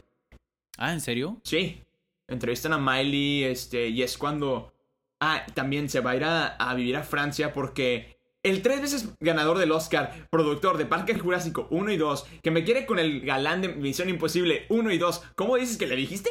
Ah, 0.77 0.93
¿en 0.93 1.01
serio? 1.01 1.41
Sí, 1.43 1.81
entrevistan 2.27 2.71
a 2.73 2.77
Miley, 2.77 3.43
este, 3.43 3.89
y 3.89 4.01
es 4.03 4.17
cuando... 4.17 4.73
Ah, 5.21 5.45
también 5.53 5.89
se 5.89 5.99
va 5.99 6.11
a 6.11 6.15
ir 6.15 6.23
a, 6.23 6.47
a 6.47 6.73
vivir 6.75 6.95
a 6.95 7.03
Francia 7.03 7.51
porque 7.51 8.17
el 8.41 8.61
tres 8.61 8.81
veces 8.81 9.09
ganador 9.19 9.57
del 9.57 9.73
Oscar, 9.73 10.29
productor 10.31 10.77
de 10.77 10.85
Parque 10.85 11.19
Jurásico 11.19 11.67
1 11.71 11.91
y 11.91 11.97
2, 11.97 12.25
que 12.41 12.51
me 12.51 12.63
quiere 12.63 12.85
con 12.85 12.99
el 12.99 13.19
galán 13.19 13.61
de 13.61 13.67
Misión 13.67 14.07
Imposible 14.07 14.65
1 14.69 14.91
y 14.93 14.97
2, 14.97 15.23
¿cómo 15.35 15.57
dices 15.57 15.75
que 15.75 15.87
le 15.87 15.97
dijiste? 15.97 16.29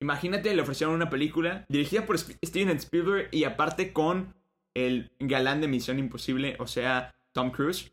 Imagínate, 0.00 0.54
le 0.54 0.60
ofrecieron 0.60 0.94
una 0.94 1.08
película 1.08 1.64
dirigida 1.70 2.04
por 2.04 2.18
Steven 2.18 2.76
Spielberg 2.76 3.30
y 3.32 3.44
aparte 3.44 3.94
con 3.94 4.34
el 4.76 5.10
galán 5.18 5.62
de 5.62 5.68
Misión 5.68 5.98
Imposible, 5.98 6.54
o 6.58 6.66
sea, 6.66 7.14
Tom 7.32 7.50
Cruise. 7.50 7.92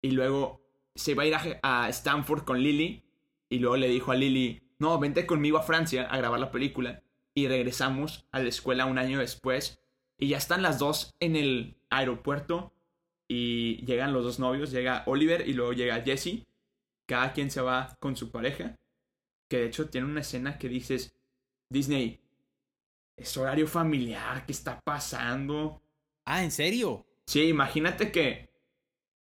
Y 0.00 0.12
luego 0.12 0.62
se 0.94 1.14
va 1.14 1.24
a 1.24 1.26
ir 1.26 1.34
a, 1.34 1.84
a 1.84 1.88
Stanford 1.90 2.44
con 2.44 2.62
Lily. 2.62 3.04
Y 3.50 3.58
luego 3.58 3.76
le 3.76 3.88
dijo 3.88 4.10
a 4.10 4.14
Lily, 4.14 4.62
no, 4.78 4.98
vente 4.98 5.26
conmigo 5.26 5.58
a 5.58 5.62
Francia 5.62 6.04
a 6.04 6.16
grabar 6.16 6.40
la 6.40 6.50
película. 6.50 7.02
Y 7.34 7.46
regresamos 7.46 8.26
a 8.32 8.40
la 8.40 8.48
escuela 8.48 8.86
un 8.86 8.98
año 8.98 9.18
después. 9.18 9.82
Y 10.18 10.28
ya 10.28 10.38
están 10.38 10.62
las 10.62 10.78
dos 10.78 11.14
en 11.20 11.36
el 11.36 11.76
aeropuerto. 11.90 12.72
Y 13.28 13.84
llegan 13.84 14.14
los 14.14 14.24
dos 14.24 14.38
novios. 14.38 14.70
Llega 14.70 15.02
Oliver 15.06 15.46
y 15.46 15.52
luego 15.52 15.74
llega 15.74 16.00
Jesse. 16.00 16.46
Cada 17.06 17.34
quien 17.34 17.50
se 17.50 17.60
va 17.60 17.96
con 18.00 18.16
su 18.16 18.30
pareja. 18.30 18.76
Que 19.48 19.58
de 19.58 19.66
hecho 19.66 19.90
tiene 19.90 20.06
una 20.06 20.20
escena 20.22 20.58
que 20.58 20.70
dices, 20.70 21.14
Disney, 21.68 22.20
es 23.14 23.36
horario 23.36 23.66
familiar, 23.66 24.46
¿qué 24.46 24.52
está 24.52 24.80
pasando? 24.80 25.82
Ah, 26.30 26.44
¿en 26.44 26.50
serio? 26.50 27.06
Sí, 27.26 27.48
imagínate 27.48 28.12
que 28.12 28.48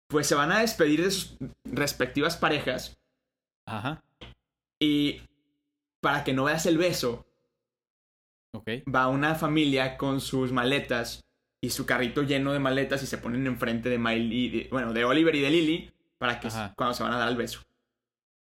pues 0.09 0.27
se 0.27 0.35
van 0.35 0.51
a 0.51 0.59
despedir 0.59 1.03
de 1.03 1.11
sus 1.11 1.37
respectivas 1.65 2.35
parejas 2.37 2.97
Ajá. 3.65 4.03
y 4.79 5.21
para 6.01 6.23
que 6.23 6.33
no 6.33 6.45
veas 6.45 6.65
el 6.65 6.77
beso, 6.77 7.25
Ok. 8.53 8.69
va 8.93 9.07
una 9.07 9.35
familia 9.35 9.97
con 9.97 10.21
sus 10.21 10.51
maletas 10.51 11.21
y 11.61 11.69
su 11.71 11.85
carrito 11.85 12.23
lleno 12.23 12.53
de 12.53 12.59
maletas 12.59 13.03
y 13.03 13.07
se 13.07 13.17
ponen 13.17 13.47
enfrente 13.47 13.89
de 13.89 13.97
Miley, 13.97 14.49
de- 14.49 14.67
bueno, 14.69 14.93
de 14.93 15.05
Oliver 15.05 15.35
y 15.35 15.41
de 15.41 15.49
Lily 15.49 15.93
para 16.17 16.39
que 16.39 16.47
Ajá. 16.47 16.73
cuando 16.77 16.93
se 16.93 17.03
van 17.03 17.13
a 17.13 17.17
dar 17.17 17.29
el 17.29 17.35
beso. 17.37 17.61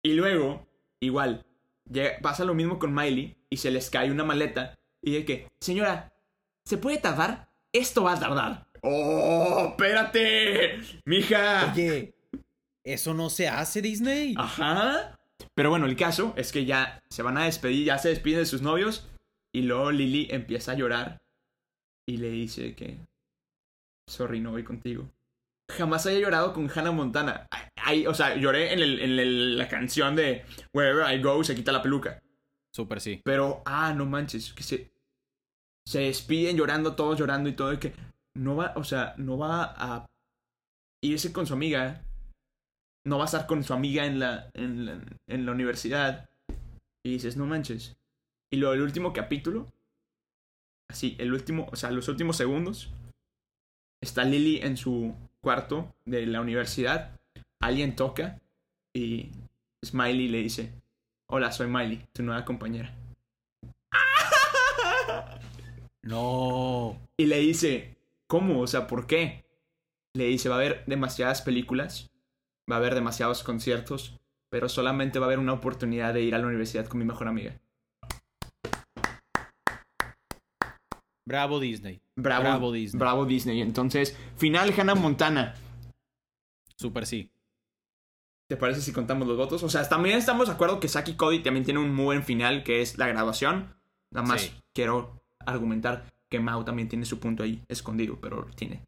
Y 0.04 0.14
luego, 0.14 0.68
igual, 1.02 1.46
llega- 1.90 2.20
pasa 2.22 2.46
lo 2.46 2.54
mismo 2.54 2.78
con 2.80 2.94
Miley 2.94 3.38
y 3.50 3.58
se 3.58 3.72
les 3.72 3.90
cae 3.90 4.12
una 4.12 4.24
maleta 4.24 4.80
y 5.02 5.12
de 5.14 5.26
que, 5.26 5.48
señora, 5.60 6.14
¿se 6.66 6.78
puede 6.78 6.98
tardar? 6.98 7.49
Esto 7.74 8.04
va 8.04 8.14
a 8.14 8.20
tardar. 8.20 8.68
¡Oh, 8.82 9.68
espérate! 9.72 10.80
¡Mija! 11.06 11.72
Oye, 11.74 12.14
¿eso 12.84 13.14
no 13.14 13.30
se 13.30 13.48
hace, 13.48 13.82
Disney? 13.82 14.34
Ajá. 14.38 15.20
Pero 15.56 15.70
bueno, 15.70 15.86
el 15.86 15.96
caso 15.96 16.34
es 16.38 16.52
que 16.52 16.66
ya 16.66 17.02
se 17.10 17.22
van 17.22 17.38
a 17.38 17.46
despedir, 17.46 17.86
ya 17.86 17.98
se 17.98 18.10
despiden 18.10 18.40
de 18.40 18.46
sus 18.46 18.62
novios. 18.62 19.08
Y 19.54 19.64
luego 19.64 19.92
Lily 19.92 20.28
empieza 20.32 20.72
a 20.72 20.76
llorar. 20.76 21.18
Y 22.08 22.18
le 22.18 22.30
dice 22.30 22.76
que. 22.76 22.98
Sorry, 24.08 24.40
no 24.40 24.52
voy 24.52 24.64
contigo. 24.64 25.10
Jamás 25.72 26.06
haya 26.06 26.20
llorado 26.20 26.54
con 26.54 26.70
Hannah 26.74 26.92
Montana. 26.92 27.48
Ay, 27.76 28.08
o 28.08 28.14
sea, 28.14 28.36
lloré 28.36 28.74
en, 28.74 28.80
el- 28.80 29.00
en 29.00 29.20
el- 29.20 29.58
la 29.58 29.68
canción 29.68 30.16
de 30.16 30.44
Wherever 30.74 31.14
I 31.14 31.22
Go 31.22 31.44
se 31.44 31.56
quita 31.56 31.72
la 31.72 31.82
peluca. 31.84 32.22
Súper 32.74 33.02
sí. 33.02 33.22
Pero, 33.24 33.62
ah, 33.66 33.94
no 33.94 34.06
manches, 34.06 34.54
que 34.54 34.64
se. 34.64 34.92
Se 35.90 36.02
despiden 36.02 36.56
llorando, 36.56 36.96
todos 36.96 37.18
llorando 37.18 37.50
y 37.50 37.54
todo. 37.54 37.74
Y 37.74 37.80
que 37.80 37.96
no 38.36 38.56
va, 38.56 38.74
o 38.76 38.84
sea, 38.84 39.16
no 39.18 39.40
va 39.40 39.74
a 39.76 40.06
irse 41.04 41.34
con 41.34 41.48
su 41.48 41.54
amiga. 41.54 42.06
No 43.08 43.18
va 43.18 43.24
a 43.24 43.26
estar 43.26 43.48
con 43.48 43.64
su 43.64 43.74
amiga 43.74 44.06
en 44.06 44.20
la, 44.20 44.52
en 44.54 44.86
la, 45.46 45.52
universidad. 45.52 46.30
Y 47.04 47.14
dices, 47.14 47.38
no 47.38 47.48
manches. 47.48 47.98
Y 48.54 48.58
luego 48.58 48.76
el 48.76 48.84
último 48.84 49.14
capítulo. 49.14 49.66
Así, 50.92 51.16
el 51.18 51.34
último, 51.34 51.68
o 51.72 51.76
sea, 51.76 51.90
los 51.90 52.08
últimos 52.08 52.38
segundos. 52.38 52.92
Está 54.00 54.26
Lily 54.26 54.60
en 54.62 54.78
su 54.78 55.16
cuarto 55.42 55.96
de 56.06 56.28
la 56.28 56.42
universidad. 56.42 57.20
Alguien 57.60 57.96
toca. 57.96 58.40
Y 58.94 59.32
Smiley 59.84 60.28
le 60.28 60.38
dice: 60.38 60.72
Hola, 61.26 61.52
soy 61.52 61.66
Miley, 61.66 62.06
tu 62.14 62.22
nueva 62.22 62.46
compañera. 62.46 62.94
No. 66.10 67.00
Y 67.18 67.28
le 67.28 67.38
dice, 67.38 67.96
¿cómo? 68.26 68.62
O 68.62 68.68
sea, 68.68 68.88
¿por 68.88 69.06
qué? 69.06 69.46
Le 70.16 70.26
dice, 70.26 70.50
va 70.50 70.56
a 70.56 70.58
haber 70.58 70.84
demasiadas 70.88 71.44
películas, 71.44 72.10
va 72.70 72.78
a 72.78 72.80
haber 72.80 72.96
demasiados 72.96 73.44
conciertos, 73.44 74.20
pero 74.50 74.70
solamente 74.70 75.20
va 75.20 75.26
a 75.26 75.28
haber 75.28 75.38
una 75.38 75.54
oportunidad 75.54 76.16
de 76.16 76.24
ir 76.24 76.34
a 76.34 76.40
la 76.40 76.48
universidad 76.48 76.88
con 76.88 76.98
mi 76.98 77.06
mejor 77.06 77.28
amiga. 77.28 77.62
Bravo, 81.28 81.60
Disney. 81.60 82.02
Bravo, 82.16 82.42
Bravo, 82.44 82.72
Disney. 82.72 83.00
Bravo 83.00 83.26
Disney. 83.26 83.62
Entonces, 83.62 84.18
final 84.36 84.74
Hannah 84.76 84.96
Montana. 84.96 85.54
Súper 86.76 87.06
sí. 87.06 87.30
¿Te 88.50 88.58
parece 88.58 88.82
si 88.82 88.92
contamos 88.92 89.28
los 89.28 89.38
votos? 89.38 89.62
O 89.62 89.70
sea, 89.70 89.88
también 89.88 90.18
estamos 90.18 90.48
de 90.48 90.56
acuerdo 90.56 90.80
que 90.80 90.88
Saki 90.88 91.14
Cody 91.14 91.44
también 91.44 91.66
tiene 91.66 91.80
un 91.80 91.94
muy 91.94 92.06
buen 92.06 92.24
final, 92.24 92.64
que 92.64 92.82
es 92.82 92.98
la 92.98 93.06
graduación. 93.06 93.76
Nada 94.10 94.26
más 94.26 94.42
Sí. 94.42 94.52
quiero 94.74 95.19
argumentar 95.46 96.06
que 96.30 96.40
Mao 96.40 96.64
también 96.64 96.90
tiene 96.90 97.06
su 97.06 97.20
punto 97.20 97.44
ahí 97.44 97.64
escondido, 97.68 98.20
pero 98.22 98.46
tiene. 98.56 98.82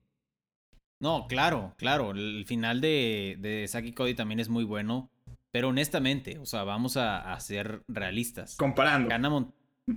No, 1.00 1.28
claro, 1.28 1.74
claro. 1.78 2.12
El 2.12 2.46
final 2.46 2.80
de, 2.82 3.38
de 3.40 3.68
Saki 3.68 3.94
Cody 3.94 4.14
también 4.14 4.40
es 4.40 4.50
muy 4.50 4.64
bueno. 4.64 5.10
Pero 5.52 5.70
honestamente, 5.70 6.38
o 6.40 6.46
sea, 6.46 6.64
vamos 6.64 6.96
a, 6.96 7.34
a 7.34 7.40
ser 7.40 7.84
realistas. 7.88 8.56
Comparando. 8.56 9.14
Hannah 9.14 9.30
Mon- 9.30 9.54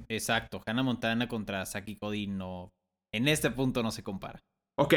Exacto, 0.08 0.62
Hannah 0.66 0.82
Montana 0.82 1.28
contra 1.28 1.64
Saki 1.66 1.96
Cody 1.96 2.26
no. 2.26 2.72
En 3.12 3.28
este 3.28 3.50
punto 3.50 3.82
no 3.82 3.92
se 3.92 4.02
compara. 4.02 4.42
Ok, 4.76 4.94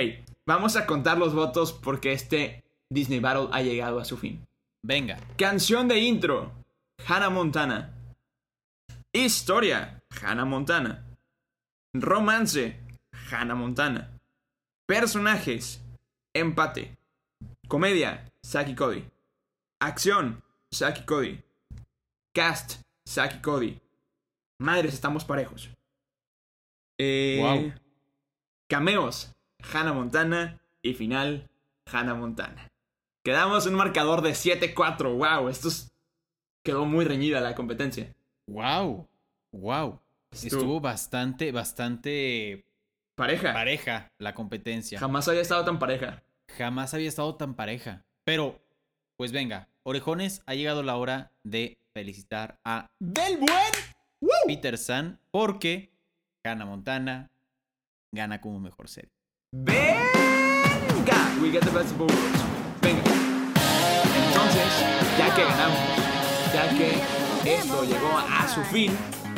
vamos 0.47 0.75
a 0.75 0.87
contar 0.87 1.19
los 1.19 1.35
votos 1.35 1.73
porque 1.73 2.13
este 2.13 2.63
Disney 2.89 3.19
Battle 3.19 3.49
ha 3.51 3.61
llegado 3.61 3.99
a 3.99 4.05
su 4.05 4.17
fin. 4.17 4.47
Venga. 4.81 5.19
Canción 5.37 5.87
de 5.87 5.99
intro, 5.99 6.51
Hannah 7.05 7.29
Montana. 7.29 7.93
Historia, 9.13 10.01
Hannah 10.23 10.45
Montana. 10.45 11.05
Romance, 11.93 12.79
Hannah 13.31 13.55
Montana. 13.55 14.11
Personajes, 14.87 15.81
Empate. 16.33 16.95
Comedia, 17.67 18.31
y 18.67 18.75
Cody. 18.75 19.03
Acción, 19.81 20.43
y 20.71 21.05
Cody. 21.05 21.43
Cast, 22.33 22.81
y 23.07 23.41
Cody. 23.41 23.79
Madres, 24.59 24.93
estamos 24.93 25.25
parejos. 25.25 25.69
Eh, 26.99 27.37
Guau. 27.39 27.73
Cameos, 28.69 29.33
Hannah 29.73 29.93
Montana. 29.93 30.59
Y 30.83 30.93
final, 30.93 31.49
Hannah 31.91 32.13
Montana. 32.15 32.69
Quedamos 33.25 33.65
en 33.65 33.73
un 33.73 33.79
marcador 33.79 34.21
de 34.21 34.31
7-4. 34.33 35.13
Wow, 35.17 35.49
esto 35.49 35.67
es- 35.67 35.91
quedó 36.63 36.85
muy 36.85 37.03
reñida 37.03 37.41
la 37.41 37.55
competencia. 37.55 38.13
Wow. 38.47 39.07
Wow. 39.51 39.99
Estuvo- 40.31 40.59
Estuvo 40.61 40.79
bastante, 40.81 41.51
bastante 41.51 42.65
Pareja. 43.15 43.53
pareja 43.53 44.07
la 44.19 44.33
competencia. 44.33 44.99
Jamás 44.99 45.27
había 45.27 45.41
estado 45.41 45.65
tan 45.65 45.79
pareja. 45.79 46.23
Jamás 46.57 46.93
había 46.93 47.09
estado 47.09 47.35
tan 47.35 47.55
pareja. 47.55 48.03
Pero, 48.23 48.59
pues 49.17 49.31
venga, 49.31 49.67
orejones, 49.83 50.41
ha 50.45 50.53
llegado 50.53 50.83
la 50.83 50.97
hora 50.97 51.31
de 51.43 51.77
felicitar 51.93 52.59
a 52.65 52.87
Del 52.99 53.37
Buen 53.37 54.31
Peter 54.47 54.77
San 54.77 55.19
porque 55.31 55.91
Hannah 56.45 56.65
Montana 56.65 57.31
gana 58.13 58.39
como 58.41 58.59
mejor 58.59 58.87
serie. 58.89 59.11
¡Venga! 59.53 61.35
We 61.41 61.51
get 61.51 61.63
the 61.63 61.71
best 61.71 61.91
of 61.93 61.99
worlds. 62.01 62.43
Venga. 62.81 63.01
Entonces, 64.27 64.67
ya 65.17 65.33
que 65.35 65.43
ganamos, 65.43 65.79
ya 66.53 66.69
que 66.77 67.57
esto 67.57 67.83
llegó 67.83 68.17
a 68.17 68.47
su 68.47 68.61
fin, 68.65 68.91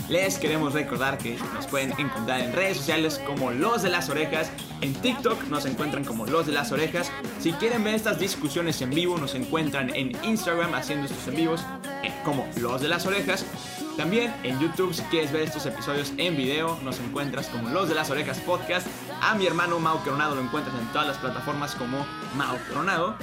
les 0.07 0.37
queremos 0.37 0.73
recordar 0.73 1.17
que 1.17 1.37
nos 1.53 1.67
pueden 1.67 1.93
encontrar 1.99 2.41
en 2.41 2.53
redes 2.53 2.77
sociales 2.77 3.19
como 3.25 3.51
Los 3.51 3.81
de 3.81 3.89
las 3.89 4.09
Orejas. 4.09 4.51
En 4.81 4.93
TikTok 4.93 5.43
nos 5.49 5.65
encuentran 5.65 6.03
como 6.03 6.25
Los 6.25 6.47
de 6.47 6.53
las 6.53 6.71
Orejas. 6.71 7.11
Si 7.39 7.51
quieren 7.53 7.83
ver 7.83 7.95
estas 7.95 8.19
discusiones 8.19 8.81
en 8.81 8.91
vivo, 8.91 9.17
nos 9.17 9.35
encuentran 9.35 9.93
en 9.95 10.11
Instagram 10.23 10.73
haciendo 10.73 11.05
estos 11.05 11.27
en 11.27 11.35
vivos 11.35 11.61
eh, 12.03 12.13
como 12.23 12.47
Los 12.57 12.81
de 12.81 12.87
las 12.87 13.05
Orejas. 13.05 13.45
También 13.97 14.33
en 14.43 14.59
YouTube, 14.59 14.93
si 14.93 15.01
quieres 15.03 15.31
ver 15.31 15.41
estos 15.41 15.65
episodios 15.65 16.13
en 16.17 16.37
video, 16.37 16.79
nos 16.83 16.99
encuentras 16.99 17.47
como 17.47 17.69
Los 17.69 17.89
de 17.89 17.95
las 17.95 18.09
Orejas 18.09 18.39
Podcast. 18.39 18.87
A 19.21 19.35
mi 19.35 19.45
hermano 19.45 19.79
Mau 19.79 19.99
Coronado 20.03 20.35
lo 20.35 20.41
encuentras 20.41 20.73
en 20.79 20.87
todas 20.93 21.07
las 21.07 21.17
plataformas 21.17 21.75
como 21.75 22.05
Mau 22.35 22.57
Coronado. 22.69 23.17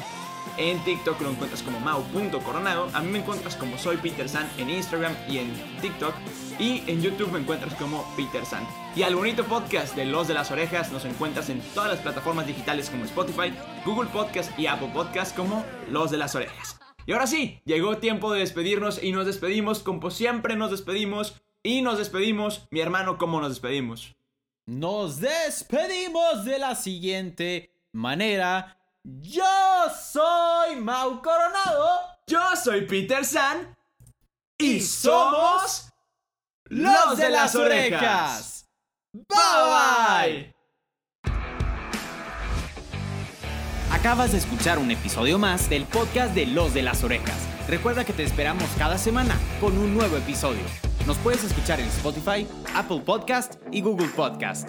En 0.59 0.83
TikTok 0.85 1.21
lo 1.21 1.31
encuentras 1.31 1.63
como 1.63 1.81
mau.coronado. 1.81 2.89
A 2.95 3.03
mí 3.03 3.11
me 3.11 3.19
encuentras 3.19 3.57
como 3.57 3.77
soy 3.77 3.99
Peter 3.99 4.29
San 4.29 4.49
en 4.57 4.71
Instagram 4.71 5.15
y 5.29 5.39
en 5.39 5.53
TikTok. 5.83 6.15
Y 6.59 6.83
en 6.87 7.03
YouTube 7.03 7.31
me 7.31 7.41
encuentras 7.41 7.75
como 7.75 8.05
Peter 8.17 8.47
San. 8.47 8.67
Y 8.95 9.03
al 9.03 9.15
bonito 9.15 9.45
podcast 9.45 9.95
de 9.95 10.07
Los 10.07 10.29
de 10.29 10.35
las 10.35 10.51
Orejas 10.51 10.91
nos 10.93 11.05
encuentras 11.05 11.51
en 11.51 11.61
todas 11.75 11.91
las 11.91 12.01
plataformas 12.01 12.47
digitales 12.47 12.89
como 12.89 13.05
Spotify, 13.05 13.53
Google 13.85 14.09
Podcast 14.09 14.59
y 14.59 14.67
Apple 14.67 14.91
Podcast 14.95 15.37
como 15.37 15.65
Los 15.91 16.11
de 16.11 16.17
las 16.17 16.35
Orejas. 16.35 16.79
Y 17.05 17.13
ahora 17.13 17.27
sí, 17.27 17.61
llegó 17.65 17.99
tiempo 17.99 18.33
de 18.33 18.41
despedirnos 18.41 19.03
y 19.03 19.13
nos 19.13 19.27
despedimos 19.27 19.81
como 19.81 20.11
siempre 20.11 20.57
nos 20.57 20.71
despedimos. 20.71 21.41
Y 21.63 21.83
nos 21.83 21.99
despedimos, 21.99 22.67
mi 22.71 22.81
hermano, 22.81 23.19
¿cómo 23.19 23.41
nos 23.41 23.51
despedimos? 23.51 24.15
Nos 24.67 25.21
despedimos 25.21 26.45
de 26.45 26.59
la 26.59 26.75
siguiente 26.75 27.73
manera. 27.93 28.76
Yo 29.09 29.45
soy 30.13 30.75
Mau 30.81 31.23
Coronado. 31.23 31.87
Yo 32.27 32.41
soy 32.61 32.87
Peter 32.87 33.25
San 33.25 33.77
y 34.59 34.81
somos 34.81 35.93
los 36.65 37.17
de 37.17 37.31
las 37.31 37.55
orejas. 37.55 38.67
Bye 39.13 39.25
bye. 39.71 40.57
Acabas 43.93 44.33
de 44.33 44.39
escuchar 44.39 44.81
un 44.81 44.91
episodio 44.91 45.39
más 45.39 45.71
del 45.71 45.85
podcast 45.85 46.35
de 46.35 46.47
Los 46.47 46.75
de 46.75 46.83
las 46.83 47.05
Orejas. 47.05 47.39
Recuerda 47.69 48.05
que 48.05 48.13
te 48.13 48.25
esperamos 48.25 48.69
cada 48.77 48.99
semana 48.99 49.39
con 49.61 49.79
un 49.79 49.95
nuevo 49.95 50.17
episodio. 50.17 50.63
Nos 51.07 51.17
puedes 51.19 51.45
escuchar 51.45 51.79
en 51.79 51.87
Spotify, 51.87 52.49
Apple 52.75 53.03
Podcast 53.03 53.55
y 53.71 53.83
Google 53.83 54.09
Podcast. 54.09 54.69